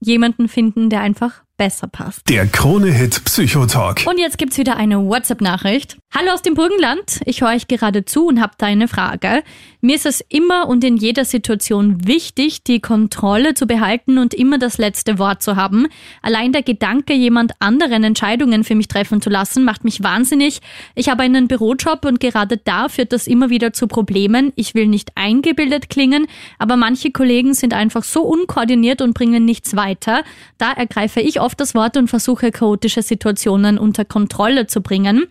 jemanden 0.00 0.48
finden, 0.48 0.90
der 0.90 1.00
einfach 1.00 1.42
besser 1.56 1.88
passt. 1.88 2.28
Der 2.28 2.46
Krone-Hit 2.46 3.24
Psychotalk. 3.24 4.04
Und 4.06 4.18
jetzt 4.18 4.38
gibt's 4.38 4.58
wieder 4.58 4.76
eine 4.76 4.98
WhatsApp-Nachricht. 5.06 5.96
Hallo 6.14 6.32
aus 6.32 6.42
dem 6.42 6.54
Burgenland, 6.54 7.20
ich 7.26 7.42
höre 7.42 7.50
euch 7.50 7.68
gerade 7.68 8.04
zu 8.04 8.26
und 8.26 8.40
habe 8.40 8.54
da 8.58 8.66
eine 8.66 8.88
Frage. 8.88 9.42
Mir 9.80 9.96
ist 9.96 10.06
es 10.06 10.24
immer 10.28 10.66
und 10.68 10.82
in 10.82 10.96
jeder 10.96 11.24
Situation 11.24 12.06
wichtig, 12.06 12.64
die 12.64 12.80
Kontrolle 12.80 13.54
zu 13.54 13.66
behalten 13.66 14.18
und 14.18 14.32
immer 14.32 14.58
das 14.58 14.78
letzte 14.78 15.18
Wort 15.18 15.42
zu 15.42 15.56
haben. 15.56 15.86
Allein 16.22 16.52
der 16.52 16.62
Gedanke, 16.62 17.12
jemand 17.12 17.52
anderen 17.60 18.02
Entscheidungen 18.02 18.64
für 18.64 18.74
mich 18.74 18.88
treffen 18.88 19.20
zu 19.20 19.30
lassen, 19.30 19.64
macht 19.64 19.84
mich 19.84 20.02
wahnsinnig. 20.02 20.60
Ich 20.94 21.08
habe 21.08 21.22
einen 21.22 21.48
Bürojob 21.48 22.04
und 22.04 22.18
gerade 22.18 22.56
da 22.56 22.88
führt 22.88 23.12
das 23.12 23.26
immer 23.26 23.50
wieder 23.50 23.72
zu 23.72 23.86
Problemen. 23.86 24.52
Ich 24.56 24.74
will 24.74 24.86
nicht 24.86 25.12
eingebildet 25.16 25.90
klingen, 25.90 26.26
aber 26.58 26.76
manche 26.76 27.10
Kollegen 27.10 27.54
sind 27.54 27.74
einfach 27.74 28.04
so 28.04 28.22
unkoordiniert 28.22 29.02
und 29.02 29.14
bringen 29.14 29.44
nichts 29.44 29.76
weiter. 29.76 30.24
Da 30.58 30.72
ergreife 30.72 31.20
ich 31.20 31.40
oft 31.46 31.60
das 31.60 31.74
Wort 31.74 31.96
und 31.96 32.08
versuche 32.08 32.50
chaotische 32.50 33.02
Situationen 33.02 33.78
unter 33.78 34.04
Kontrolle 34.04 34.66
zu 34.66 34.82
bringen. 34.82 35.26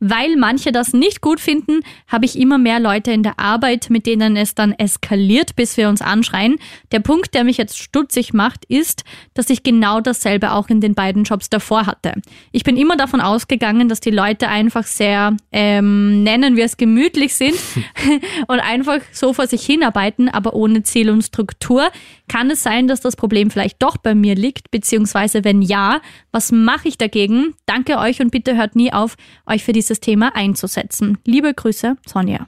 Weil 0.00 0.36
manche 0.36 0.72
das 0.72 0.94
nicht 0.94 1.20
gut 1.20 1.40
finden, 1.40 1.80
habe 2.08 2.24
ich 2.24 2.38
immer 2.38 2.56
mehr 2.56 2.80
Leute 2.80 3.12
in 3.12 3.22
der 3.22 3.38
Arbeit, 3.38 3.90
mit 3.90 4.06
denen 4.06 4.34
es 4.34 4.54
dann 4.54 4.72
eskaliert, 4.72 5.56
bis 5.56 5.76
wir 5.76 5.90
uns 5.90 6.00
anschreien. 6.00 6.56
Der 6.90 7.00
Punkt, 7.00 7.34
der 7.34 7.44
mich 7.44 7.58
jetzt 7.58 7.78
stutzig 7.78 8.32
macht, 8.32 8.64
ist, 8.64 9.04
dass 9.34 9.50
ich 9.50 9.62
genau 9.62 10.00
dasselbe 10.00 10.52
auch 10.52 10.68
in 10.68 10.80
den 10.80 10.94
beiden 10.94 11.24
Jobs 11.24 11.50
davor 11.50 11.84
hatte. 11.84 12.14
Ich 12.50 12.64
bin 12.64 12.78
immer 12.78 12.96
davon 12.96 13.20
ausgegangen, 13.20 13.90
dass 13.90 14.00
die 14.00 14.10
Leute 14.10 14.48
einfach 14.48 14.84
sehr, 14.84 15.36
ähm, 15.52 16.22
nennen 16.22 16.56
wir 16.56 16.64
es 16.64 16.78
gemütlich 16.78 17.34
sind 17.34 17.58
und 18.48 18.60
einfach 18.60 19.00
so 19.12 19.34
vor 19.34 19.46
sich 19.46 19.64
hinarbeiten, 19.66 20.30
aber 20.30 20.54
ohne 20.54 20.82
Ziel 20.82 21.10
und 21.10 21.22
Struktur. 21.22 21.90
Kann 22.26 22.50
es 22.50 22.62
sein, 22.62 22.86
dass 22.86 23.00
das 23.00 23.16
Problem 23.16 23.50
vielleicht 23.50 23.82
doch 23.82 23.96
bei 23.96 24.14
mir 24.14 24.34
liegt, 24.34 24.70
beziehungsweise 24.70 25.44
wenn 25.44 25.62
ja, 25.62 26.00
was 26.32 26.52
mache 26.52 26.88
ich 26.88 26.96
dagegen? 26.96 27.54
Danke 27.66 27.98
euch 27.98 28.20
und 28.20 28.30
bitte 28.30 28.56
hört 28.56 28.76
nie 28.76 28.92
auf, 28.92 29.16
euch 29.46 29.64
für 29.64 29.72
dieses 29.90 30.00
Thema 30.00 30.34
einzusetzen. 30.36 31.18
Liebe 31.26 31.52
Grüße, 31.52 31.96
Sonja. 32.06 32.46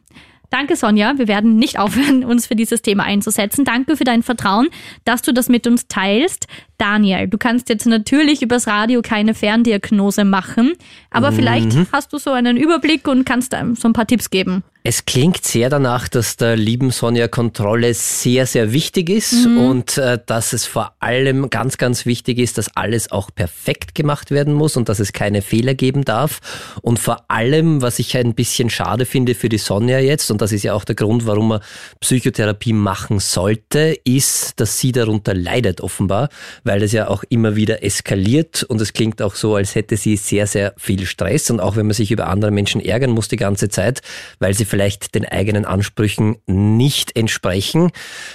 Danke, 0.50 0.76
Sonja. 0.76 1.14
Wir 1.16 1.26
werden 1.28 1.56
nicht 1.56 1.78
aufhören, 1.78 2.24
uns 2.32 2.46
für 2.46 2.54
dieses 2.54 2.82
Thema 2.82 3.02
einzusetzen. 3.04 3.64
Danke 3.64 3.96
für 3.96 4.04
dein 4.04 4.22
Vertrauen, 4.22 4.68
dass 5.04 5.22
du 5.22 5.32
das 5.32 5.48
mit 5.48 5.66
uns 5.66 5.88
teilst. 5.88 6.46
Daniel, 6.78 7.26
du 7.26 7.38
kannst 7.38 7.68
jetzt 7.68 7.86
natürlich 7.86 8.42
übers 8.42 8.66
Radio 8.68 9.02
keine 9.02 9.34
Ferndiagnose 9.34 10.24
machen, 10.24 10.74
aber 11.10 11.30
Mhm. 11.32 11.36
vielleicht 11.36 11.76
hast 11.92 12.12
du 12.12 12.18
so 12.18 12.30
einen 12.30 12.56
Überblick 12.56 13.08
und 13.08 13.24
kannst 13.24 13.54
einem 13.54 13.74
so 13.74 13.88
ein 13.88 13.92
paar 13.92 14.06
Tipps 14.06 14.30
geben. 14.30 14.62
Es 14.84 15.04
klingt 15.04 15.44
sehr 15.44 15.70
danach, 15.70 16.08
dass 16.08 16.36
der 16.36 16.56
lieben 16.56 16.90
Sonja 16.90 17.28
Kontrolle 17.28 17.94
sehr, 17.94 18.46
sehr 18.46 18.72
wichtig 18.72 19.10
ist 19.10 19.46
und 19.46 19.96
äh, 19.96 20.18
dass 20.26 20.52
es 20.52 20.66
vor 20.66 20.96
allem 20.98 21.50
ganz, 21.50 21.78
ganz 21.78 22.04
wichtig 22.04 22.38
ist, 22.38 22.58
dass 22.58 22.76
alles 22.76 23.12
auch 23.12 23.30
perfekt 23.32 23.94
gemacht 23.94 24.32
werden 24.32 24.54
muss 24.54 24.76
und 24.76 24.88
dass 24.88 24.98
es 24.98 25.12
keine 25.12 25.40
Fehler 25.40 25.74
geben 25.74 26.04
darf. 26.04 26.40
Und 26.82 26.98
vor 26.98 27.30
allem, 27.30 27.80
was 27.80 28.00
ich 28.00 28.16
ein 28.16 28.34
bisschen 28.34 28.70
schade 28.70 29.06
finde 29.06 29.36
für 29.36 29.48
die 29.48 29.58
Sonja 29.58 30.00
jetzt, 30.00 30.32
und 30.32 30.42
das 30.42 30.50
ist 30.50 30.64
ja 30.64 30.74
auch 30.74 30.84
der 30.84 30.96
Grund, 30.96 31.26
warum 31.26 31.48
man 31.48 31.60
Psychotherapie 32.00 32.72
machen 32.72 33.20
sollte, 33.20 33.96
ist, 34.02 34.58
dass 34.58 34.80
sie 34.80 34.90
darunter 34.90 35.32
leidet 35.32 35.80
offenbar, 35.80 36.28
weil 36.64 36.82
es 36.82 36.90
ja 36.90 37.06
auch 37.06 37.22
immer 37.28 37.54
wieder 37.54 37.84
eskaliert 37.84 38.64
und 38.64 38.80
es 38.80 38.92
klingt 38.92 39.22
auch 39.22 39.36
so, 39.36 39.54
als 39.54 39.76
hätte 39.76 39.96
sie 39.96 40.16
sehr, 40.16 40.48
sehr 40.48 40.74
viel 40.76 41.06
Stress 41.06 41.50
und 41.50 41.60
auch 41.60 41.76
wenn 41.76 41.86
man 41.86 41.94
sich 41.94 42.10
über 42.10 42.26
andere 42.26 42.50
Menschen 42.50 42.80
ärgern 42.80 43.12
muss 43.12 43.28
die 43.28 43.36
ganze 43.36 43.68
Zeit, 43.68 44.02
weil 44.40 44.54
sie 44.54 44.71
vielleicht 44.72 45.14
den 45.14 45.26
eigenen 45.26 45.66
Ansprüchen 45.66 46.38
nicht 46.46 47.14
entsprechen, 47.14 47.90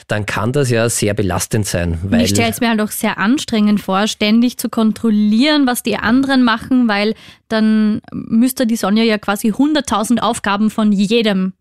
dann 0.08 0.28
kann 0.28 0.52
das 0.52 0.70
ja 0.70 0.88
sehr 0.88 1.16
belastend 1.16 1.66
sein. 1.66 1.98
Weil 2.04 2.26
ich 2.26 2.30
stelle 2.30 2.52
es 2.52 2.62
mir 2.62 2.70
halt 2.70 2.80
auch 2.80 2.92
sehr 2.92 3.18
anstrengend 3.18 3.82
vor, 3.82 4.08
ständig 4.08 4.60
zu 4.60 4.70
kontrollieren, 4.70 5.66
was 5.66 5.82
die 5.82 5.98
anderen 5.98 6.44
machen, 6.44 6.88
weil 6.88 7.16
dann 7.48 8.02
müsste 8.14 8.68
die 8.68 8.76
Sonja 8.76 9.04
ja 9.04 9.18
quasi 9.18 9.52
100.000 9.52 10.20
Aufgaben 10.20 10.70
von 10.70 10.92
jedem 10.92 11.54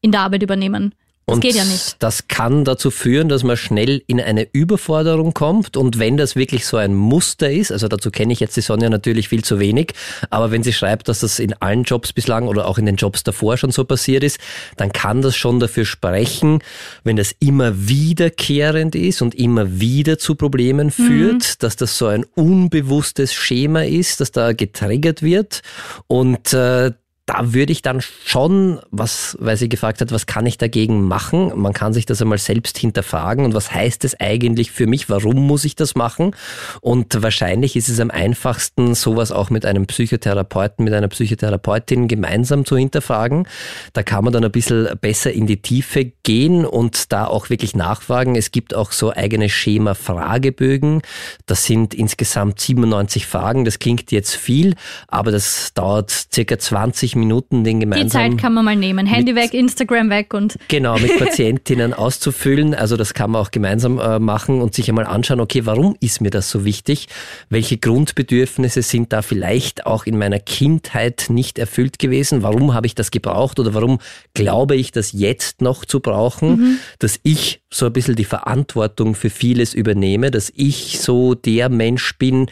in 0.00 0.12
der 0.12 0.22
Arbeit 0.22 0.42
übernehmen. 0.42 0.94
Das 1.26 1.36
und 1.36 1.40
geht 1.40 1.54
ja 1.54 1.64
nicht. 1.64 1.96
Das 2.00 2.26
kann 2.26 2.64
dazu 2.64 2.90
führen, 2.90 3.28
dass 3.28 3.44
man 3.44 3.56
schnell 3.56 4.02
in 4.08 4.20
eine 4.20 4.48
Überforderung 4.52 5.32
kommt. 5.32 5.76
Und 5.76 6.00
wenn 6.00 6.16
das 6.16 6.34
wirklich 6.34 6.66
so 6.66 6.76
ein 6.76 6.94
Muster 6.94 7.50
ist, 7.50 7.70
also 7.70 7.86
dazu 7.86 8.10
kenne 8.10 8.32
ich 8.32 8.40
jetzt 8.40 8.56
die 8.56 8.60
Sonja 8.60 8.90
natürlich 8.90 9.28
viel 9.28 9.44
zu 9.44 9.60
wenig, 9.60 9.92
aber 10.30 10.50
wenn 10.50 10.64
sie 10.64 10.72
schreibt, 10.72 11.08
dass 11.08 11.20
das 11.20 11.38
in 11.38 11.54
allen 11.54 11.84
Jobs 11.84 12.12
bislang 12.12 12.48
oder 12.48 12.66
auch 12.66 12.76
in 12.76 12.86
den 12.86 12.96
Jobs 12.96 13.22
davor 13.22 13.56
schon 13.56 13.70
so 13.70 13.84
passiert 13.84 14.24
ist, 14.24 14.38
dann 14.76 14.92
kann 14.92 15.22
das 15.22 15.36
schon 15.36 15.60
dafür 15.60 15.84
sprechen, 15.84 16.58
wenn 17.04 17.16
das 17.16 17.36
immer 17.38 17.88
wiederkehrend 17.88 18.96
ist 18.96 19.22
und 19.22 19.36
immer 19.36 19.80
wieder 19.80 20.18
zu 20.18 20.34
Problemen 20.34 20.90
führt, 20.90 21.62
dass 21.62 21.76
das 21.76 21.96
so 21.98 22.06
ein 22.06 22.24
unbewusstes 22.34 23.32
Schema 23.32 23.84
ist, 23.84 24.20
das 24.20 24.32
da 24.32 24.52
getriggert 24.54 25.22
wird. 25.22 25.62
Und 26.08 26.52
äh, 26.52 26.92
da 27.26 27.52
würde 27.54 27.70
ich 27.70 27.82
dann 27.82 28.00
schon, 28.00 28.80
was, 28.90 29.36
weil 29.38 29.56
sie 29.56 29.68
gefragt 29.68 30.00
hat, 30.00 30.10
was 30.10 30.26
kann 30.26 30.44
ich 30.44 30.58
dagegen 30.58 31.02
machen? 31.02 31.52
Man 31.54 31.72
kann 31.72 31.92
sich 31.92 32.04
das 32.04 32.20
einmal 32.20 32.38
selbst 32.38 32.78
hinterfragen 32.78 33.44
und 33.44 33.54
was 33.54 33.72
heißt 33.72 34.04
es 34.04 34.18
eigentlich 34.18 34.72
für 34.72 34.88
mich? 34.88 35.08
Warum 35.08 35.46
muss 35.46 35.64
ich 35.64 35.76
das 35.76 35.94
machen? 35.94 36.34
Und 36.80 37.22
wahrscheinlich 37.22 37.76
ist 37.76 37.88
es 37.88 38.00
am 38.00 38.10
einfachsten, 38.10 38.96
sowas 38.96 39.30
auch 39.30 39.50
mit 39.50 39.64
einem 39.64 39.86
Psychotherapeuten, 39.86 40.84
mit 40.84 40.94
einer 40.94 41.06
Psychotherapeutin 41.06 42.08
gemeinsam 42.08 42.64
zu 42.64 42.76
hinterfragen. 42.76 43.46
Da 43.92 44.02
kann 44.02 44.24
man 44.24 44.32
dann 44.32 44.44
ein 44.44 44.50
bisschen 44.50 44.88
besser 45.00 45.32
in 45.32 45.46
die 45.46 45.62
Tiefe 45.62 46.06
gehen 46.24 46.64
und 46.66 47.12
da 47.12 47.26
auch 47.26 47.50
wirklich 47.50 47.76
nachfragen. 47.76 48.34
Es 48.34 48.50
gibt 48.50 48.74
auch 48.74 48.90
so 48.90 49.12
eigene 49.12 49.48
Schema-Fragebögen. 49.48 51.02
Das 51.46 51.66
sind 51.66 51.94
insgesamt 51.94 52.58
97 52.58 53.26
Fragen. 53.26 53.64
Das 53.64 53.78
klingt 53.78 54.10
jetzt 54.10 54.34
viel, 54.34 54.74
aber 55.06 55.30
das 55.30 55.72
dauert 55.74 56.10
circa 56.10 56.58
20 56.58 57.11
Minuten, 57.18 57.64
den 57.64 57.78
Die 57.78 57.86
gemeinsam 57.86 58.30
Zeit 58.32 58.38
kann 58.38 58.54
man 58.54 58.64
mal 58.64 58.76
nehmen. 58.76 59.06
Handy 59.06 59.34
weg, 59.34 59.54
Instagram 59.54 60.10
weg 60.10 60.34
und 60.34 60.58
Genau, 60.68 60.98
mit 60.98 61.18
Patientinnen 61.18 61.94
auszufüllen. 61.94 62.74
Also 62.74 62.96
das 62.96 63.14
kann 63.14 63.30
man 63.30 63.42
auch 63.42 63.50
gemeinsam 63.50 63.98
äh, 63.98 64.18
machen 64.18 64.60
und 64.60 64.74
sich 64.74 64.88
einmal 64.88 65.06
anschauen, 65.06 65.40
okay, 65.40 65.66
warum 65.66 65.96
ist 66.00 66.20
mir 66.20 66.30
das 66.30 66.50
so 66.50 66.64
wichtig? 66.64 67.08
Welche 67.48 67.78
Grundbedürfnisse 67.78 68.82
sind 68.82 69.12
da 69.12 69.22
vielleicht 69.22 69.86
auch 69.86 70.06
in 70.06 70.18
meiner 70.18 70.38
Kindheit 70.38 71.26
nicht 71.28 71.58
erfüllt 71.58 71.98
gewesen? 71.98 72.42
Warum 72.42 72.74
habe 72.74 72.86
ich 72.86 72.94
das 72.94 73.10
gebraucht 73.10 73.58
oder 73.58 73.74
warum 73.74 73.98
glaube 74.34 74.76
ich 74.76 74.92
das 74.92 75.12
jetzt 75.12 75.62
noch 75.62 75.84
zu 75.84 76.00
brauchen? 76.00 76.78
Dass 76.98 77.18
ich 77.22 77.62
so 77.70 77.86
ein 77.86 77.92
bisschen 77.92 78.16
die 78.16 78.24
Verantwortung 78.24 79.14
für 79.14 79.30
vieles 79.30 79.74
übernehme, 79.74 80.30
dass 80.30 80.52
ich 80.54 81.00
so 81.00 81.34
der 81.34 81.68
Mensch 81.68 82.16
bin, 82.18 82.48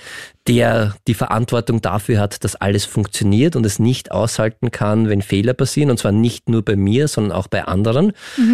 der 0.49 0.97
die 1.07 1.15
Verantwortung 1.15 1.83
dafür 1.83 2.19
hat, 2.19 2.43
dass 2.45 2.57
alles 2.57 2.85
funktioniert 2.85 3.57
und 3.57 3.67
es 3.67 3.79
nicht 3.79 4.11
aushalten 4.11 4.71
kann, 4.71 5.09
wenn 5.09 5.23
Fehler 5.23 5.53
passieren. 5.53 5.91
Und 5.91 5.99
zwar 5.99 6.13
nicht 6.13 6.49
nur 6.49 6.65
bei 6.65 6.77
mir, 6.77 7.09
sondern 7.09 7.33
auch 7.33 7.47
bei 7.47 7.65
anderen. 7.65 8.13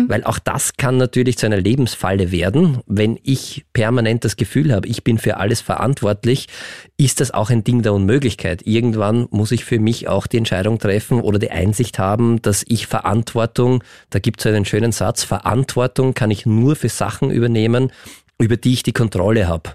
Weil 0.08 0.24
auch 0.24 0.38
das 0.38 0.76
kann 0.76 0.96
natürlich 0.96 1.38
zu 1.38 1.46
einer 1.46 1.60
Lebensfalle 1.60 2.32
werden. 2.32 2.80
Wenn 2.86 3.18
ich 3.22 3.64
permanent 3.72 4.24
das 4.24 4.36
Gefühl 4.36 4.74
habe, 4.74 4.88
ich 4.88 5.04
bin 5.04 5.18
für 5.18 5.36
alles 5.36 5.60
verantwortlich, 5.60 6.48
ist 6.96 7.20
das 7.20 7.30
auch 7.30 7.50
ein 7.50 7.62
Ding 7.62 7.82
der 7.82 7.94
Unmöglichkeit. 7.94 8.66
Irgendwann 8.66 9.28
muss 9.30 9.52
ich 9.52 9.64
für 9.64 9.78
mich 9.78 10.08
auch 10.08 10.26
die 10.26 10.38
Entscheidung 10.38 10.78
treffen 10.78 11.20
oder 11.20 11.38
die 11.38 11.50
Einsicht 11.50 11.98
haben, 11.98 12.42
dass 12.42 12.64
ich 12.66 12.86
Verantwortung, 12.86 13.84
da 14.10 14.18
gibt 14.18 14.40
es 14.40 14.46
einen 14.46 14.64
schönen 14.64 14.92
Satz, 14.92 15.22
Verantwortung 15.22 16.14
kann 16.14 16.30
ich 16.30 16.46
nur 16.46 16.74
für 16.74 16.88
Sachen 16.88 17.30
übernehmen, 17.30 17.92
über 18.38 18.56
die 18.56 18.72
ich 18.72 18.82
die 18.82 18.92
Kontrolle 18.92 19.48
habe. 19.48 19.70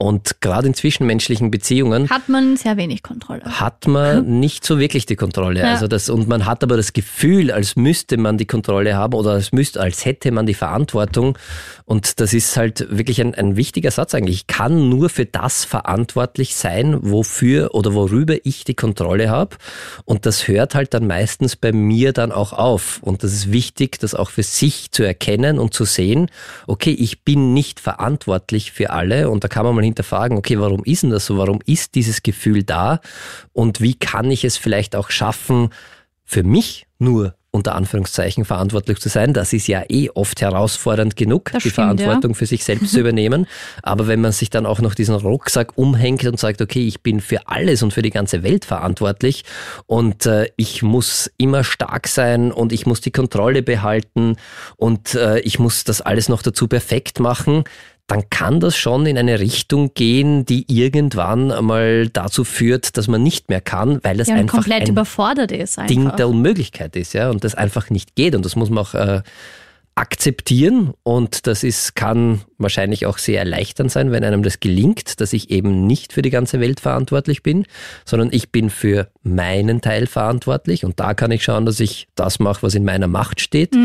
Und 0.00 0.40
gerade 0.40 0.68
in 0.68 0.74
zwischenmenschlichen 0.74 1.50
Beziehungen 1.50 2.08
hat 2.08 2.28
man 2.28 2.56
sehr 2.56 2.76
wenig 2.76 3.02
Kontrolle. 3.02 3.42
hat 3.44 3.88
man 3.88 4.38
nicht 4.40 4.64
so 4.64 4.78
wirklich 4.78 5.06
die 5.06 5.16
Kontrolle. 5.16 5.58
Ja. 5.58 5.72
Also 5.72 5.88
das, 5.88 6.08
und 6.08 6.28
man 6.28 6.46
hat 6.46 6.62
aber 6.62 6.76
das 6.76 6.92
Gefühl, 6.92 7.50
als 7.50 7.74
müsste 7.74 8.16
man 8.16 8.38
die 8.38 8.46
Kontrolle 8.46 8.94
haben 8.94 9.14
oder 9.14 9.32
als 9.32 9.50
müsste, 9.50 9.80
als 9.80 10.04
hätte 10.04 10.30
man 10.30 10.46
die 10.46 10.54
Verantwortung. 10.54 11.36
Und 11.84 12.20
das 12.20 12.32
ist 12.32 12.56
halt 12.56 12.86
wirklich 12.96 13.20
ein, 13.20 13.34
ein 13.34 13.56
wichtiger 13.56 13.90
Satz 13.90 14.14
eigentlich. 14.14 14.36
Ich 14.36 14.46
kann 14.46 14.88
nur 14.88 15.08
für 15.08 15.26
das 15.26 15.64
verantwortlich 15.64 16.54
sein, 16.54 16.98
wofür 17.00 17.74
oder 17.74 17.92
worüber 17.92 18.36
ich 18.44 18.62
die 18.62 18.74
Kontrolle 18.74 19.30
habe. 19.30 19.56
Und 20.04 20.26
das 20.26 20.46
hört 20.46 20.76
halt 20.76 20.94
dann 20.94 21.08
meistens 21.08 21.56
bei 21.56 21.72
mir 21.72 22.12
dann 22.12 22.30
auch 22.30 22.52
auf. 22.52 23.00
Und 23.02 23.24
das 23.24 23.32
ist 23.32 23.50
wichtig, 23.50 23.98
das 23.98 24.14
auch 24.14 24.30
für 24.30 24.44
sich 24.44 24.92
zu 24.92 25.02
erkennen 25.02 25.58
und 25.58 25.74
zu 25.74 25.84
sehen, 25.84 26.30
okay, 26.68 26.92
ich 26.92 27.24
bin 27.24 27.52
nicht 27.52 27.80
verantwortlich 27.80 28.70
für 28.70 28.90
alle. 28.90 29.28
Und 29.30 29.42
da 29.42 29.48
kann 29.48 29.64
man 29.64 29.74
mal 29.74 29.87
hinterfragen, 29.88 30.38
okay, 30.38 30.58
warum 30.58 30.84
ist 30.84 31.02
denn 31.02 31.10
das 31.10 31.26
so? 31.26 31.38
Warum 31.38 31.60
ist 31.66 31.94
dieses 31.94 32.22
Gefühl 32.22 32.62
da? 32.62 33.00
Und 33.52 33.80
wie 33.80 33.94
kann 33.94 34.30
ich 34.30 34.44
es 34.44 34.56
vielleicht 34.56 34.96
auch 34.96 35.10
schaffen, 35.10 35.70
für 36.24 36.42
mich 36.42 36.86
nur 36.98 37.34
unter 37.50 37.74
Anführungszeichen 37.74 38.44
verantwortlich 38.44 39.00
zu 39.00 39.08
sein. 39.08 39.32
Das 39.32 39.52
ist 39.52 39.66
ja 39.66 39.82
eh 39.88 40.10
oft 40.10 40.40
herausfordernd 40.40 41.16
genug, 41.16 41.46
Das 41.46 41.62
die 41.62 41.70
stimmt, 41.70 42.00
Verantwortung 42.00 42.34
für 42.34 42.46
sich 42.46 42.62
selbst 42.64 42.92
zu 42.92 43.00
übernehmen. 43.00 43.46
Aber 43.82 44.06
wenn 44.06 44.20
man 44.20 44.32
sich 44.32 44.50
dann 44.50 44.66
auch 44.66 44.80
noch 44.80 44.94
diesen 44.94 45.14
Rucksack 45.14 45.72
umhängt 45.76 46.24
und 46.26 46.38
sagt, 46.38 46.60
okay, 46.60 46.86
ich 46.86 47.02
bin 47.02 47.20
für 47.20 47.48
alles 47.48 47.82
und 47.82 47.92
für 47.92 48.02
die 48.02 48.10
ganze 48.10 48.42
Welt 48.42 48.66
verantwortlich 48.66 49.44
und 49.86 50.26
äh, 50.26 50.50
ich 50.56 50.82
muss 50.82 51.30
immer 51.38 51.64
stark 51.64 52.06
sein 52.08 52.52
und 52.52 52.72
ich 52.72 52.84
muss 52.84 53.00
die 53.00 53.10
Kontrolle 53.10 53.62
behalten 53.62 54.36
und 54.76 55.14
äh, 55.14 55.40
ich 55.40 55.58
muss 55.58 55.84
das 55.84 56.02
alles 56.02 56.28
noch 56.28 56.42
dazu 56.42 56.68
perfekt 56.68 57.18
machen, 57.18 57.64
dann 58.08 58.28
kann 58.30 58.58
das 58.58 58.74
schon 58.74 59.04
in 59.04 59.18
eine 59.18 59.38
Richtung 59.38 59.92
gehen, 59.92 60.46
die 60.46 60.64
irgendwann 60.66 61.52
einmal 61.52 62.08
dazu 62.08 62.42
führt, 62.42 62.96
dass 62.96 63.06
man 63.06 63.22
nicht 63.22 63.50
mehr 63.50 63.60
kann, 63.60 64.00
weil 64.02 64.16
das 64.16 64.28
Ja, 64.28 64.34
einfach 64.34 64.54
komplett 64.54 64.84
ein 64.84 64.88
überfordert 64.88 65.52
ist 65.52 65.78
einfach. 65.78 65.88
Ding 65.88 66.16
der 66.16 66.28
Unmöglichkeit 66.28 66.96
ist, 66.96 67.12
ja, 67.12 67.28
und 67.28 67.44
das 67.44 67.54
einfach 67.54 67.90
nicht 67.90 68.16
geht. 68.16 68.34
Und 68.34 68.46
das 68.46 68.56
muss 68.56 68.70
man 68.70 68.78
auch 68.78 68.94
äh, 68.94 69.20
akzeptieren. 69.98 70.94
Und 71.02 71.48
das 71.48 71.64
ist, 71.64 71.96
kann 71.96 72.42
wahrscheinlich 72.56 73.04
auch 73.06 73.18
sehr 73.18 73.40
erleichternd 73.40 73.90
sein, 73.90 74.12
wenn 74.12 74.22
einem 74.22 74.44
das 74.44 74.60
gelingt, 74.60 75.20
dass 75.20 75.32
ich 75.32 75.50
eben 75.50 75.88
nicht 75.88 76.12
für 76.12 76.22
die 76.22 76.30
ganze 76.30 76.60
Welt 76.60 76.78
verantwortlich 76.78 77.42
bin, 77.42 77.66
sondern 78.04 78.28
ich 78.30 78.52
bin 78.52 78.70
für 78.70 79.08
meinen 79.24 79.80
Teil 79.80 80.06
verantwortlich. 80.06 80.84
Und 80.84 81.00
da 81.00 81.14
kann 81.14 81.32
ich 81.32 81.42
schauen, 81.42 81.66
dass 81.66 81.80
ich 81.80 82.06
das 82.14 82.38
mache, 82.38 82.62
was 82.62 82.76
in 82.76 82.84
meiner 82.84 83.08
Macht 83.08 83.40
steht. 83.40 83.76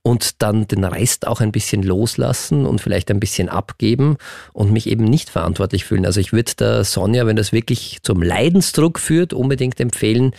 Und 0.00 0.42
dann 0.42 0.66
den 0.66 0.84
Rest 0.84 1.26
auch 1.26 1.42
ein 1.42 1.52
bisschen 1.52 1.82
loslassen 1.82 2.64
und 2.64 2.80
vielleicht 2.80 3.10
ein 3.10 3.20
bisschen 3.20 3.50
abgeben 3.50 4.16
und 4.54 4.72
mich 4.72 4.86
eben 4.86 5.04
nicht 5.04 5.28
verantwortlich 5.28 5.84
fühlen. 5.84 6.06
Also 6.06 6.18
ich 6.18 6.32
würde 6.32 6.52
der 6.58 6.84
Sonja, 6.84 7.26
wenn 7.26 7.36
das 7.36 7.52
wirklich 7.52 7.98
zum 8.02 8.22
Leidensdruck 8.22 8.98
führt, 8.98 9.34
unbedingt 9.34 9.80
empfehlen, 9.80 10.32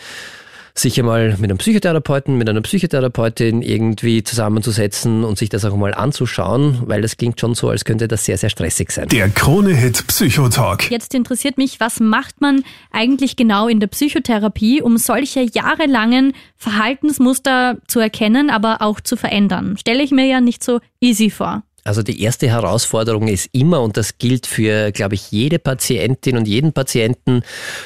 sich 0.82 1.00
einmal 1.00 1.32
mit 1.38 1.46
einem 1.46 1.58
Psychotherapeuten, 1.58 2.38
mit 2.38 2.50
einer 2.50 2.62
Psychotherapeutin 2.62 3.62
irgendwie 3.62 4.24
zusammenzusetzen 4.24 5.24
und 5.24 5.38
sich 5.38 5.50
das 5.50 5.66
auch 5.66 5.76
mal 5.76 5.94
anzuschauen, 5.94 6.84
weil 6.86 7.02
das 7.02 7.18
klingt 7.18 7.40
schon 7.40 7.56
so, 7.56 7.70
als 7.70 7.86
könnte 7.86 8.08
das 8.08 8.26
sehr, 8.26 8.38
sehr 8.38 8.50
stressig 8.50 8.92
sein. 8.92 9.08
Der 9.10 9.30
Krone-Hit 9.30 10.08
Psychotalk. 10.08 10.90
Jetzt 10.90 11.14
interessiert 11.14 11.58
mich, 11.58 11.80
was 11.80 12.00
macht 12.00 12.42
man 12.42 12.64
eigentlich 12.92 13.36
genau 13.36 13.68
in 13.68 13.80
der 13.80 13.88
Psychotherapie, 13.88 14.82
um 14.82 14.98
solche 14.98 15.42
jahrelangen 15.42 16.34
Verhaltensmuster 16.56 17.78
zu 17.88 18.00
erkennen, 18.00 18.50
aber 18.50 18.82
auch 18.82 19.02
zu 19.02 19.16
verändern? 19.16 19.78
Stelle 19.78 20.04
ich 20.04 20.12
mir 20.12 20.26
ja 20.26 20.42
nicht 20.42 20.64
so 20.64 20.80
easy 21.02 21.30
vor. 21.30 21.64
Also 21.90 22.04
die 22.04 22.22
erste 22.22 22.48
Herausforderung 22.48 23.28
ist 23.28 23.50
immer, 23.52 23.82
und 23.82 23.98
das 23.98 24.20
gilt 24.20 24.46
für, 24.46 24.92
glaube 24.92 25.16
ich, 25.16 25.32
jede 25.32 25.58
Patientin 25.58 26.38
und 26.38 26.48
jeden 26.48 26.72
Patienten, 26.72 27.42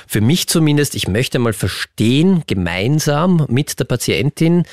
für 0.07 0.19
mich 0.19 0.49
zumindest, 0.49 0.95
ich 0.95 1.07
möchte 1.07 1.39
mal 1.39 1.53
verstehen, 1.53 2.43
gemeinsam 2.45 3.45
mit 3.47 3.79
der 3.79 3.85
Patientin, 3.85 4.63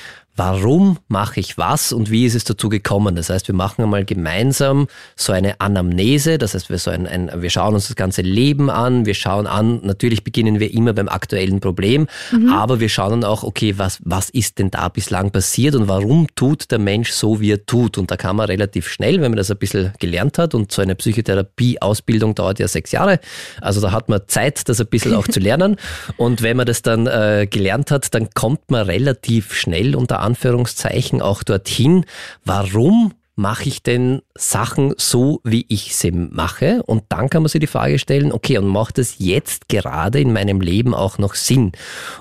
warum 0.40 0.96
mache 1.08 1.38
ich 1.38 1.58
was 1.58 1.92
und 1.92 2.10
wie 2.10 2.24
ist 2.24 2.34
es 2.34 2.44
dazu 2.44 2.70
gekommen. 2.70 3.14
Das 3.14 3.28
heißt, 3.28 3.46
wir 3.46 3.54
machen 3.54 3.82
einmal 3.82 4.06
gemeinsam 4.06 4.86
so 5.14 5.34
eine 5.34 5.60
Anamnese, 5.60 6.38
das 6.38 6.54
heißt, 6.54 6.70
wir, 6.70 6.78
so 6.78 6.90
ein, 6.90 7.06
ein, 7.06 7.30
wir 7.42 7.50
schauen 7.50 7.74
uns 7.74 7.88
das 7.88 7.96
ganze 7.96 8.22
Leben 8.22 8.70
an, 8.70 9.04
wir 9.04 9.12
schauen 9.12 9.46
an, 9.46 9.80
natürlich 9.82 10.24
beginnen 10.24 10.58
wir 10.58 10.72
immer 10.72 10.94
beim 10.94 11.10
aktuellen 11.10 11.60
Problem, 11.60 12.06
aber 12.50 12.80
wir 12.80 12.88
schauen 12.88 13.20
dann 13.20 13.24
auch, 13.24 13.42
okay, 13.42 13.74
was, 13.76 13.98
was 14.02 14.30
ist 14.30 14.58
denn 14.58 14.70
da 14.70 14.88
bislang 14.88 15.30
passiert 15.30 15.74
und 15.74 15.88
warum 15.88 16.26
tut 16.36 16.70
der 16.70 16.78
Mensch 16.78 17.10
so, 17.10 17.42
wie 17.42 17.52
er 17.52 17.66
tut. 17.66 17.98
Und 17.98 18.10
da 18.10 18.16
kann 18.16 18.36
man 18.36 18.46
relativ 18.46 18.88
schnell, 18.88 19.20
wenn 19.20 19.32
man 19.32 19.36
das 19.36 19.50
ein 19.50 19.58
bisschen 19.58 19.92
gelernt 19.98 20.38
hat 20.38 20.54
und 20.54 20.72
so 20.72 20.80
eine 20.80 20.94
Psychotherapie-Ausbildung 20.94 22.34
dauert 22.34 22.58
ja 22.60 22.66
sechs 22.66 22.92
Jahre, 22.92 23.20
also 23.60 23.82
da 23.82 23.92
hat 23.92 24.08
man 24.08 24.22
Zeit, 24.26 24.70
das 24.70 24.80
ein 24.80 24.86
bisschen 24.86 25.14
auch 25.14 25.28
zu 25.28 25.38
lernen. 25.48 25.76
Und 26.16 26.40
wenn 26.40 26.56
man 26.56 26.64
das 26.64 26.80
dann 26.80 27.06
äh, 27.06 27.46
gelernt 27.50 27.90
hat, 27.90 28.14
dann 28.14 28.30
kommt 28.30 28.70
man 28.70 28.86
relativ 28.86 29.52
schnell 29.52 29.94
unter 29.94 30.20
Anführungszeichen 30.30 31.20
auch 31.22 31.42
dorthin, 31.42 32.06
warum 32.44 33.12
mache 33.40 33.68
ich 33.68 33.82
denn 33.82 34.20
Sachen 34.34 34.92
so, 34.98 35.40
wie 35.44 35.64
ich 35.68 35.96
sie 35.96 36.12
mache? 36.12 36.82
Und 36.84 37.04
dann 37.08 37.30
kann 37.30 37.42
man 37.42 37.48
sich 37.48 37.60
die 37.60 37.66
Frage 37.66 37.98
stellen, 37.98 38.32
okay, 38.32 38.58
und 38.58 38.66
macht 38.66 38.98
es 38.98 39.14
jetzt 39.18 39.70
gerade 39.70 40.20
in 40.20 40.32
meinem 40.32 40.60
Leben 40.60 40.94
auch 40.94 41.16
noch 41.16 41.34
Sinn? 41.34 41.72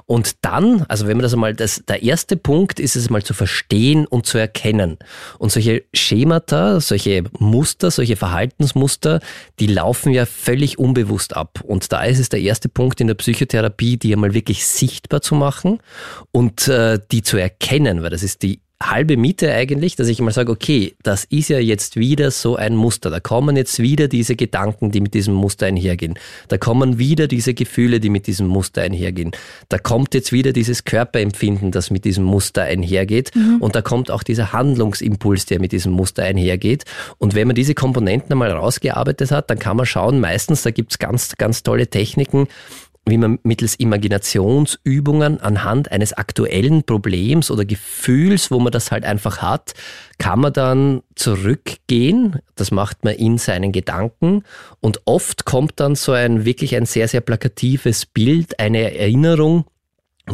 Und 0.05 0.45
dann, 0.45 0.85
also 0.87 1.07
wenn 1.07 1.17
man 1.17 1.23
das 1.23 1.33
einmal, 1.33 1.53
das, 1.53 1.83
der 1.85 2.03
erste 2.03 2.37
Punkt 2.37 2.79
ist 2.79 2.95
es 2.95 3.09
mal 3.09 3.21
zu 3.21 3.33
verstehen 3.33 4.07
und 4.07 4.27
zu 4.27 4.37
erkennen. 4.37 4.97
Und 5.39 5.51
solche 5.51 5.83
Schemata, 5.93 6.79
solche 6.79 7.25
Muster, 7.37 7.91
solche 7.91 8.15
Verhaltensmuster, 8.15 9.19
die 9.59 9.67
laufen 9.67 10.13
ja 10.13 10.25
völlig 10.25 10.79
unbewusst 10.79 11.35
ab. 11.35 11.59
Und 11.65 11.91
da 11.91 12.03
ist 12.03 12.19
es 12.19 12.29
der 12.29 12.39
erste 12.39 12.69
Punkt 12.69 13.01
in 13.01 13.07
der 13.07 13.15
Psychotherapie, 13.15 13.97
die 13.97 14.13
einmal 14.13 14.33
wirklich 14.33 14.65
sichtbar 14.65 15.21
zu 15.21 15.35
machen 15.35 15.79
und 16.31 16.69
äh, 16.69 16.97
die 17.11 17.23
zu 17.23 17.35
erkennen, 17.35 18.03
weil 18.03 18.09
das 18.09 18.23
ist 18.23 18.41
die 18.41 18.61
halbe 18.81 19.17
Miete 19.17 19.53
eigentlich, 19.53 19.97
dass 19.97 20.07
ich 20.07 20.21
mal 20.21 20.31
sage, 20.31 20.51
okay, 20.51 20.95
das 21.03 21.25
ist 21.25 21.49
ja 21.49 21.59
jetzt 21.59 21.97
wieder 21.97 22.31
so 22.31 22.55
ein 22.55 22.75
Muster. 22.75 23.09
Da 23.09 23.19
kommen 23.19 23.57
jetzt 23.57 23.79
wieder 23.79 24.07
diese 24.07 24.35
Gedanken, 24.35 24.91
die 24.91 25.01
mit 25.01 25.13
diesem 25.13 25.33
Muster 25.33 25.65
einhergehen. 25.65 26.17
Da 26.47 26.57
kommen 26.57 26.97
wieder 26.97 27.27
diese 27.27 27.53
Gefühle, 27.53 27.99
die 27.99 28.09
mit 28.09 28.25
diesem 28.25 28.47
Muster 28.47 28.81
einhergehen. 28.81 29.31
Da 29.67 29.79
kommt 29.79 30.13
jetzt 30.13 30.31
wieder 30.31 30.53
dieses 30.53 30.85
Körperempfinden, 30.85 31.71
das 31.71 31.91
mit 31.91 32.05
diesem 32.05 32.23
Muster 32.23 32.63
einhergeht. 32.63 33.31
Und 33.59 33.75
da 33.75 33.81
kommt 33.81 34.11
auch 34.11 34.23
dieser 34.23 34.53
Handlungsimpuls, 34.53 35.45
der 35.45 35.59
mit 35.59 35.73
diesem 35.73 35.91
Muster 35.91 36.23
einhergeht. 36.23 36.85
Und 37.17 37.35
wenn 37.35 37.47
man 37.47 37.55
diese 37.55 37.75
Komponenten 37.75 38.31
einmal 38.31 38.51
rausgearbeitet 38.51 39.31
hat, 39.31 39.49
dann 39.49 39.59
kann 39.59 39.75
man 39.75 39.85
schauen, 39.85 40.21
meistens, 40.21 40.61
da 40.61 40.71
gibt's 40.71 40.99
ganz, 40.99 41.35
ganz 41.37 41.63
tolle 41.63 41.87
Techniken, 41.87 42.47
wie 43.09 43.17
man 43.17 43.39
mittels 43.43 43.75
Imaginationsübungen 43.75 45.39
anhand 45.41 45.91
eines 45.91 46.13
aktuellen 46.13 46.83
Problems 46.83 47.51
oder 47.51 47.65
Gefühls, 47.65 48.51
wo 48.51 48.59
man 48.59 48.71
das 48.71 48.91
halt 48.91 49.05
einfach 49.05 49.41
hat, 49.41 49.73
kann 50.17 50.39
man 50.39 50.53
dann 50.53 51.01
zurückgehen. 51.15 52.39
Das 52.55 52.71
macht 52.71 53.03
man 53.03 53.15
in 53.15 53.37
seinen 53.37 53.71
Gedanken 53.71 54.43
und 54.79 55.01
oft 55.05 55.45
kommt 55.45 55.79
dann 55.79 55.95
so 55.95 56.11
ein 56.11 56.45
wirklich 56.45 56.75
ein 56.75 56.85
sehr, 56.85 57.07
sehr 57.07 57.21
plakatives 57.21 58.05
Bild, 58.05 58.59
eine 58.59 58.97
Erinnerung, 58.97 59.65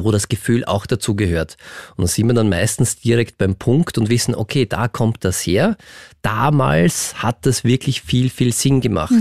wo 0.04 0.12
das 0.12 0.28
Gefühl 0.28 0.66
auch 0.66 0.86
dazu 0.86 1.16
gehört. 1.16 1.58
Und 1.96 2.04
da 2.04 2.08
sind 2.08 2.28
wir 2.28 2.34
dann 2.34 2.50
meistens 2.50 2.98
direkt 2.98 3.38
beim 3.38 3.56
Punkt 3.56 3.98
und 3.98 4.10
wissen, 4.10 4.36
okay, 4.36 4.66
da 4.66 4.88
kommt 4.88 5.24
das 5.24 5.40
her. 5.42 5.78
Damals 6.26 7.22
hat 7.22 7.46
das 7.46 7.64
wirklich 7.64 8.02
viel, 8.02 8.32
viel 8.32 8.52
Sinn 8.52 8.82
gemacht. 8.82 9.14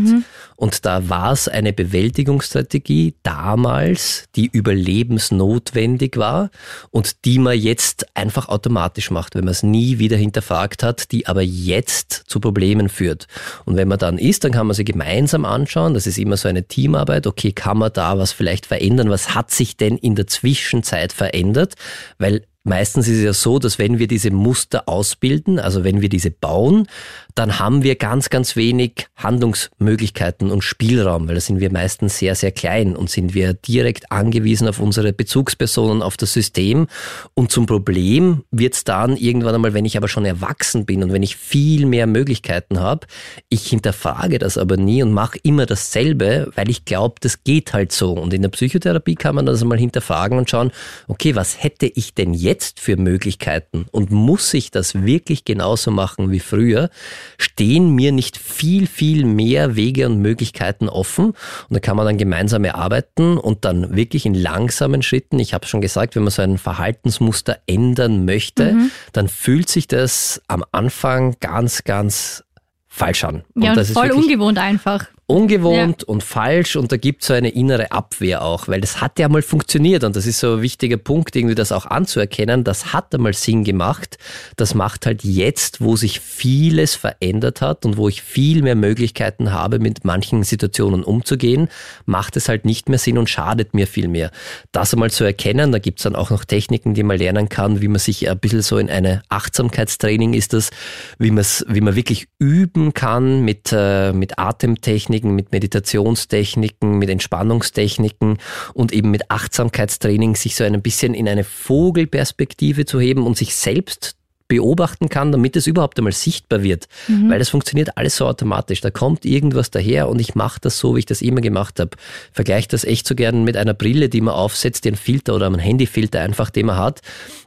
Und 0.57 0.87
da 0.87 1.11
war 1.11 1.33
es 1.33 1.49
eine 1.49 1.75
Bewältigungsstrategie 1.75 3.17
damals, 3.23 4.25
die 4.37 4.47
überlebensnotwendig 4.47 6.17
war 6.17 6.49
und 6.93 7.27
die 7.27 7.39
man 7.39 7.59
jetzt 7.59 8.07
einfach 8.17 8.49
automatisch 8.49 9.11
macht, 9.11 9.35
wenn 9.35 9.45
man 9.45 9.53
es 9.53 9.63
nie 9.63 9.99
wieder 9.99 10.17
hinterfragt 10.17 10.83
hat, 10.83 11.13
die 11.13 11.27
aber 11.27 11.43
jetzt 11.43 12.23
zu 12.27 12.41
Problemen 12.41 12.89
führt. 12.89 13.27
Und 13.67 13.77
wenn 13.77 13.89
man 13.89 13.99
dann 13.99 14.17
ist, 14.17 14.45
dann 14.45 14.53
kann 14.53 14.67
man 14.67 14.75
sie 14.75 14.85
gemeinsam 14.85 15.45
anschauen. 15.45 15.93
Das 15.93 16.07
ist 16.07 16.17
immer 16.17 16.39
so 16.39 16.49
eine 16.49 16.67
Teamarbeit. 16.67 17.27
Okay, 17.27 17.53
kann 17.53 17.77
man 17.77 17.93
da 17.93 18.17
was 18.17 18.33
vielleicht 18.33 18.65
verändern? 18.65 19.11
Was 19.11 19.35
hat 19.35 19.51
sich 19.51 19.77
denn 19.77 19.99
in 19.99 20.15
der 20.15 20.27
Zwischenzeit 20.27 21.13
verändert? 21.13 21.75
Weil 22.17 22.47
Meistens 22.67 23.09
ist 23.09 23.19
es 23.19 23.25
ja 23.25 23.35
so, 23.35 23.59
dass 23.59 23.79
wenn 23.79 23.99
wir 23.99 24.07
diese 24.07 24.31
Muster 24.31 24.89
ausbilden, 24.89 25.59
also 25.59 25.85
wenn 25.85 26.01
wir 26.01 26.09
diese 26.09 26.31
bauen, 26.31 26.87
dann 27.35 27.59
haben 27.59 27.83
wir 27.83 27.97
ganz, 27.97 28.31
ganz 28.31 28.55
wenig 28.55 29.09
Handlungsmöglichkeiten 29.17 30.53
und 30.53 30.63
Spielraum, 30.63 31.27
weil 31.27 31.35
da 31.35 31.41
sind 31.41 31.59
wir 31.59 31.73
meistens 31.73 32.19
sehr, 32.19 32.37
sehr 32.37 32.53
klein 32.53 32.95
und 32.95 33.11
sind 33.11 33.35
wir 33.35 33.55
direkt 33.55 34.13
angewiesen 34.13 34.69
auf 34.69 34.79
unsere 34.79 35.13
Bezugspersonen, 35.13 36.01
auf 36.03 36.17
das 36.17 36.33
System. 36.33 36.87
Und 37.35 37.51
zum 37.51 37.67
Problem 37.67 38.45
wird 38.53 38.75
es 38.75 38.85
dann 38.85 39.17
irgendwann 39.17 39.57
einmal, 39.57 39.75
wenn 39.75 39.85
ich 39.85 39.97
aber 39.97 40.07
schon 40.07 40.25
erwachsen 40.25 40.87
bin 40.87 41.03
und 41.03 41.13
wenn 41.13 41.25
ich 41.25 41.37
viel 41.37 41.87
mehr 41.87 42.07
Möglichkeiten 42.07 42.79
habe, 42.79 43.07
ich 43.49 43.67
hinterfrage 43.67 44.39
das 44.39 44.57
aber 44.57 44.77
nie 44.77 45.03
und 45.03 45.13
mache 45.13 45.39
immer 45.43 45.67
dasselbe, 45.67 46.53
weil 46.55 46.71
ich 46.71 46.85
glaube, 46.85 47.17
das 47.21 47.43
geht 47.43 47.73
halt 47.73 47.91
so. 47.91 48.13
Und 48.13 48.33
in 48.33 48.43
der 48.43 48.49
Psychotherapie 48.51 49.17
kann 49.17 49.35
man 49.35 49.47
das 49.47 49.61
einmal 49.61 49.79
hinterfragen 49.79 50.39
und 50.39 50.49
schauen, 50.49 50.71
okay, 51.09 51.35
was 51.35 51.61
hätte 51.61 51.87
ich 51.87 52.15
denn 52.15 52.33
jetzt 52.33 52.79
für 52.79 52.97
Möglichkeiten 52.97 53.87
und 53.91 54.13
muss 54.13 54.55
ich 54.55 54.71
das 54.71 54.95
wirklich 54.95 55.45
genauso 55.45 55.91
machen 55.91 56.31
wie 56.31 56.41
früher? 56.41 56.91
Stehen 57.39 57.95
mir 57.95 58.13
nicht 58.13 58.37
viel, 58.37 58.87
viel 58.87 59.25
mehr 59.25 59.77
Wege 59.77 60.07
und 60.07 60.19
Möglichkeiten 60.21 60.89
offen? 60.89 61.27
Und 61.27 61.37
da 61.71 61.81
kann 61.81 61.97
man 61.97 62.07
dann 62.07 62.19
gemeinsam 62.19 62.65
erarbeiten 62.65 63.39
und 63.39 63.65
dann 63.65 63.97
wirklich 63.97 64.27
in 64.27 64.35
langsamen 64.35 65.03
Schritten, 65.03 65.39
ich 65.39 65.55
habe 65.55 65.67
schon 65.67 65.81
gesagt, 65.81 66.17
wenn 66.17 66.23
man 66.23 66.31
so 66.31 66.43
ein 66.43 66.59
Verhaltensmuster 66.59 67.59
ändern 67.67 68.25
möchte, 68.25 68.77
dann 69.13 69.29
fühlt 69.29 69.69
sich 69.69 69.89
das 69.89 70.43
am 70.49 70.65
Anfang 70.73 71.37
ganz, 71.41 71.85
ganz 71.85 72.45
falsch 72.89 73.25
an. 73.25 73.45
Ja, 73.57 73.71
und 73.71 73.77
das 73.77 73.89
ist 73.89 73.95
voll 73.95 74.13
ungewohnt 74.13 74.59
einfach. 74.59 75.07
Ungewohnt 75.35 76.03
ja. 76.03 76.09
und 76.09 76.23
falsch 76.23 76.77
und 76.77 76.93
da 76.93 76.97
gibt 76.97 77.23
es 77.23 77.29
so 77.29 77.35
eine 77.35 77.51
innere 77.51 77.93
Abwehr 77.93 78.43
auch, 78.43 78.69
weil 78.69 78.81
das 78.81 79.01
hat 79.01 79.19
ja 79.19 79.29
mal 79.29 79.43
funktioniert 79.43 80.05
und 80.05 80.17
das 80.17 80.27
ist 80.27 80.39
so 80.39 80.55
ein 80.55 80.63
wichtiger 80.63 80.97
Punkt, 80.97 81.35
irgendwie 81.37 81.55
das 81.55 81.73
auch 81.73 81.87
anzuerkennen, 81.87 82.65
das 82.65 82.93
hat 82.93 83.15
einmal 83.15 83.35
Sinn 83.35 83.65
gemacht. 83.65 84.19
Das 84.57 84.75
macht 84.75 85.07
halt 85.07 85.25
jetzt, 85.25 85.81
wo 85.81 85.97
sich 85.97 86.21
vieles 86.21 86.95
verändert 86.95 87.61
hat 87.61 87.85
und 87.85 87.97
wo 87.97 88.09
ich 88.09 88.23
viel 88.23 88.63
mehr 88.63 88.75
Möglichkeiten 88.75 89.53
habe, 89.53 89.79
mit 89.79 90.05
manchen 90.05 90.45
Situationen 90.45 91.03
umzugehen, 91.03 91.69
macht 92.07 92.37
es 92.37 92.49
halt 92.49 92.65
nicht 92.65 92.89
mehr 92.89 92.99
Sinn 92.99 93.19
und 93.19 93.29
schadet 93.29 93.75
mir 93.75 93.87
viel 93.87 94.09
mehr. 94.09 94.31
Das 94.73 94.93
einmal 94.93 95.11
zu 95.11 95.25
erkennen, 95.25 95.73
da 95.73 95.79
gibt 95.79 95.99
es 95.99 96.05
dann 96.05 96.17
auch 96.17 96.31
noch 96.31 96.45
Techniken, 96.45 96.95
die 96.95 97.03
man 97.03 97.19
lernen 97.19 97.49
kann, 97.49 97.81
wie 97.81 97.89
man 97.89 97.99
sich 97.99 98.31
ein 98.31 98.39
bisschen 98.39 98.63
so 98.63 98.79
in 98.79 98.91
eine 98.91 99.23
Achtsamkeitstraining 99.29 100.35
ist 100.35 100.53
das, 100.53 100.71
wie 101.19 101.31
man 101.31 101.45
wie 101.69 101.81
man 101.81 101.97
wirklich 101.97 102.27
üben 102.39 102.95
kann 102.95 103.43
mit, 103.43 103.71
äh, 103.73 104.13
mit 104.13 104.39
Atemtechniken, 104.39 105.24
mit 105.33 105.53
Meditationstechniken, 105.53 106.99
mit 106.99 107.11
Entspannungstechniken 107.11 108.39
und 108.75 108.93
eben 108.93 109.11
mit 109.11 109.31
Achtsamkeitstraining 109.31 110.37
sich 110.37 110.57
so 110.57 110.65
ein 110.65 110.83
bisschen 110.83 111.15
in 111.15 111.29
eine 111.29 111.45
Vogelperspektive 111.45 112.85
zu 112.85 113.01
heben 113.01 113.27
und 113.27 113.37
sich 113.37 113.55
selbst 113.55 114.17
beobachten 114.47 115.09
kann, 115.09 115.33
damit 115.33 115.57
es 115.57 115.67
überhaupt 115.67 115.99
einmal 115.99 116.13
sichtbar 116.13 116.63
wird. 116.63 116.87
Mhm. 117.09 117.31
Weil 117.31 117.39
das 117.39 117.49
funktioniert 117.49 117.97
alles 117.97 118.17
so 118.17 118.27
automatisch. 118.27 118.81
Da 118.81 118.91
kommt 118.91 119.25
irgendwas 119.25 119.71
daher 119.71 120.09
und 120.09 120.21
ich 120.21 120.35
mache 120.35 120.61
das 120.61 120.79
so, 120.79 120.95
wie 120.95 121.01
ich 121.01 121.07
das 121.07 121.23
immer 121.23 121.41
gemacht 121.41 121.81
habe. 121.81 121.91
Vergleiche 122.33 122.69
das 122.69 122.85
echt 122.85 123.07
so 123.07 123.15
gern 123.15 123.45
mit 123.45 123.57
einer 123.57 123.75
Brille, 123.75 124.09
die 124.09 124.21
man 124.21 124.35
aufsetzt, 124.35 124.85
den 124.85 124.97
Filter 124.97 125.35
oder 125.35 125.47
einen 125.47 125.59
Handyfilter 125.59 126.21
einfach, 126.21 126.51
den 126.51 126.67
man 126.67 126.77
hat. 126.77 127.01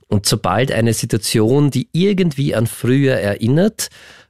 Und 0.07 0.25
sobald 0.25 0.71
eine 0.71 0.93
Situation, 0.93 1.69
die 1.69 1.87
irgendwie 1.91 2.55
an 2.55 2.65
früher 2.65 3.15
erinnert, 3.15 3.89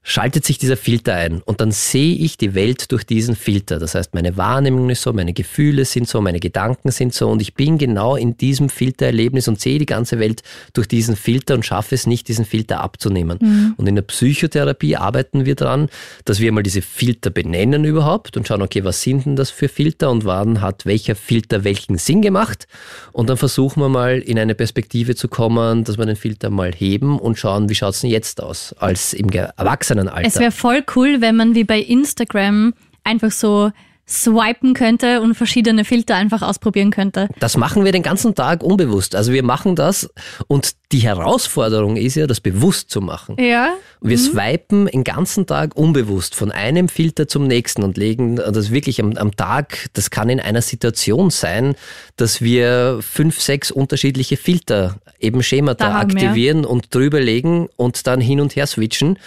schaltet 0.10 0.46
sich 0.46 0.58
dieser 0.58 0.78
Filter 0.78 1.16
ein 1.16 1.42
und 1.42 1.60
dann 1.60 1.72
sehe 1.72 2.16
ich 2.16 2.38
die 2.38 2.56
Welt 2.56 2.94
durch 2.94 3.04
diesen 3.04 3.36
Filter. 3.36 3.78
Das 3.78 3.94
heißt, 3.94 4.14
meine 4.14 4.38
Wahrnehmung 4.38 4.90
ist 4.90 5.02
so, 5.02 5.12
meine 5.12 5.34
Gefühle 5.34 5.84
sind 5.84 6.08
so, 6.08 6.22
meine 6.22 6.40
Gedanken 6.40 6.92
sind 6.92 7.14
so 7.14 7.28
und 7.28 7.42
ich 7.42 7.56
bin 7.56 7.78
genau 7.78 8.16
in 8.16 8.38
diesem 8.38 8.70
Filtererlebnis 8.70 9.50
und 9.50 9.60
sehe 9.60 9.80
die 9.80 9.86
ganze 9.86 10.18
Welt 10.18 10.44
durch 10.72 10.88
diesen 10.88 11.18
Filter 11.18 11.56
und 11.56 11.66
schaffe 11.66 11.94
es 11.94 12.08
nicht, 12.08 12.30
diesen 12.30 12.46
Filter 12.46 12.80
abzunehmen. 12.80 13.38
Mhm. 13.42 13.74
Und 13.76 13.86
in 13.86 13.96
der 13.96 14.02
Psychotherapie 14.04 14.96
arbeiten 14.96 15.44
wir 15.44 15.56
daran, 15.56 15.90
dass 16.24 16.40
wir 16.40 16.54
mal 16.54 16.64
diese 16.64 16.82
Filter 16.82 17.30
benennen 17.30 17.84
überhaupt 17.84 18.38
und 18.38 18.48
schauen, 18.48 18.62
okay, 18.62 18.86
was 18.86 19.02
sind 19.02 19.26
denn 19.26 19.36
das 19.36 19.50
für 19.50 19.68
Filter 19.68 20.10
und 20.10 20.24
wann 20.24 20.62
hat 20.62 20.86
welcher 20.86 21.16
Filter 21.16 21.66
welchen 21.66 21.98
Sinn 21.98 22.22
gemacht? 22.22 22.70
Und 23.12 23.30
dann 23.30 23.36
versuchen 23.36 23.82
wir 23.82 23.90
mal 23.90 24.20
in 24.20 24.40
eine 24.40 24.56
Perspektive 24.56 25.16
zu 25.16 25.28
kommen, 25.28 25.84
dass 25.84 25.98
wir 25.98 26.06
den 26.06 26.16
Filter 26.16 26.50
mal 26.50 26.72
heben 26.74 27.20
und 27.20 27.38
schauen, 27.38 27.68
wie 27.68 27.76
schaut 27.76 27.94
es 27.94 28.00
denn 28.00 28.10
jetzt 28.10 28.42
aus 28.42 28.74
als 28.80 29.12
im 29.12 29.28
Erwachsenen 29.30 29.97
Erwachsenenalter. 29.98 30.28
Es 30.28 30.40
wäre 30.40 30.52
voll 30.52 30.84
cool, 30.96 31.22
wenn 31.22 31.36
man 31.36 31.56
wie 31.56 31.64
bei 31.64 31.80
Instagram 31.80 32.74
einfach 33.04 33.32
so 33.32 33.72
swipen 34.10 34.74
könnte 34.74 35.22
und 35.22 35.36
verschiedene 35.36 35.84
Filter 35.84 36.16
einfach 36.16 36.42
ausprobieren 36.42 36.92
könnte. 36.92 37.28
Das 37.40 37.58
machen 37.58 37.84
wir 37.84 37.92
den 37.92 38.04
ganzen 38.04 38.36
Tag 38.36 38.64
unbewusst. 38.64 39.16
Also 39.16 39.34
wir 39.34 39.44
machen 39.44 39.76
das 39.76 40.10
und 40.48 40.76
die 40.94 41.00
Herausforderung 41.00 41.98
ist 41.98 42.16
ja, 42.16 42.28
das 42.28 42.40
bewusst 42.40 42.90
zu 42.90 43.02
machen. 43.02 43.36
Ja. 43.38 43.74
Wir 44.00 44.18
mhm. 44.18 44.22
swipen 44.22 44.86
den 44.86 45.04
ganzen 45.04 45.46
Tag 45.46 45.76
unbewusst 45.76 46.36
von 46.36 46.52
einem 46.52 46.88
Filter 46.88 47.28
zum 47.28 47.48
nächsten 47.48 47.84
und 47.84 47.98
legen 47.98 48.38
das 48.38 48.72
wirklich 48.72 49.02
am, 49.02 49.18
am 49.18 49.36
Tag, 49.36 49.90
das 49.94 50.10
kann 50.10 50.30
in 50.30 50.40
einer 50.40 50.62
Situation 50.62 51.30
sein, 51.30 51.76
dass 52.16 52.42
wir 52.42 53.00
fünf, 53.02 53.42
sechs 53.42 53.72
unterschiedliche 53.72 54.38
Filter, 54.38 54.96
eben 55.20 55.44
Schemata 55.44 55.94
haben, 55.94 56.12
aktivieren 56.12 56.64
ja. 56.64 56.70
und 56.70 56.96
drüber 56.96 57.20
legen 57.20 57.68
und 57.76 58.08
dann 58.08 58.22
hin 58.22 58.40
und 58.40 58.56
her 58.56 58.68
switchen. 58.68 59.20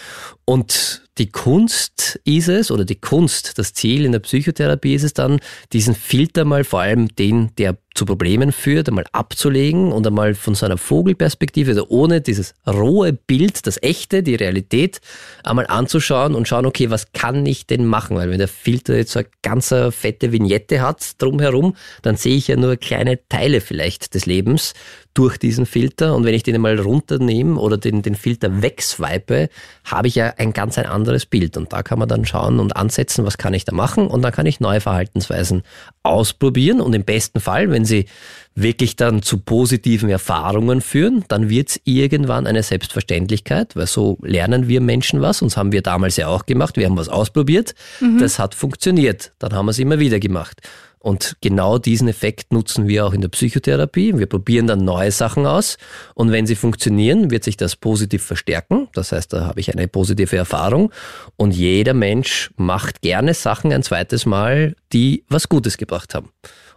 Und 0.47 1.00
die 1.19 1.31
Kunst 1.31 2.21
ist 2.25 2.49
es, 2.49 2.71
oder 2.71 2.85
die 2.85 3.01
Kunst, 3.01 3.59
das 3.59 3.73
Ziel 3.75 4.05
in 4.05 4.13
der 4.13 4.21
Psychotherapie 4.21 4.95
ist 4.95 5.03
es 5.03 5.13
dann, 5.13 5.41
diesen 5.73 5.95
Filter 5.95 6.45
mal, 6.45 6.65
vor 6.65 6.81
allem 6.81 7.09
den, 7.09 7.55
der 7.57 7.77
zu 7.95 8.07
Problemen 8.07 8.53
führt, 8.53 8.89
einmal 8.89 9.07
abzulegen 9.13 9.93
und 9.93 10.07
einmal 10.07 10.35
von 10.35 10.55
so 10.55 10.67
einer 10.67 10.79
Vogelperspektive, 10.79 11.73
also 11.73 11.87
ohne 11.89 12.21
dieses 12.21 12.55
rohe 12.67 13.13
Bild, 13.13 13.67
das 13.67 13.83
echte, 13.83 14.23
die 14.23 14.37
Realität, 14.37 15.01
einmal 15.43 15.67
anzuschauen 15.67 16.35
und 16.35 16.47
schauen, 16.47 16.67
okay, 16.67 16.91
was 16.91 17.13
kann 17.13 17.45
ich 17.47 17.67
denn 17.67 17.85
machen? 17.87 18.17
Weil 18.17 18.31
wenn 18.31 18.39
der 18.39 18.49
Filter 18.49 18.97
jetzt 18.97 19.13
so 19.13 19.21
eine 19.21 19.29
ganz 19.43 19.75
fette 19.91 20.33
Vignette 20.33 20.81
hat 20.81 21.21
drumherum, 21.21 21.77
dann 22.03 22.17
sehe 22.17 22.37
ich 22.37 22.49
ja 22.49 22.57
nur 22.57 22.77
kleine 22.77 23.19
Teile 23.29 23.61
vielleicht 23.61 24.15
des 24.15 24.27
Lebens 24.27 24.75
durch 25.15 25.39
diesen 25.39 25.67
Filter. 25.67 26.15
Und 26.15 26.25
wenn 26.25 26.35
ich 26.35 26.43
den 26.43 26.55
einmal 26.55 26.79
runternehme 26.79 27.59
oder 27.59 27.77
den, 27.77 28.03
den 28.03 28.15
Filter 28.15 28.63
wegswipe, 28.63 29.49
habe 29.85 30.09
ich 30.09 30.15
ja 30.15 30.35
ein 30.37 30.53
ganz 30.53 30.79
ein 30.79 30.87
anderes 30.87 31.27
Bild. 31.27 31.57
Und 31.57 31.73
da 31.73 31.83
kann 31.83 31.99
man 31.99 32.09
dann 32.09 32.25
schauen 32.25 32.61
und 32.61 32.77
ansetzen, 32.77 33.27
was 33.27 33.39
kann 33.39 33.55
ich 33.55 33.65
da 33.65 33.75
machen? 33.75 34.07
Und 34.07 34.23
dann 34.23 34.33
kann 34.33 34.47
ich 34.47 34.61
neue 34.61 34.81
Verhaltensweisen 34.81 35.63
ausprobieren 36.03 36.81
und 36.81 36.95
im 36.95 37.05
besten 37.05 37.41
Fall, 37.41 37.71
wenn 37.71 37.80
sie 37.85 38.07
wirklich 38.55 38.97
dann 38.97 39.23
zu 39.23 39.39
positiven 39.39 40.11
Erfahrungen 40.11 40.81
führen, 40.81 41.25
dann 41.29 41.49
wird 41.49 41.71
es 41.71 41.81
irgendwann 41.85 42.47
eine 42.47 42.63
Selbstverständlichkeit, 42.63 43.77
weil 43.77 43.87
so 43.87 44.19
lernen 44.23 44.69
wir 44.69 44.81
Menschen 44.81 45.21
was, 45.21 45.41
und 45.43 45.53
das 45.53 45.57
haben 45.57 45.73
wir 45.73 45.83
damals 45.83 46.17
ja 46.17 46.29
auch 46.29 46.47
gemacht, 46.47 46.77
wir 46.77 46.87
haben 46.87 46.97
was 46.97 47.09
ausprobiert, 47.09 47.75
mhm. 48.01 48.19
das 48.19 48.39
hat 48.39 48.55
funktioniert, 48.55 49.33
dann 49.39 49.53
haben 49.53 49.67
wir 49.67 49.71
es 49.71 49.79
immer 49.79 49.99
wieder 49.99 50.19
gemacht. 50.19 50.61
Und 51.03 51.39
genau 51.41 51.79
diesen 51.79 52.09
Effekt 52.09 52.53
nutzen 52.53 52.87
wir 52.87 53.07
auch 53.07 53.15
in 53.15 53.23
der 53.23 53.31
Psychotherapie. 53.31 54.19
Wir 54.19 54.27
probieren 54.27 54.67
dann 54.67 54.85
neue 54.85 55.11
Sachen 55.11 55.47
aus 55.47 55.79
und 56.15 56.31
wenn 56.31 56.47
sie 56.47 56.57
funktionieren, 56.57 57.31
wird 57.31 57.43
sich 57.43 57.57
das 57.57 57.75
positiv 57.75 58.23
verstärken. 58.23 58.87
Das 58.93 59.13
heißt, 59.13 59.33
da 59.33 59.47
habe 59.47 59.61
ich 59.61 59.73
eine 59.73 59.89
positive 59.89 60.37
Erfahrung 60.37 60.93
und 61.37 61.53
jeder 61.53 61.95
Mensch 61.95 62.51
macht 62.57 63.01
gerne 63.01 63.33
Sachen 63.33 63.73
ein 63.73 63.83
zweites 63.83 64.27
Mal, 64.27 64.77
die 64.93 65.25
was 65.31 65.49
Gutes 65.49 65.79
gebracht 65.79 66.15
haben. 66.15 66.29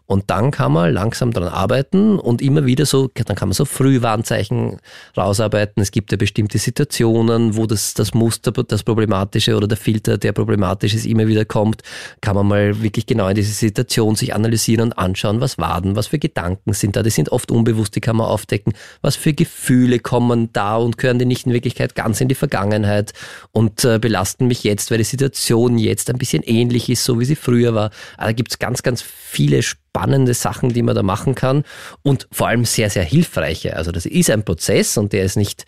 Und 0.05 0.29
dann 0.29 0.51
kann 0.51 0.73
man 0.73 0.93
langsam 0.93 1.31
daran 1.31 1.49
arbeiten 1.49 2.19
und 2.19 2.41
immer 2.41 2.65
wieder 2.65 2.85
so, 2.85 3.09
dann 3.13 3.37
kann 3.37 3.47
man 3.47 3.53
so 3.53 3.63
Frühwarnzeichen 3.63 4.77
rausarbeiten. 5.15 5.81
Es 5.81 5.91
gibt 5.91 6.11
ja 6.11 6.17
bestimmte 6.17 6.57
Situationen, 6.57 7.55
wo 7.55 7.65
das, 7.67 7.93
das 7.93 8.13
Muster, 8.13 8.51
das 8.51 8.83
Problematische 8.83 9.55
oder 9.55 9.67
der 9.67 9.77
Filter, 9.77 10.17
der 10.17 10.33
problematisch 10.33 10.93
ist, 10.93 11.05
immer 11.05 11.27
wieder 11.27 11.45
kommt. 11.45 11.83
Kann 12.19 12.35
man 12.35 12.47
mal 12.47 12.81
wirklich 12.81 13.05
genau 13.05 13.29
in 13.29 13.35
diese 13.35 13.53
Situation 13.53 14.15
sich 14.15 14.33
analysieren 14.33 14.81
und 14.81 14.93
anschauen, 14.97 15.39
was 15.39 15.57
war 15.57 15.81
denn, 15.81 15.95
was 15.95 16.07
für 16.07 16.19
Gedanken 16.19 16.73
sind 16.73 16.97
da. 16.97 17.03
Die 17.03 17.09
sind 17.09 17.31
oft 17.31 17.49
unbewusst, 17.49 17.95
die 17.95 18.01
kann 18.01 18.17
man 18.17 18.27
aufdecken. 18.27 18.73
Was 19.01 19.15
für 19.15 19.33
Gefühle 19.33 19.99
kommen 19.99 20.49
da 20.51 20.75
und 20.75 20.97
gehören 20.97 21.19
die 21.19 21.25
nicht 21.25 21.45
in 21.45 21.53
Wirklichkeit 21.53 21.95
ganz 21.95 22.19
in 22.19 22.27
die 22.27 22.35
Vergangenheit 22.35 23.13
und 23.51 23.85
äh, 23.85 23.99
belasten 23.99 24.47
mich 24.47 24.65
jetzt, 24.65 24.91
weil 24.91 24.97
die 24.97 25.03
Situation 25.05 25.77
jetzt 25.77 26.09
ein 26.09 26.17
bisschen 26.17 26.43
ähnlich 26.43 26.89
ist, 26.89 27.05
so 27.05 27.19
wie 27.21 27.25
sie 27.25 27.35
früher 27.35 27.73
war. 27.73 27.91
Also 28.17 28.29
da 28.29 28.31
gibt 28.33 28.51
es 28.51 28.59
ganz, 28.59 28.83
ganz 28.83 29.01
viele 29.01 29.63
spannende 29.93 30.33
Sachen, 30.33 30.73
die 30.73 30.81
man 30.81 30.95
da 30.95 31.03
machen 31.03 31.35
kann 31.35 31.63
und 32.01 32.27
vor 32.31 32.47
allem 32.47 32.65
sehr, 32.65 32.89
sehr 32.89 33.03
hilfreiche. 33.03 33.77
Also 33.77 33.91
das 33.91 34.07
ist 34.07 34.31
ein 34.31 34.43
Prozess 34.43 34.97
und 34.97 35.13
der 35.13 35.23
ist 35.23 35.37
nicht 35.37 35.65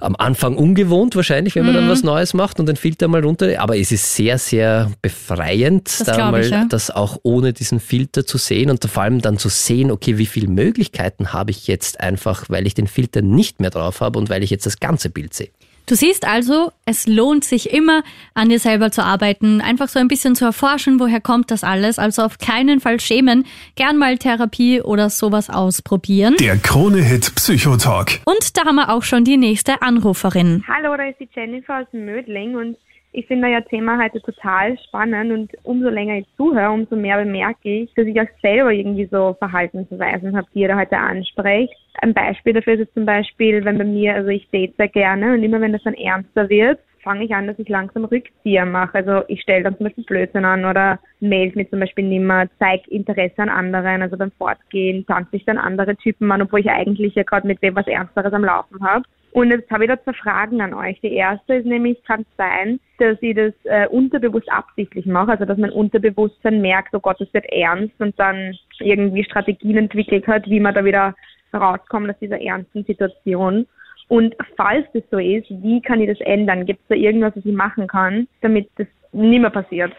am 0.00 0.14
Anfang 0.16 0.56
ungewohnt 0.56 1.16
wahrscheinlich, 1.16 1.54
wenn 1.54 1.64
man 1.64 1.72
mhm. 1.72 1.78
dann 1.78 1.88
was 1.88 2.02
Neues 2.02 2.34
macht 2.34 2.60
und 2.60 2.66
den 2.66 2.76
Filter 2.76 3.08
mal 3.08 3.24
runter. 3.24 3.60
Aber 3.60 3.78
es 3.78 3.90
ist 3.90 4.14
sehr, 4.14 4.38
sehr 4.38 4.92
befreiend, 5.00 5.86
das 5.86 6.06
da 6.06 6.30
mal 6.30 6.42
ich, 6.42 6.50
ja. 6.50 6.66
das 6.68 6.90
auch 6.90 7.18
ohne 7.22 7.54
diesen 7.54 7.80
Filter 7.80 8.26
zu 8.26 8.36
sehen 8.36 8.68
und 8.70 8.84
vor 8.84 9.02
allem 9.02 9.22
dann 9.22 9.38
zu 9.38 9.48
sehen, 9.48 9.90
okay, 9.90 10.18
wie 10.18 10.26
viele 10.26 10.48
Möglichkeiten 10.48 11.32
habe 11.32 11.50
ich 11.50 11.66
jetzt 11.66 12.00
einfach, 12.00 12.44
weil 12.48 12.66
ich 12.66 12.74
den 12.74 12.86
Filter 12.86 13.22
nicht 13.22 13.60
mehr 13.60 13.70
drauf 13.70 14.02
habe 14.02 14.18
und 14.18 14.28
weil 14.28 14.42
ich 14.42 14.50
jetzt 14.50 14.66
das 14.66 14.78
ganze 14.78 15.08
Bild 15.08 15.32
sehe. 15.32 15.48
Du 15.88 15.94
siehst 15.94 16.28
also, 16.28 16.70
es 16.84 17.06
lohnt 17.06 17.44
sich 17.44 17.72
immer, 17.72 18.02
an 18.34 18.50
dir 18.50 18.58
selber 18.58 18.90
zu 18.90 19.02
arbeiten, 19.02 19.62
einfach 19.62 19.88
so 19.88 19.98
ein 19.98 20.06
bisschen 20.06 20.34
zu 20.34 20.44
erforschen, 20.44 21.00
woher 21.00 21.22
kommt 21.22 21.50
das 21.50 21.64
alles. 21.64 21.98
Also 21.98 22.24
auf 22.24 22.36
keinen 22.36 22.80
Fall 22.80 23.00
schämen, 23.00 23.46
gern 23.74 23.96
mal 23.96 24.18
Therapie 24.18 24.82
oder 24.82 25.08
sowas 25.08 25.48
ausprobieren. 25.48 26.36
Der 26.40 26.58
Krone-Hit 26.58 27.34
Psychotalk. 27.36 28.20
Und 28.26 28.58
da 28.58 28.66
haben 28.66 28.74
wir 28.74 28.90
auch 28.90 29.02
schon 29.02 29.24
die 29.24 29.38
nächste 29.38 29.80
Anruferin. 29.80 30.62
Hallo, 30.68 30.94
da 30.94 31.04
ist 31.04 31.20
die 31.20 31.28
Jennifer 31.34 31.78
aus 31.78 31.86
Mödling 31.92 32.54
und 32.54 32.76
ich 33.12 33.26
finde 33.26 33.48
euer 33.48 33.64
Thema 33.64 34.02
heute 34.02 34.20
total 34.20 34.78
spannend 34.86 35.32
und 35.32 35.52
umso 35.64 35.88
länger 35.88 36.18
ich 36.18 36.26
zuhöre, 36.36 36.70
umso 36.70 36.94
mehr 36.96 37.18
bemerke 37.18 37.82
ich, 37.82 37.94
dass 37.94 38.06
ich 38.06 38.20
auch 38.20 38.26
selber 38.42 38.72
irgendwie 38.72 39.08
so 39.10 39.34
Verhaltensweisen 39.38 40.36
habe, 40.36 40.46
die 40.54 40.60
ihr 40.60 40.68
da 40.68 40.78
heute 40.78 40.98
ansprecht. 40.98 41.74
Ein 42.00 42.14
Beispiel 42.14 42.52
dafür 42.52 42.74
ist 42.74 42.80
jetzt 42.80 42.94
zum 42.94 43.06
Beispiel, 43.06 43.64
wenn 43.64 43.78
bei 43.78 43.84
mir, 43.84 44.14
also 44.14 44.28
ich 44.28 44.48
date 44.50 44.76
sehr 44.76 44.88
gerne 44.88 45.34
und 45.34 45.42
immer 45.42 45.60
wenn 45.60 45.72
das 45.72 45.82
dann 45.82 45.94
ernster 45.94 46.48
wird, 46.48 46.78
fange 47.02 47.24
ich 47.24 47.34
an, 47.34 47.46
dass 47.46 47.58
ich 47.58 47.68
langsam 47.68 48.04
Rückzieher 48.04 48.66
mache. 48.66 48.98
Also 48.98 49.22
ich 49.28 49.40
stelle 49.40 49.64
dann 49.64 49.76
zum 49.76 49.84
Beispiel 49.84 50.04
Blödsinn 50.04 50.44
an 50.44 50.64
oder 50.64 50.98
melde 51.20 51.56
mir 51.56 51.70
zum 51.70 51.80
Beispiel 51.80 52.04
nimmer, 52.04 52.46
zeige 52.58 52.90
Interesse 52.90 53.38
an 53.38 53.48
anderen. 53.48 54.02
Also 54.02 54.18
beim 54.18 54.30
Fortgehen 54.32 55.06
tanze 55.06 55.36
ich 55.36 55.44
dann 55.46 55.58
andere 55.58 55.96
Typen 55.96 56.30
an, 56.30 56.42
obwohl 56.42 56.60
ich 56.60 56.70
eigentlich 56.70 57.14
ja 57.14 57.22
gerade 57.22 57.46
mit 57.46 57.62
wem 57.62 57.74
was 57.76 57.86
Ernsteres 57.86 58.32
am 58.32 58.44
Laufen 58.44 58.84
habe. 58.84 59.04
Und 59.38 59.50
jetzt 59.50 59.70
habe 59.70 59.84
ich 59.84 59.88
da 59.88 60.02
zwei 60.02 60.14
Fragen 60.14 60.60
an 60.60 60.74
euch. 60.74 61.00
Die 61.00 61.12
erste 61.12 61.54
ist 61.54 61.64
nämlich, 61.64 62.02
kann 62.02 62.22
es 62.22 62.36
sein, 62.36 62.80
dass 62.98 63.18
ich 63.20 63.36
das 63.36 63.52
äh, 63.66 63.86
unterbewusst 63.86 64.50
absichtlich 64.50 65.06
mache, 65.06 65.30
also 65.30 65.44
dass 65.44 65.56
mein 65.56 65.70
Unterbewusstsein 65.70 66.60
merkt, 66.60 66.92
oh 66.92 66.98
Gott, 66.98 67.20
es 67.20 67.32
wird 67.32 67.44
ernst 67.52 67.94
und 68.00 68.18
dann 68.18 68.58
irgendwie 68.80 69.22
Strategien 69.22 69.76
entwickelt 69.76 70.26
hat, 70.26 70.48
wie 70.48 70.58
man 70.58 70.74
da 70.74 70.84
wieder 70.84 71.14
rauskommt 71.54 72.10
aus 72.10 72.18
dieser 72.20 72.40
ernsten 72.40 72.82
Situation. 72.82 73.64
Und 74.08 74.34
falls 74.56 74.86
das 74.92 75.04
so 75.08 75.18
ist, 75.18 75.46
wie 75.50 75.80
kann 75.82 76.00
ich 76.00 76.08
das 76.08 76.20
ändern? 76.26 76.66
Gibt 76.66 76.80
es 76.80 76.88
da 76.88 76.94
irgendwas, 76.96 77.36
was 77.36 77.46
ich 77.46 77.54
machen 77.54 77.86
kann, 77.86 78.26
damit 78.40 78.68
das 78.74 78.88
nicht 79.12 79.40
mehr 79.40 79.50
passiert? 79.50 79.92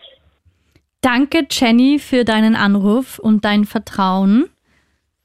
Danke, 1.00 1.48
Jenny, 1.50 1.98
für 2.00 2.26
deinen 2.26 2.58
Anruf 2.58 3.20
und 3.20 3.46
dein 3.46 3.64
Vertrauen. 3.64 4.50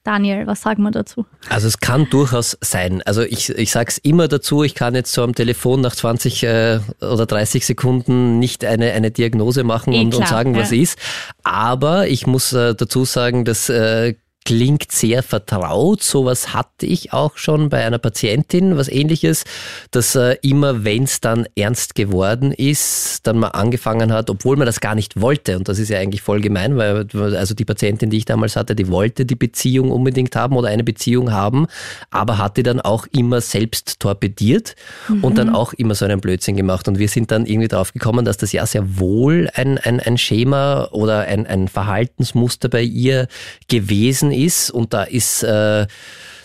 Daniel, 0.05 0.45
was 0.45 0.61
sagen 0.61 0.83
wir 0.83 0.91
dazu? 0.91 1.25
Also 1.49 1.67
es 1.67 1.79
kann 1.79 2.07
durchaus 2.11 2.57
sein. 2.61 3.01
Also 3.05 3.23
ich, 3.23 3.49
ich 3.49 3.71
sage 3.71 3.89
es 3.89 3.97
immer 3.97 4.27
dazu, 4.27 4.63
ich 4.63 4.75
kann 4.75 4.93
jetzt 4.93 5.11
so 5.11 5.23
am 5.23 5.33
Telefon 5.33 5.81
nach 5.81 5.95
20 5.95 6.43
äh, 6.43 6.79
oder 7.01 7.25
30 7.25 7.65
Sekunden 7.65 8.37
nicht 8.37 8.63
eine, 8.63 8.91
eine 8.91 9.09
Diagnose 9.09 9.63
machen 9.63 9.93
Eh 9.93 10.01
und, 10.01 10.11
klar, 10.11 10.21
und 10.21 10.27
sagen, 10.27 10.55
was 10.55 10.69
ja. 10.69 10.81
ist. 10.81 10.99
Aber 11.43 12.07
ich 12.07 12.27
muss 12.27 12.53
äh, 12.53 12.75
dazu 12.75 13.03
sagen, 13.03 13.45
dass 13.45 13.67
äh, 13.69 14.13
klingt 14.45 14.91
sehr 14.91 15.23
vertraut. 15.23 16.03
Sowas 16.03 16.53
hatte 16.53 16.85
ich 16.85 17.11
auch 17.13 17.35
schon 17.37 17.69
bei 17.69 17.83
einer 17.83 17.97
Patientin, 17.97 18.77
was 18.77 18.87
ähnliches, 18.87 19.43
dass 19.89 20.15
äh, 20.15 20.37
immer, 20.43 20.83
wenn 20.85 21.03
es 21.03 21.19
dann 21.19 21.47
ernst 21.55 21.95
geworden 21.95 22.51
ist, 22.51 23.25
dann 23.25 23.39
mal 23.39 23.49
angefangen 23.49 24.13
hat, 24.13 24.29
obwohl 24.29 24.55
man 24.55 24.67
das 24.67 24.79
gar 24.79 24.93
nicht 24.93 25.19
wollte. 25.19 25.57
Und 25.57 25.67
das 25.67 25.79
ist 25.79 25.89
ja 25.89 25.97
eigentlich 25.97 26.21
voll 26.21 26.41
gemein, 26.41 26.77
weil 26.77 27.07
also 27.35 27.55
die 27.55 27.65
Patientin, 27.65 28.11
die 28.11 28.17
ich 28.17 28.25
damals 28.25 28.55
hatte, 28.55 28.75
die 28.75 28.87
wollte 28.89 29.25
die 29.25 29.35
Beziehung 29.35 29.91
unbedingt 29.91 30.35
haben 30.35 30.55
oder 30.55 30.69
eine 30.69 30.83
Beziehung 30.83 31.31
haben, 31.31 31.65
aber 32.11 32.37
hat 32.37 32.57
die 32.57 32.63
dann 32.63 32.79
auch 32.79 33.07
immer 33.11 33.41
selbst 33.41 33.99
torpediert 33.99 34.75
und 35.23 35.39
dann 35.39 35.49
auch 35.49 35.73
immer 35.73 35.95
so 35.95 36.05
einen 36.05 36.21
Blödsinn 36.21 36.55
gemacht. 36.55 36.87
Und 36.87 36.99
wir 36.99 37.09
sind 37.09 37.31
dann 37.31 37.47
irgendwie 37.47 37.67
drauf 37.67 37.93
gekommen, 37.93 38.25
dass 38.25 38.37
das 38.37 38.51
ja 38.51 38.63
sehr 38.67 38.99
wohl 38.99 39.49
ein, 39.55 39.79
ein, 39.79 39.99
ein 39.99 40.19
Schema 40.19 40.89
oder 40.91 41.21
ein, 41.21 41.47
ein 41.47 41.67
Verhaltensmuster 41.67 42.69
bei 42.69 42.83
ihr 42.83 43.27
gewesen 43.67 44.34
ist. 44.35 44.69
Und 44.69 44.93
da 44.93 45.03
ist 45.03 45.43
äh, 45.43 45.87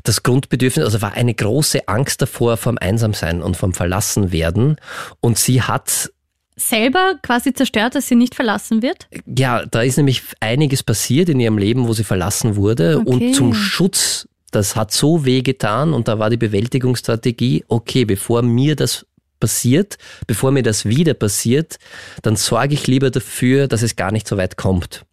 das 0.05 0.23
Grundbedürfnis, 0.23 0.85
also 0.85 1.03
war 1.03 1.13
eine 1.13 1.35
große 1.35 1.89
Angst 1.89 2.23
davor 2.23 2.57
vom 2.57 2.79
Einsamsein 2.79 3.43
und 3.43 3.57
vom 3.57 3.75
Verlassenwerden. 3.75 4.77
Und 5.21 5.39
sie 5.39 5.63
hat 5.63 6.11
Selber 6.61 7.15
quasi 7.23 7.55
zerstört, 7.55 7.95
dass 7.95 8.07
sie 8.07 8.17
nicht 8.17 8.35
verlassen 8.35 8.83
wird? 8.83 9.09
ja, 9.27 9.65
da 9.65 9.83
ist 9.83 9.97
nämlich 9.97 10.23
einiges 10.41 10.83
passiert 10.83 11.29
in 11.29 11.41
ihrem 11.41 11.57
Leben, 11.59 11.89
wo 11.89 11.95
sie 11.95 12.05
verlassen 12.05 12.55
wurde. 12.57 12.99
Okay. 12.99 13.09
Und 13.09 13.35
zum 13.35 13.55
Schutz, 13.55 14.29
das 14.51 14.77
hat 14.77 14.93
so 14.93 15.25
weh 15.25 15.43
getan 15.43 15.95
und 15.95 16.07
da 16.09 16.19
war 16.19 16.29
die 16.29 16.37
Bewältigungsstrategie, 16.37 17.65
okay, 17.69 18.05
bevor 18.05 18.43
mir 18.43 18.77
das 18.77 19.07
passiert, 19.39 19.97
bevor 20.27 20.51
mir 20.53 20.63
das 20.63 20.85
wieder 20.85 21.15
passiert, 21.15 21.79
dann 22.23 22.37
sorge 22.37 22.75
ich 22.75 22.87
lieber 22.87 23.11
dafür, 23.11 23.67
dass 23.67 23.83
es 23.83 23.97
gar 23.97 24.13
nicht 24.13 24.29
so 24.29 24.37
weit 24.37 24.57
kommt. 24.57 25.07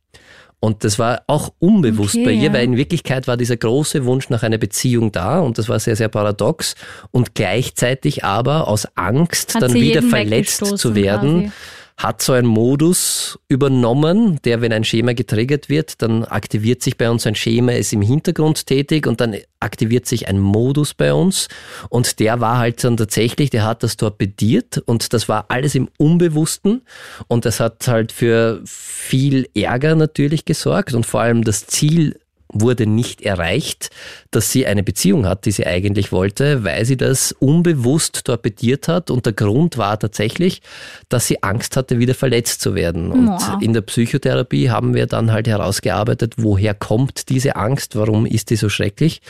Und 0.60 0.84
das 0.84 0.97
war 0.97 1.22
auch 1.28 1.53
unbewusst 1.60 2.16
Okay, 2.16 2.26
bei 2.26 2.32
ihr, 2.32 2.45
ja. 2.45 2.53
weil 2.53 2.64
in 2.64 2.78
Wirklichkeit 2.78 3.28
war 3.28 3.38
dieser 3.38 3.58
große 3.58 4.05
Wunsch 4.05 4.30
nach 4.30 4.41
einer 4.41 4.58
Beziehung 4.58 5.12
da 5.12 5.39
und 5.39 5.60
das 5.60 5.70
war 5.70 5.80
sehr, 5.80 5.95
sehr 5.95 6.10
paradox. 6.10 6.76
Und 7.12 7.36
gleichzeitig 7.36 8.24
aber 8.24 8.68
aus 8.68 8.88
Angst, 8.95 9.53
Hat 9.53 9.62
dann 9.62 9.74
wieder 9.76 10.01
verletzt 10.01 10.66
zu 10.78 10.95
werden, 10.95 11.41
quasi. 11.41 11.51
Hat 11.98 12.22
so 12.22 12.34
einen 12.34 12.48
Modus 12.48 13.39
übernommen, 13.48 14.39
der, 14.45 14.62
wenn 14.62 14.72
ein 14.72 14.84
Schema 14.84 15.14
getriggert 15.14 15.68
wird, 15.68 16.04
dann 16.04 16.26
aktiviert 16.26 16.84
sich 16.84 16.95
bei 16.95 17.10
uns 17.10 17.26
ein 17.26 17.34
Schema, 17.34 17.72
ist 17.72 17.91
im 17.91 18.04
Hintergrund 18.04 18.68
tätig 18.68 19.08
und 19.08 19.20
dann 19.20 19.36
aktiviert 19.60 20.06
sich 20.06 20.28
ein 20.28 20.39
Modus 20.39 20.93
bei 20.93 21.12
uns. 21.12 21.48
Und 21.89 22.20
der 22.20 22.39
war 22.39 22.60
halt 22.60 22.84
dann 22.84 22.98
tatsächlich, 22.98 23.50
der 23.50 23.66
hat 23.66 23.82
das 23.82 23.98
torpediert 23.98 24.78
und 24.86 25.12
das 25.12 25.28
war 25.28 25.45
alles 25.48 25.74
im 25.74 25.89
Unbewussten. 25.98 26.84
Und 27.28 27.45
das 27.45 27.60
hat 27.60 27.88
halt 27.88 28.12
für 28.12 28.62
viel 28.66 29.50
Ärger 29.56 29.95
natürlich 29.95 30.45
gesorgt 30.45 30.93
und 30.93 31.04
vor 31.04 31.22
allem 31.22 31.43
das 31.43 31.66
Ziel 31.66 32.20
wurde 32.50 32.88
nicht 32.88 33.22
erreicht, 33.22 33.89
dass 34.32 34.52
sie 34.52 34.66
eine 34.66 34.84
Beziehung 34.84 35.26
hat, 35.26 35.45
die 35.45 35.52
sie 35.52 35.66
eigentlich 35.68 36.12
wollte, 36.12 36.64
weil 36.64 36.86
sie 36.86 36.98
das 36.98 37.34
unbewusst 37.34 38.26
torpediert 38.26 38.88
hat. 38.88 39.12
Und 39.12 39.26
der 39.26 39.34
Grund 39.34 39.78
war 39.78 40.00
tatsächlich, 40.00 40.62
dass 41.10 41.28
sie 41.28 41.43
Angst 41.43 41.76
hatte, 41.76 42.00
wieder 42.00 42.16
verletzt 42.16 42.62
zu 42.62 42.76
werden. 42.76 43.12
Und 43.12 43.28
Wow. 43.28 43.62
in 43.62 43.74
der 43.74 43.82
Psychotherapie 43.82 44.70
haben 44.70 44.93
wir 44.93 45.08
dann 45.08 45.32
halt 45.32 45.48
herausgearbeitet, 45.48 46.36
woher 46.38 46.74
kommt 46.74 47.30
diese 47.30 47.56
Angst, 47.56 47.95
warum 47.95 48.26
ist 48.26 48.50
die 48.50 48.56
so 48.56 48.70
schrecklich. 48.70 49.22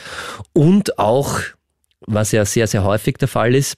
Und 0.52 0.98
auch, 0.98 1.40
was 2.06 2.32
ja 2.32 2.44
sehr, 2.44 2.66
sehr 2.66 2.84
häufig 2.84 3.16
der 3.18 3.28
Fall 3.28 3.54
ist, 3.54 3.76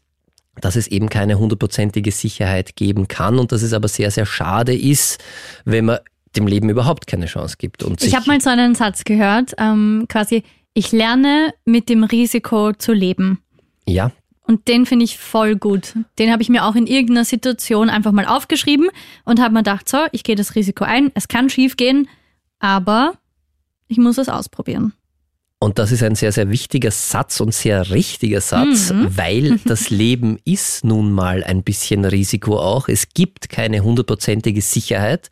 dass 0.61 0.76
es 0.76 0.86
eben 0.88 1.09
keine 1.09 1.38
hundertprozentige 1.38 2.12
Sicherheit 2.12 2.76
geben 2.76 3.09
kann 3.09 3.38
und 3.38 3.53
dass 3.53 3.62
es 3.62 3.72
aber 3.72 3.88
sehr, 3.88 4.11
sehr 4.11 4.26
schade 4.26 4.76
ist, 4.76 5.18
wenn 5.64 5.86
man 5.86 5.99
dem 6.36 6.46
Leben 6.46 6.68
überhaupt 6.68 7.06
keine 7.06 7.26
Chance 7.26 7.56
gibt. 7.58 7.82
Und 7.82 8.02
Ich 8.02 8.14
habe 8.14 8.26
mal 8.26 8.40
so 8.40 8.50
einen 8.50 8.74
Satz 8.74 9.04
gehört, 9.04 9.54
ähm, 9.58 10.06
quasi, 10.08 10.42
ich 10.74 10.92
lerne 10.92 11.52
mit 11.64 11.88
dem 11.88 12.04
Risiko 12.04 12.72
zu 12.72 12.92
leben. 12.92 13.42
ja, 13.86 14.12
Und 14.46 14.68
den 14.68 14.86
finde 14.86 15.04
ich 15.04 15.18
voll 15.18 15.56
gut. 15.56 15.94
Den 16.18 16.32
habe 16.32 16.42
ich 16.42 16.48
mir 16.48 16.64
auch 16.64 16.74
in 16.74 16.86
irgendeiner 16.86 17.24
Situation 17.24 17.90
einfach 17.90 18.12
mal 18.12 18.26
aufgeschrieben 18.26 18.88
und 19.24 19.40
habe 19.40 19.54
mir 19.54 19.60
gedacht, 19.60 19.88
so, 19.88 19.98
ich 20.12 20.22
gehe 20.22 20.36
das 20.36 20.54
Risiko 20.54 20.84
ein, 20.84 21.10
es 21.14 21.28
kann 21.28 21.50
schief 21.50 21.76
gehen, 21.76 22.08
aber 22.58 23.14
ich 23.88 23.98
muss 23.98 24.18
es 24.18 24.28
ausprobieren. 24.28 24.92
Und 25.62 25.78
das 25.78 25.92
ist 25.92 26.02
ein 26.02 26.14
sehr, 26.14 26.32
sehr 26.32 26.48
wichtiger 26.48 26.90
Satz 26.90 27.38
und 27.38 27.52
sehr 27.52 27.90
richtiger 27.90 28.40
Satz, 28.40 28.90
Mhm. 28.92 29.14
weil 29.18 29.58
das 29.66 29.90
Leben 29.90 30.38
ist 30.46 30.84
nun 30.84 31.12
mal 31.12 31.44
ein 31.44 31.62
bisschen 31.62 32.06
Risiko 32.06 32.58
auch. 32.58 32.88
Es 32.88 33.11
gibt 33.12 33.50
keine 33.50 33.80
hundertprozentige 33.80 34.62
Sicherheit. 34.62 35.28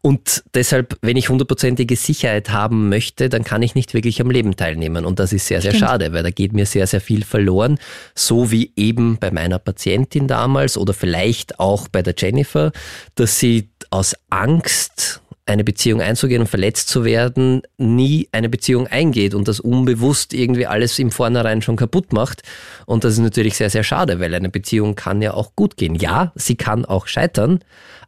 Und 0.00 0.42
deshalb, 0.54 0.96
wenn 1.02 1.18
ich 1.18 1.28
hundertprozentige 1.28 1.96
Sicherheit 1.96 2.48
haben 2.48 2.88
möchte, 2.88 3.28
dann 3.28 3.44
kann 3.44 3.62
ich 3.62 3.74
nicht 3.74 3.92
wirklich 3.92 4.22
am 4.22 4.30
Leben 4.30 4.56
teilnehmen. 4.56 5.04
Und 5.04 5.18
das 5.18 5.34
ist 5.34 5.46
sehr, 5.46 5.60
sehr 5.60 5.72
Stimmt. 5.72 5.84
schade, 5.90 6.12
weil 6.14 6.22
da 6.22 6.30
geht 6.30 6.54
mir 6.54 6.64
sehr, 6.64 6.86
sehr 6.86 7.02
viel 7.02 7.22
verloren. 7.22 7.78
So 8.14 8.50
wie 8.50 8.72
eben 8.74 9.18
bei 9.18 9.30
meiner 9.30 9.58
Patientin 9.58 10.28
damals 10.28 10.78
oder 10.78 10.94
vielleicht 10.94 11.60
auch 11.60 11.88
bei 11.88 12.00
der 12.00 12.14
Jennifer, 12.16 12.72
dass 13.16 13.38
sie 13.38 13.68
aus 13.90 14.14
Angst 14.30 15.20
eine 15.48 15.64
Beziehung 15.64 16.00
einzugehen 16.00 16.42
und 16.42 16.46
verletzt 16.46 16.88
zu 16.88 17.04
werden, 17.04 17.62
nie 17.78 18.28
eine 18.32 18.48
Beziehung 18.48 18.86
eingeht 18.86 19.34
und 19.34 19.48
das 19.48 19.60
unbewusst 19.60 20.34
irgendwie 20.34 20.66
alles 20.66 20.98
im 20.98 21.10
Vornherein 21.10 21.62
schon 21.62 21.76
kaputt 21.76 22.12
macht. 22.12 22.42
Und 22.86 23.04
das 23.04 23.14
ist 23.14 23.20
natürlich 23.20 23.56
sehr, 23.56 23.70
sehr 23.70 23.84
schade, 23.84 24.20
weil 24.20 24.34
eine 24.34 24.50
Beziehung 24.50 24.94
kann 24.94 25.22
ja 25.22 25.34
auch 25.34 25.54
gut 25.56 25.76
gehen. 25.76 25.94
Ja, 25.94 26.32
sie 26.34 26.56
kann 26.56 26.84
auch 26.84 27.06
scheitern, 27.06 27.60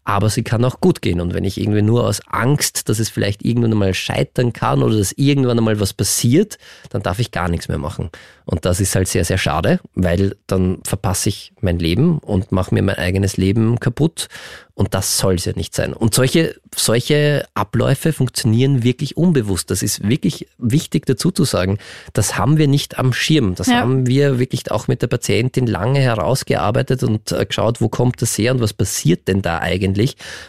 aber 0.05 0.29
sie 0.31 0.43
kann 0.43 0.65
auch 0.65 0.81
gut 0.81 1.03
gehen. 1.03 1.21
Und 1.21 1.35
wenn 1.35 1.45
ich 1.45 1.61
irgendwie 1.61 1.83
nur 1.83 2.07
aus 2.07 2.21
Angst, 2.29 2.89
dass 2.89 2.99
es 2.99 3.09
vielleicht 3.11 3.45
irgendwann 3.45 3.73
einmal 3.73 3.95
scheitern 3.95 4.53
kann 4.53 4.83
oder 4.83 4.97
dass 4.99 5.13
irgendwann 5.13 5.59
einmal 5.59 5.79
was 5.81 5.93
passiert, 5.93 6.59
dann 6.91 7.03
darf 7.03 7.19
ich 7.19 7.31
gar 7.31 7.49
nichts 7.49 7.69
mehr 7.69 7.79
machen. 7.79 8.11
Und 8.45 8.65
das 8.65 8.81
ist 8.81 8.95
halt 8.97 9.07
sehr, 9.07 9.25
sehr 9.25 9.39
schade, 9.39 9.79
weil 9.95 10.37
dann 10.47 10.79
verpasse 10.85 11.29
ich 11.29 11.53
mein 11.61 11.79
Leben 11.79 12.19
und 12.19 12.51
mache 12.51 12.75
mir 12.75 12.83
mein 12.83 12.97
eigenes 12.97 13.37
Leben 13.37 13.79
kaputt. 13.79 14.29
Und 14.75 14.95
das 14.95 15.19
soll 15.19 15.35
es 15.35 15.45
ja 15.45 15.53
nicht 15.55 15.75
sein. 15.75 15.93
Und 15.93 16.15
solche, 16.15 16.57
solche 16.75 17.45
Abläufe 17.55 18.13
funktionieren 18.15 18.83
wirklich 18.83 19.17
unbewusst. 19.17 19.71
Das 19.71 19.83
ist 19.83 20.09
wirklich 20.09 20.49
wichtig 20.59 21.05
dazu 21.05 21.31
zu 21.31 21.45
sagen. 21.45 21.79
Das 22.15 22.39
haben 22.39 22.57
wir 22.57 22.67
nicht 22.67 22.99
am 22.99 23.13
Schirm. 23.13 23.55
Das 23.55 23.67
Ja. 23.67 23.81
haben 23.81 24.07
wir 24.07 24.39
wirklich 24.39 24.71
auch 24.71 24.89
mit 24.89 25.03
der 25.03 25.09
Patientin 25.09 25.67
lange 25.67 26.01
herausgearbeitet 26.01 27.03
und 27.03 27.31
äh, 27.31 27.45
geschaut, 27.45 27.81
wo 27.83 27.89
kommt 27.91 28.23
das 28.23 28.37
her 28.39 28.53
und 28.55 28.61
was 28.63 28.73
passiert 28.73 29.29
denn 29.29 29.43
da 29.43 29.59
eigentlich? 29.59 29.90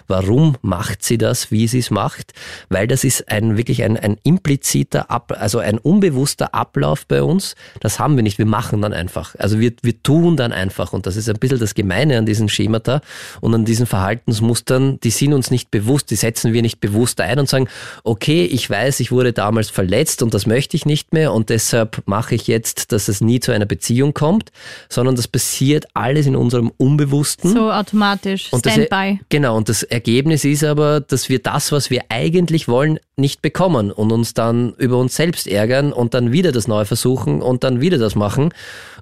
Warum 0.08 0.56
macht 0.62 1.04
sie 1.04 1.18
das, 1.18 1.52
wie 1.52 1.68
sie 1.68 1.80
es 1.80 1.92
macht? 1.92 2.34
Weil 2.70 2.88
das 2.88 3.04
ist 3.04 3.30
ein 3.32 3.58
wirklich 3.58 3.84
ein, 3.84 3.98
ein 3.98 4.18
impliziter, 4.24 5.10
Ab, 5.10 5.34
also 5.38 5.60
ein 5.60 5.78
unbewusster 5.78 6.54
Ablauf 6.54 7.06
bei 7.06 7.24
uns. 7.24 7.56
Das 7.80 8.00
haben 8.00 8.16
wir 8.16 8.24
nicht. 8.24 8.38
Wir 8.38 8.46
machen 8.46 8.82
dann 8.82 8.94
einfach. 8.94 9.36
Also 9.38 9.60
wir, 9.60 9.74
wir 9.82 10.02
tun 10.04 10.38
dann 10.38 10.52
einfach. 10.52 10.94
Und 10.94 11.06
das 11.06 11.16
ist 11.16 11.30
ein 11.30 11.40
bisschen 11.40 11.60
das 11.60 11.74
Gemeine 11.74 12.18
an 12.18 12.26
diesen 12.26 12.50
Schemata 12.50 13.02
und 13.42 13.54
an 13.54 13.66
diesen 13.66 13.86
Verhaltensmustern. 13.86 15.00
Die 15.02 15.10
sind 15.10 15.34
uns 15.34 15.52
nicht 15.52 15.72
bewusst. 15.72 16.12
Die 16.12 16.16
setzen 16.16 16.54
wir 16.54 16.62
nicht 16.62 16.80
bewusst 16.80 17.20
ein 17.22 17.40
und 17.40 17.50
sagen, 17.50 17.68
okay, 18.04 18.46
ich 18.46 18.70
weiß, 18.70 19.00
ich 19.00 19.12
wurde 19.12 19.34
damals 19.34 19.70
verletzt 19.70 20.22
und 20.22 20.34
das 20.34 20.46
möchte 20.46 20.78
ich 20.78 20.86
nicht 20.86 21.14
mehr 21.14 21.34
und 21.34 21.50
deshalb 21.50 22.02
mache 22.06 22.36
ich 22.36 22.48
jetzt, 22.48 22.92
dass 22.92 23.08
es 23.08 23.22
nie 23.22 23.40
zu 23.40 23.52
einer 23.52 23.66
Beziehung 23.66 24.14
kommt, 24.14 24.52
sondern 24.90 25.16
das 25.16 25.28
passiert 25.28 25.88
alles 25.94 26.26
in 26.26 26.36
unserem 26.36 26.72
Unbewussten. 26.78 27.54
So 27.54 27.72
automatisch, 27.72 28.48
Standby. 28.48 29.20
Genau, 29.32 29.58
und 29.58 29.70
das 29.70 29.82
Ergebnis 29.82 30.46
ist 30.46 30.64
aber, 30.64 31.00
dass 31.00 31.30
wir 31.30 31.40
das, 31.40 31.72
was 31.72 31.90
wir 31.90 32.04
eigentlich 32.10 32.68
wollen, 32.68 33.00
nicht 33.18 33.42
bekommen 33.42 33.92
und 33.92 34.12
uns 34.12 34.36
dann 34.36 34.74
über 34.76 34.98
uns 34.98 35.16
selbst 35.16 35.48
ärgern 35.48 35.92
und 35.92 36.14
dann 36.14 36.32
wieder 36.32 36.52
das 36.52 36.68
Neue 36.68 36.86
versuchen 36.86 37.42
und 37.42 37.64
dann 37.64 37.82
wieder 37.82 37.98
das 37.98 38.14
machen. 38.14 38.54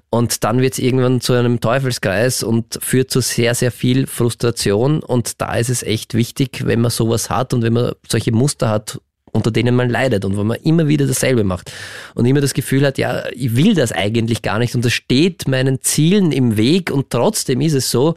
Und 0.08 0.42
dann 0.42 0.60
wird 0.60 0.72
es 0.72 0.78
irgendwann 0.78 1.20
zu 1.20 1.34
einem 1.34 1.60
Teufelskreis 1.60 2.42
und 2.42 2.78
führt 2.80 3.10
zu 3.10 3.20
sehr, 3.20 3.54
sehr 3.54 3.70
viel 3.70 4.06
Frustration. 4.06 5.02
Und 5.02 5.40
da 5.40 5.56
ist 5.56 5.68
es 5.68 5.82
echt 5.82 6.14
wichtig, 6.14 6.66
wenn 6.66 6.80
man 6.80 6.90
sowas 6.90 7.28
hat 7.28 7.52
und 7.52 7.62
wenn 7.62 7.74
man 7.74 7.92
solche 8.08 8.32
Muster 8.32 8.70
hat, 8.70 9.00
unter 9.32 9.50
denen 9.50 9.76
man 9.76 9.90
leidet 9.90 10.24
und 10.24 10.36
wo 10.36 10.44
man 10.44 10.58
immer 10.62 10.88
wieder 10.88 11.06
dasselbe 11.06 11.44
macht 11.44 11.70
und 12.14 12.24
immer 12.26 12.40
das 12.40 12.54
Gefühl 12.54 12.84
hat, 12.84 12.98
ja, 12.98 13.24
ich 13.32 13.54
will 13.54 13.74
das 13.74 13.92
eigentlich 13.92 14.42
gar 14.42 14.58
nicht 14.58 14.74
und 14.74 14.84
das 14.84 14.92
steht 14.92 15.46
meinen 15.46 15.80
Zielen 15.82 16.32
im 16.32 16.56
Weg 16.56 16.90
und 16.90 17.10
trotzdem 17.10 17.60
ist 17.60 17.74
es 17.74 17.90
so, 17.90 18.16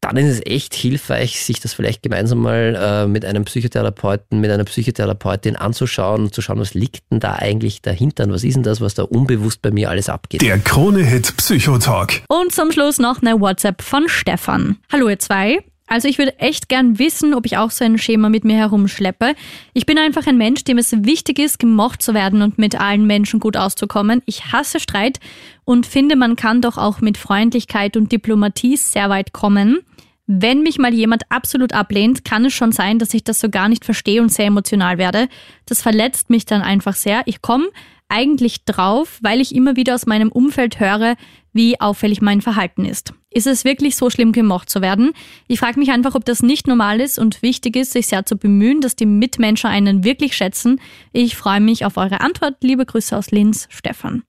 dann 0.00 0.16
ist 0.16 0.38
es 0.38 0.46
echt 0.46 0.74
hilfreich, 0.74 1.42
sich 1.42 1.60
das 1.60 1.74
vielleicht 1.74 2.02
gemeinsam 2.02 2.38
mal 2.38 2.76
äh, 2.78 3.06
mit 3.06 3.24
einem 3.24 3.44
Psychotherapeuten, 3.44 4.40
mit 4.40 4.50
einer 4.50 4.64
Psychotherapeutin 4.64 5.56
anzuschauen 5.56 6.24
und 6.24 6.34
zu 6.34 6.42
schauen, 6.42 6.58
was 6.58 6.74
liegt 6.74 7.10
denn 7.10 7.20
da 7.20 7.34
eigentlich 7.34 7.82
dahinter 7.82 8.24
und 8.24 8.32
was 8.32 8.44
ist 8.44 8.54
denn 8.54 8.62
das, 8.62 8.80
was 8.80 8.94
da 8.94 9.02
unbewusst 9.02 9.62
bei 9.62 9.70
mir 9.70 9.90
alles 9.90 10.08
abgeht. 10.08 10.42
Der 10.42 10.58
Krone-Hit 10.58 11.36
Psychotalk. 11.36 12.22
Und 12.28 12.52
zum 12.52 12.72
Schluss 12.72 12.98
noch 12.98 13.22
eine 13.22 13.40
WhatsApp 13.40 13.82
von 13.82 14.08
Stefan. 14.08 14.76
Hallo 14.92 15.08
ihr 15.08 15.18
zwei. 15.18 15.60
Also 15.88 16.08
ich 16.08 16.18
würde 16.18 16.38
echt 16.40 16.68
gern 16.68 16.98
wissen, 16.98 17.32
ob 17.32 17.46
ich 17.46 17.56
auch 17.58 17.70
so 17.70 17.84
ein 17.84 17.96
Schema 17.96 18.28
mit 18.28 18.44
mir 18.44 18.56
herumschleppe. 18.56 19.34
Ich 19.72 19.86
bin 19.86 19.98
einfach 19.98 20.26
ein 20.26 20.36
Mensch, 20.36 20.64
dem 20.64 20.78
es 20.78 20.92
wichtig 21.04 21.38
ist, 21.38 21.60
gemocht 21.60 22.02
zu 22.02 22.12
werden 22.12 22.42
und 22.42 22.58
mit 22.58 22.80
allen 22.80 23.06
Menschen 23.06 23.38
gut 23.38 23.56
auszukommen. 23.56 24.20
Ich 24.26 24.52
hasse 24.52 24.80
Streit 24.80 25.20
und 25.66 25.84
finde, 25.84 26.16
man 26.16 26.36
kann 26.36 26.62
doch 26.62 26.78
auch 26.78 27.02
mit 27.02 27.18
Freundlichkeit 27.18 27.98
und 27.98 28.10
Diplomatie 28.10 28.78
sehr 28.78 29.10
weit 29.10 29.34
kommen. 29.34 29.80
Wenn 30.28 30.62
mich 30.62 30.78
mal 30.78 30.94
jemand 30.94 31.24
absolut 31.28 31.72
ablehnt, 31.72 32.24
kann 32.24 32.46
es 32.46 32.54
schon 32.54 32.72
sein, 32.72 32.98
dass 32.98 33.12
ich 33.14 33.24
das 33.24 33.40
so 33.40 33.50
gar 33.50 33.68
nicht 33.68 33.84
verstehe 33.84 34.22
und 34.22 34.32
sehr 34.32 34.46
emotional 34.46 34.96
werde. 34.96 35.28
Das 35.66 35.82
verletzt 35.82 36.30
mich 36.30 36.46
dann 36.46 36.62
einfach 36.62 36.94
sehr. 36.94 37.22
Ich 37.26 37.42
komme 37.42 37.66
eigentlich 38.08 38.64
drauf, 38.64 39.18
weil 39.22 39.40
ich 39.40 39.54
immer 39.54 39.74
wieder 39.74 39.96
aus 39.96 40.06
meinem 40.06 40.30
Umfeld 40.30 40.78
höre, 40.78 41.16
wie 41.52 41.80
auffällig 41.80 42.20
mein 42.22 42.42
Verhalten 42.42 42.84
ist. 42.84 43.12
Ist 43.30 43.48
es 43.48 43.64
wirklich 43.64 43.96
so 43.96 44.08
schlimm, 44.08 44.30
gemocht 44.30 44.70
zu 44.70 44.80
werden? 44.82 45.12
Ich 45.48 45.58
frage 45.58 45.80
mich 45.80 45.90
einfach, 45.90 46.14
ob 46.14 46.24
das 46.24 46.42
nicht 46.42 46.68
normal 46.68 47.00
ist 47.00 47.18
und 47.18 47.42
wichtig 47.42 47.74
ist, 47.74 47.92
sich 47.92 48.06
sehr 48.06 48.24
zu 48.24 48.36
bemühen, 48.36 48.80
dass 48.80 48.94
die 48.94 49.06
Mitmenschen 49.06 49.70
einen 49.70 50.04
wirklich 50.04 50.36
schätzen. 50.36 50.80
Ich 51.12 51.34
freue 51.34 51.60
mich 51.60 51.84
auf 51.84 51.96
eure 51.96 52.20
Antwort. 52.20 52.56
Liebe 52.62 52.86
Grüße 52.86 53.16
aus 53.16 53.32
Linz, 53.32 53.66
Stefan. 53.70 54.22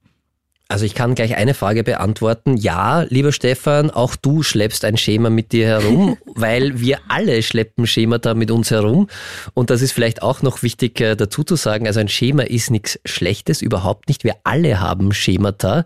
Also 0.70 0.84
ich 0.84 0.96
kann 0.96 1.16
gleich 1.16 1.38
eine 1.38 1.54
Frage 1.54 1.86
beantworten. 1.86 2.58
Ja, 2.58 3.04
lieber 3.04 3.32
Stefan, 3.32 3.90
auch 3.90 4.18
du 4.18 4.44
schleppst 4.44 4.84
ein 4.84 4.98
Schema 4.98 5.30
mit 5.30 5.54
dir 5.54 5.66
herum, 5.66 6.18
weil 6.36 6.82
wir 6.82 7.00
alle 7.08 7.42
schleppen 7.42 7.88
Schemata 7.88 8.34
mit 8.34 8.52
uns 8.52 8.72
herum. 8.72 9.08
Und 9.54 9.70
das 9.70 9.82
ist 9.82 9.94
vielleicht 9.94 10.22
auch 10.24 10.42
noch 10.42 10.64
wichtig 10.64 11.00
äh, 11.00 11.16
dazu 11.16 11.46
zu 11.46 11.56
sagen. 11.56 11.88
Also 11.88 12.02
ein 12.02 12.10
Schema 12.10 12.44
ist 12.44 12.70
nichts 12.70 13.00
Schlechtes, 13.06 13.62
überhaupt 13.62 14.10
nicht. 14.10 14.26
Wir 14.26 14.36
alle 14.44 14.82
haben 14.82 15.14
Schemata. 15.14 15.86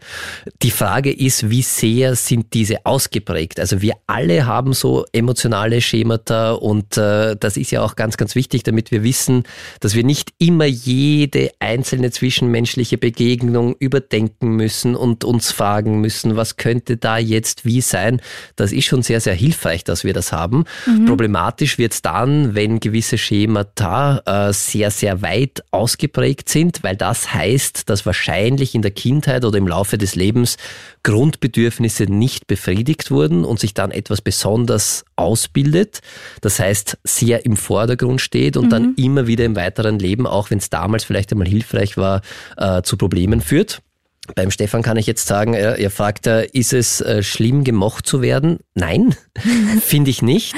Die 0.63 0.71
Frage 0.71 1.13
ist, 1.13 1.51
wie 1.51 1.61
sehr 1.61 2.15
sind 2.15 2.55
diese 2.55 2.83
ausgeprägt? 2.83 3.59
Also 3.59 3.83
wir 3.83 3.93
alle 4.07 4.47
haben 4.47 4.73
so 4.73 5.05
emotionale 5.13 5.81
Schemata 5.81 6.53
und 6.53 6.97
äh, 6.97 7.35
das 7.39 7.55
ist 7.55 7.69
ja 7.69 7.83
auch 7.83 7.95
ganz, 7.95 8.17
ganz 8.17 8.33
wichtig, 8.33 8.63
damit 8.63 8.89
wir 8.89 9.03
wissen, 9.03 9.43
dass 9.79 9.93
wir 9.93 10.03
nicht 10.03 10.33
immer 10.39 10.65
jede 10.65 11.51
einzelne 11.59 12.09
zwischenmenschliche 12.09 12.97
Begegnung 12.97 13.75
überdenken 13.77 14.55
müssen 14.55 14.70
müssen 14.71 14.95
und 14.95 15.25
uns 15.25 15.51
fragen 15.51 15.99
müssen, 15.99 16.37
was 16.37 16.55
könnte 16.55 16.95
da 16.95 17.17
jetzt 17.17 17.65
wie 17.65 17.81
sein. 17.81 18.21
Das 18.55 18.71
ist 18.71 18.85
schon 18.85 19.03
sehr, 19.03 19.19
sehr 19.19 19.33
hilfreich, 19.33 19.83
dass 19.83 20.05
wir 20.05 20.13
das 20.13 20.31
haben. 20.31 20.63
Mhm. 20.85 21.07
Problematisch 21.07 21.77
wird 21.77 21.91
es 21.91 22.01
dann, 22.01 22.55
wenn 22.55 22.79
gewisse 22.79 23.17
Schemata 23.17 24.21
äh, 24.25 24.53
sehr, 24.53 24.89
sehr 24.89 25.21
weit 25.21 25.61
ausgeprägt 25.71 26.47
sind, 26.47 26.83
weil 26.83 26.95
das 26.95 27.33
heißt, 27.33 27.89
dass 27.89 28.05
wahrscheinlich 28.05 28.73
in 28.73 28.81
der 28.81 28.91
Kindheit 28.91 29.43
oder 29.43 29.57
im 29.57 29.67
Laufe 29.67 29.97
des 29.97 30.15
Lebens 30.15 30.55
Grundbedürfnisse 31.03 32.05
nicht 32.05 32.47
befriedigt 32.47 33.11
wurden 33.11 33.43
und 33.43 33.59
sich 33.59 33.73
dann 33.73 33.91
etwas 33.91 34.21
besonders 34.21 35.03
ausbildet. 35.17 35.99
Das 36.39 36.59
heißt, 36.59 36.97
sehr 37.03 37.45
im 37.45 37.57
Vordergrund 37.57 38.21
steht 38.21 38.55
und 38.55 38.67
mhm. 38.67 38.69
dann 38.69 38.95
immer 38.95 39.27
wieder 39.27 39.43
im 39.43 39.57
weiteren 39.57 39.99
Leben, 39.99 40.25
auch 40.27 40.49
wenn 40.49 40.59
es 40.59 40.69
damals 40.69 41.03
vielleicht 41.03 41.33
einmal 41.33 41.47
hilfreich 41.47 41.97
war, 41.97 42.21
äh, 42.55 42.83
zu 42.83 42.95
Problemen 42.95 43.41
führt. 43.41 43.81
Beim 44.35 44.51
Stefan 44.51 44.81
kann 44.81 44.97
ich 44.97 45.07
jetzt 45.07 45.27
sagen, 45.27 45.53
er, 45.53 45.77
er 45.77 45.91
fragt, 45.91 46.27
ist 46.27 46.73
es 46.73 47.01
äh, 47.01 47.23
schlimm, 47.23 47.63
gemocht 47.63 48.05
zu 48.05 48.21
werden? 48.21 48.59
Nein, 48.75 49.15
finde 49.81 50.09
ich 50.09 50.21
nicht. 50.21 50.55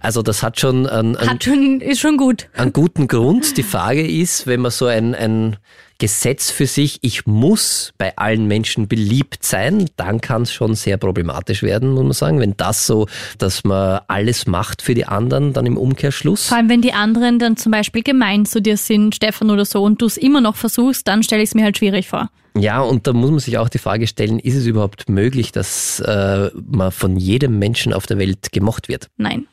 Also 0.00 0.22
das 0.22 0.42
hat 0.42 0.58
schon, 0.58 0.88
einen, 0.88 1.16
hat 1.16 1.44
schon 1.44 1.80
ist 1.80 2.00
schon 2.00 2.16
gut. 2.16 2.48
einen 2.54 2.72
guten 2.72 3.06
Grund. 3.06 3.56
Die 3.56 3.62
Frage 3.62 4.06
ist, 4.06 4.46
wenn 4.46 4.60
man 4.60 4.72
so 4.72 4.86
ein, 4.86 5.14
ein 5.14 5.56
Gesetz 6.02 6.50
für 6.50 6.66
sich, 6.66 6.98
ich 7.02 7.26
muss 7.26 7.92
bei 7.96 8.16
allen 8.16 8.48
Menschen 8.48 8.88
beliebt 8.88 9.44
sein, 9.44 9.88
dann 9.94 10.20
kann 10.20 10.42
es 10.42 10.52
schon 10.52 10.74
sehr 10.74 10.96
problematisch 10.96 11.62
werden, 11.62 11.92
muss 11.92 12.02
man 12.02 12.12
sagen. 12.12 12.40
Wenn 12.40 12.56
das 12.56 12.88
so, 12.88 13.06
dass 13.38 13.62
man 13.62 14.00
alles 14.08 14.48
macht 14.48 14.82
für 14.82 14.94
die 14.94 15.06
anderen, 15.06 15.52
dann 15.52 15.64
im 15.64 15.76
Umkehrschluss. 15.76 16.48
Vor 16.48 16.56
allem, 16.56 16.68
wenn 16.68 16.82
die 16.82 16.92
anderen 16.92 17.38
dann 17.38 17.56
zum 17.56 17.70
Beispiel 17.70 18.02
gemein 18.02 18.46
zu 18.46 18.60
dir 18.60 18.76
sind, 18.78 19.14
Stefan 19.14 19.48
oder 19.48 19.64
so, 19.64 19.80
und 19.84 20.02
du 20.02 20.06
es 20.06 20.16
immer 20.16 20.40
noch 20.40 20.56
versuchst, 20.56 21.06
dann 21.06 21.22
stelle 21.22 21.44
ich 21.44 21.50
es 21.50 21.54
mir 21.54 21.62
halt 21.62 21.78
schwierig 21.78 22.08
vor. 22.08 22.30
Ja, 22.58 22.80
und 22.80 23.06
da 23.06 23.12
muss 23.12 23.30
man 23.30 23.38
sich 23.38 23.56
auch 23.58 23.68
die 23.68 23.78
Frage 23.78 24.08
stellen, 24.08 24.40
ist 24.40 24.56
es 24.56 24.66
überhaupt 24.66 25.08
möglich, 25.08 25.52
dass 25.52 26.00
äh, 26.00 26.50
man 26.66 26.90
von 26.90 27.16
jedem 27.16 27.60
Menschen 27.60 27.92
auf 27.92 28.06
der 28.06 28.18
Welt 28.18 28.50
gemocht 28.50 28.88
wird? 28.88 29.08
Nein. 29.16 29.46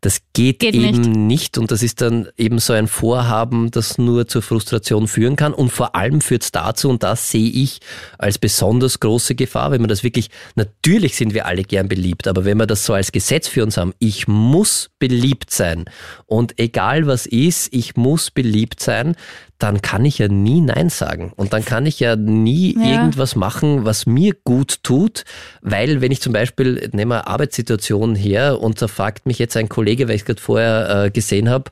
Das 0.00 0.20
geht, 0.32 0.60
geht 0.60 0.74
eben 0.74 1.00
nicht. 1.00 1.16
nicht. 1.16 1.58
und 1.58 1.70
das 1.70 1.82
ist 1.82 2.00
dann 2.00 2.28
eben 2.36 2.58
so 2.58 2.72
ein 2.72 2.88
Vorhaben, 2.88 3.70
das 3.70 3.98
nur 3.98 4.26
zur 4.26 4.42
Frustration 4.42 5.08
führen 5.08 5.36
kann 5.36 5.54
und 5.54 5.70
vor 5.70 5.94
allem 5.94 6.20
führt 6.20 6.42
es 6.42 6.52
dazu, 6.52 6.88
und 6.88 7.02
das 7.02 7.30
sehe 7.30 7.50
ich 7.50 7.80
als 8.18 8.38
besonders 8.38 9.00
große 9.00 9.34
Gefahr, 9.34 9.70
wenn 9.70 9.80
man 9.80 9.88
das 9.88 10.02
wirklich, 10.02 10.30
natürlich 10.54 11.16
sind 11.16 11.34
wir 11.34 11.46
alle 11.46 11.62
gern 11.62 11.88
beliebt, 11.88 12.28
aber 12.28 12.44
wenn 12.44 12.58
wir 12.58 12.66
das 12.66 12.84
so 12.84 12.94
als 12.94 13.12
Gesetz 13.12 13.48
für 13.48 13.62
uns 13.62 13.76
haben, 13.76 13.94
ich 13.98 14.28
muss 14.28 14.90
beliebt 14.98 15.50
sein 15.50 15.84
und 16.26 16.58
egal 16.58 17.06
was 17.06 17.26
ist, 17.26 17.72
ich 17.72 17.96
muss 17.96 18.30
beliebt 18.30 18.80
sein, 18.80 19.16
dann 19.58 19.80
kann 19.80 20.04
ich 20.04 20.18
ja 20.18 20.28
nie 20.28 20.60
Nein 20.60 20.90
sagen. 20.90 21.32
Und 21.34 21.52
dann 21.52 21.64
kann 21.64 21.86
ich 21.86 21.98
ja 21.98 22.14
nie 22.14 22.76
ja. 22.78 22.92
irgendwas 22.92 23.36
machen, 23.36 23.84
was 23.84 24.04
mir 24.04 24.34
gut 24.44 24.82
tut, 24.82 25.24
weil 25.62 26.00
wenn 26.00 26.12
ich 26.12 26.20
zum 26.20 26.32
Beispiel, 26.32 26.90
nehmen 26.92 27.12
wir 27.12 27.26
Arbeitssituation 27.26 28.14
her 28.14 28.60
und 28.60 28.82
da 28.82 28.88
fragt 28.88 29.26
mich 29.26 29.38
jetzt 29.38 29.56
ein 29.56 29.68
Kollege, 29.68 29.85
weil 30.08 30.16
ich 30.16 30.22
es 30.22 30.24
gerade 30.24 30.40
vorher 30.40 31.04
äh, 31.04 31.10
gesehen 31.10 31.48
habe, 31.48 31.70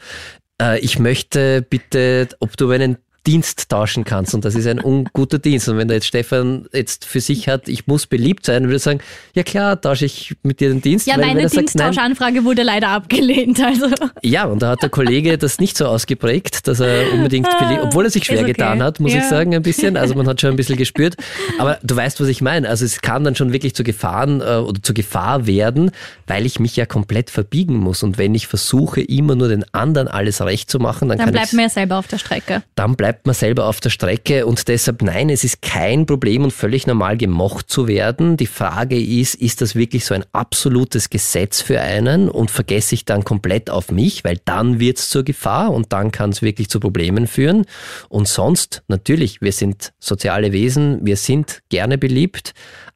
äh, 0.60 0.78
ich 0.80 0.98
möchte 0.98 1.62
bitte, 1.62 2.28
ob 2.40 2.56
du 2.56 2.68
meinen 2.68 2.98
Dienst 3.26 3.70
tauschen 3.70 4.04
kannst 4.04 4.34
und 4.34 4.44
das 4.44 4.54
ist 4.54 4.66
ein 4.66 4.78
unguter 4.78 5.38
Dienst. 5.38 5.68
Und 5.68 5.78
wenn 5.78 5.88
da 5.88 5.94
jetzt 5.94 6.06
Stefan 6.06 6.66
jetzt 6.72 7.06
für 7.06 7.20
sich 7.20 7.48
hat, 7.48 7.68
ich 7.68 7.86
muss 7.86 8.06
beliebt 8.06 8.44
sein, 8.44 8.64
würde 8.64 8.76
ich 8.76 8.82
sagen, 8.82 9.00
ja 9.34 9.42
klar, 9.42 9.80
tausche 9.80 10.04
ich 10.04 10.36
mit 10.42 10.60
dir 10.60 10.68
den 10.68 10.82
Dienst. 10.82 11.06
Ja, 11.06 11.16
meine 11.16 11.46
Diensttauschanfrage 11.46 12.44
wurde 12.44 12.62
leider 12.62 12.88
abgelehnt. 12.88 13.60
Also. 13.64 13.86
Ja, 14.22 14.44
und 14.44 14.60
da 14.60 14.70
hat 14.70 14.82
der 14.82 14.90
Kollege 14.90 15.38
das 15.44 15.58
nicht 15.58 15.76
so 15.76 15.86
ausgeprägt, 15.86 16.68
dass 16.68 16.80
er 16.80 17.12
unbedingt 17.14 17.48
beliebt, 17.58 17.80
obwohl 17.82 18.04
er 18.04 18.10
sich 18.10 18.24
schwer 18.24 18.40
okay. 18.40 18.52
getan 18.52 18.82
hat, 18.82 19.00
muss 19.00 19.12
ja. 19.12 19.20
ich 19.20 19.24
sagen, 19.24 19.54
ein 19.54 19.62
bisschen. 19.62 19.96
Also 19.96 20.14
man 20.14 20.28
hat 20.28 20.40
schon 20.40 20.50
ein 20.50 20.56
bisschen 20.56 20.76
gespürt. 20.76 21.16
Aber 21.58 21.78
du 21.82 21.96
weißt, 21.96 22.20
was 22.20 22.28
ich 22.28 22.42
meine. 22.42 22.68
Also 22.68 22.84
es 22.84 23.00
kann 23.00 23.24
dann 23.24 23.36
schon 23.36 23.52
wirklich 23.52 23.74
zu 23.74 23.84
Gefahren 23.84 24.40
äh, 24.40 24.56
oder 24.56 24.82
zu 24.82 24.92
Gefahr 24.92 25.46
werden, 25.46 25.92
weil 26.26 26.44
ich 26.44 26.60
mich 26.60 26.76
ja 26.76 26.84
komplett 26.84 27.30
verbiegen 27.30 27.76
muss. 27.76 28.02
Und 28.02 28.18
wenn 28.18 28.34
ich 28.34 28.46
versuche, 28.46 29.00
immer 29.00 29.34
nur 29.34 29.48
den 29.48 29.64
anderen 29.72 30.08
alles 30.08 30.42
recht 30.42 30.70
zu 30.70 30.78
machen, 30.78 31.08
dann, 31.08 31.18
dann 31.18 31.26
kann 31.26 31.34
bleibt 31.34 31.52
ja 31.52 31.68
selber 31.68 31.98
auf 31.98 32.06
der 32.06 32.18
Strecke. 32.18 32.62
Dann 32.74 32.96
bleibt 32.96 33.13
bleibt 33.14 33.26
man 33.26 33.34
selber 33.34 33.66
auf 33.66 33.80
der 33.80 33.90
Strecke 33.90 34.44
und 34.44 34.66
deshalb 34.66 35.00
nein, 35.00 35.30
es 35.30 35.44
ist 35.44 35.62
kein 35.62 36.04
Problem 36.04 36.42
und 36.42 36.50
völlig 36.50 36.88
normal 36.88 37.16
gemocht 37.16 37.70
zu 37.70 37.86
werden. 37.86 38.36
Die 38.36 38.48
Frage 38.48 39.00
ist, 39.00 39.36
ist 39.36 39.60
das 39.60 39.76
wirklich 39.76 40.04
so 40.04 40.14
ein 40.14 40.24
absolutes 40.32 41.10
Gesetz 41.10 41.60
für 41.60 41.80
einen 41.80 42.28
und 42.28 42.50
vergesse 42.50 42.96
ich 42.96 43.04
dann 43.04 43.22
komplett 43.22 43.70
auf 43.70 43.92
mich, 43.92 44.24
weil 44.24 44.40
dann 44.44 44.80
wird 44.80 44.98
es 44.98 45.10
zur 45.10 45.22
Gefahr 45.22 45.72
und 45.72 45.92
dann 45.92 46.10
kann 46.10 46.30
es 46.30 46.42
wirklich 46.42 46.68
zu 46.68 46.80
Problemen 46.80 47.28
führen. 47.28 47.66
Und 48.08 48.26
sonst, 48.26 48.82
natürlich, 48.88 49.40
wir 49.40 49.52
sind 49.52 49.92
soziale 50.00 50.50
Wesen, 50.50 50.98
wir 51.02 51.16
sind 51.16 51.62
gerne 51.68 51.98
beliebt, 51.98 52.52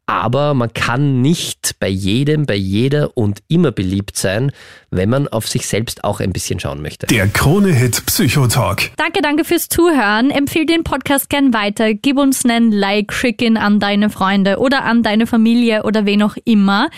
aber 0.08 0.54
man 0.54 0.72
kann 0.72 1.20
nicht 1.20 1.76
bei 1.80 1.88
jedem, 1.88 2.46
bei 2.46 2.54
jeder 2.54 3.14
und 3.14 3.40
immer 3.46 3.72
beliebt 3.72 4.16
sein, 4.16 4.52
wenn 4.90 5.10
man 5.10 5.28
auf 5.28 5.46
sich 5.46 5.66
selbst 5.66 6.02
auch 6.02 6.20
ein 6.20 6.32
bisschen 6.32 6.58
schauen 6.58 6.80
möchte. 6.80 7.06
Der 7.08 7.28
Krone-Hit 7.28 8.06
Psychotalk. 8.06 8.90
Danke, 8.96 9.20
danke 9.20 9.44
fürs 9.44 9.68
Zuhören. 9.68 10.30
Empfehl 10.30 10.64
den 10.64 10.82
Podcast 10.82 11.28
gern 11.28 11.52
weiter. 11.52 11.92
Gib 11.92 12.16
uns 12.16 12.46
einen 12.46 12.72
Like, 12.72 13.12
schick 13.12 13.42
ihn 13.42 13.58
an 13.58 13.80
deine 13.80 14.08
Freunde 14.08 14.60
oder 14.60 14.84
an 14.84 15.02
deine 15.02 15.26
Familie 15.26 15.82
oder 15.82 16.06
wen 16.06 16.22
auch 16.22 16.36
immer. 16.46 16.88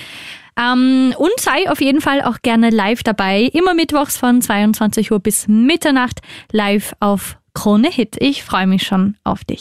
Ähm, 0.57 1.13
und 1.19 1.33
sei 1.41 1.69
auf 1.69 1.81
jeden 1.81 2.01
Fall 2.01 2.23
auch 2.23 2.43
gerne 2.43 2.71
live 2.71 3.03
dabei. 3.03 3.51
Immer 3.53 3.75
mittwochs 3.75 4.19
von 4.19 4.41
22 4.41 5.11
Uhr 5.11 5.19
bis 5.19 5.49
Mitternacht 5.49 6.21
live 6.53 6.95
auf 7.01 7.39
Krone 7.55 7.91
Hit. 7.91 8.17
Ich 8.21 8.45
freue 8.45 8.69
mich 8.69 8.85
schon 8.85 9.17
auf 9.25 9.43
dich. 9.43 9.59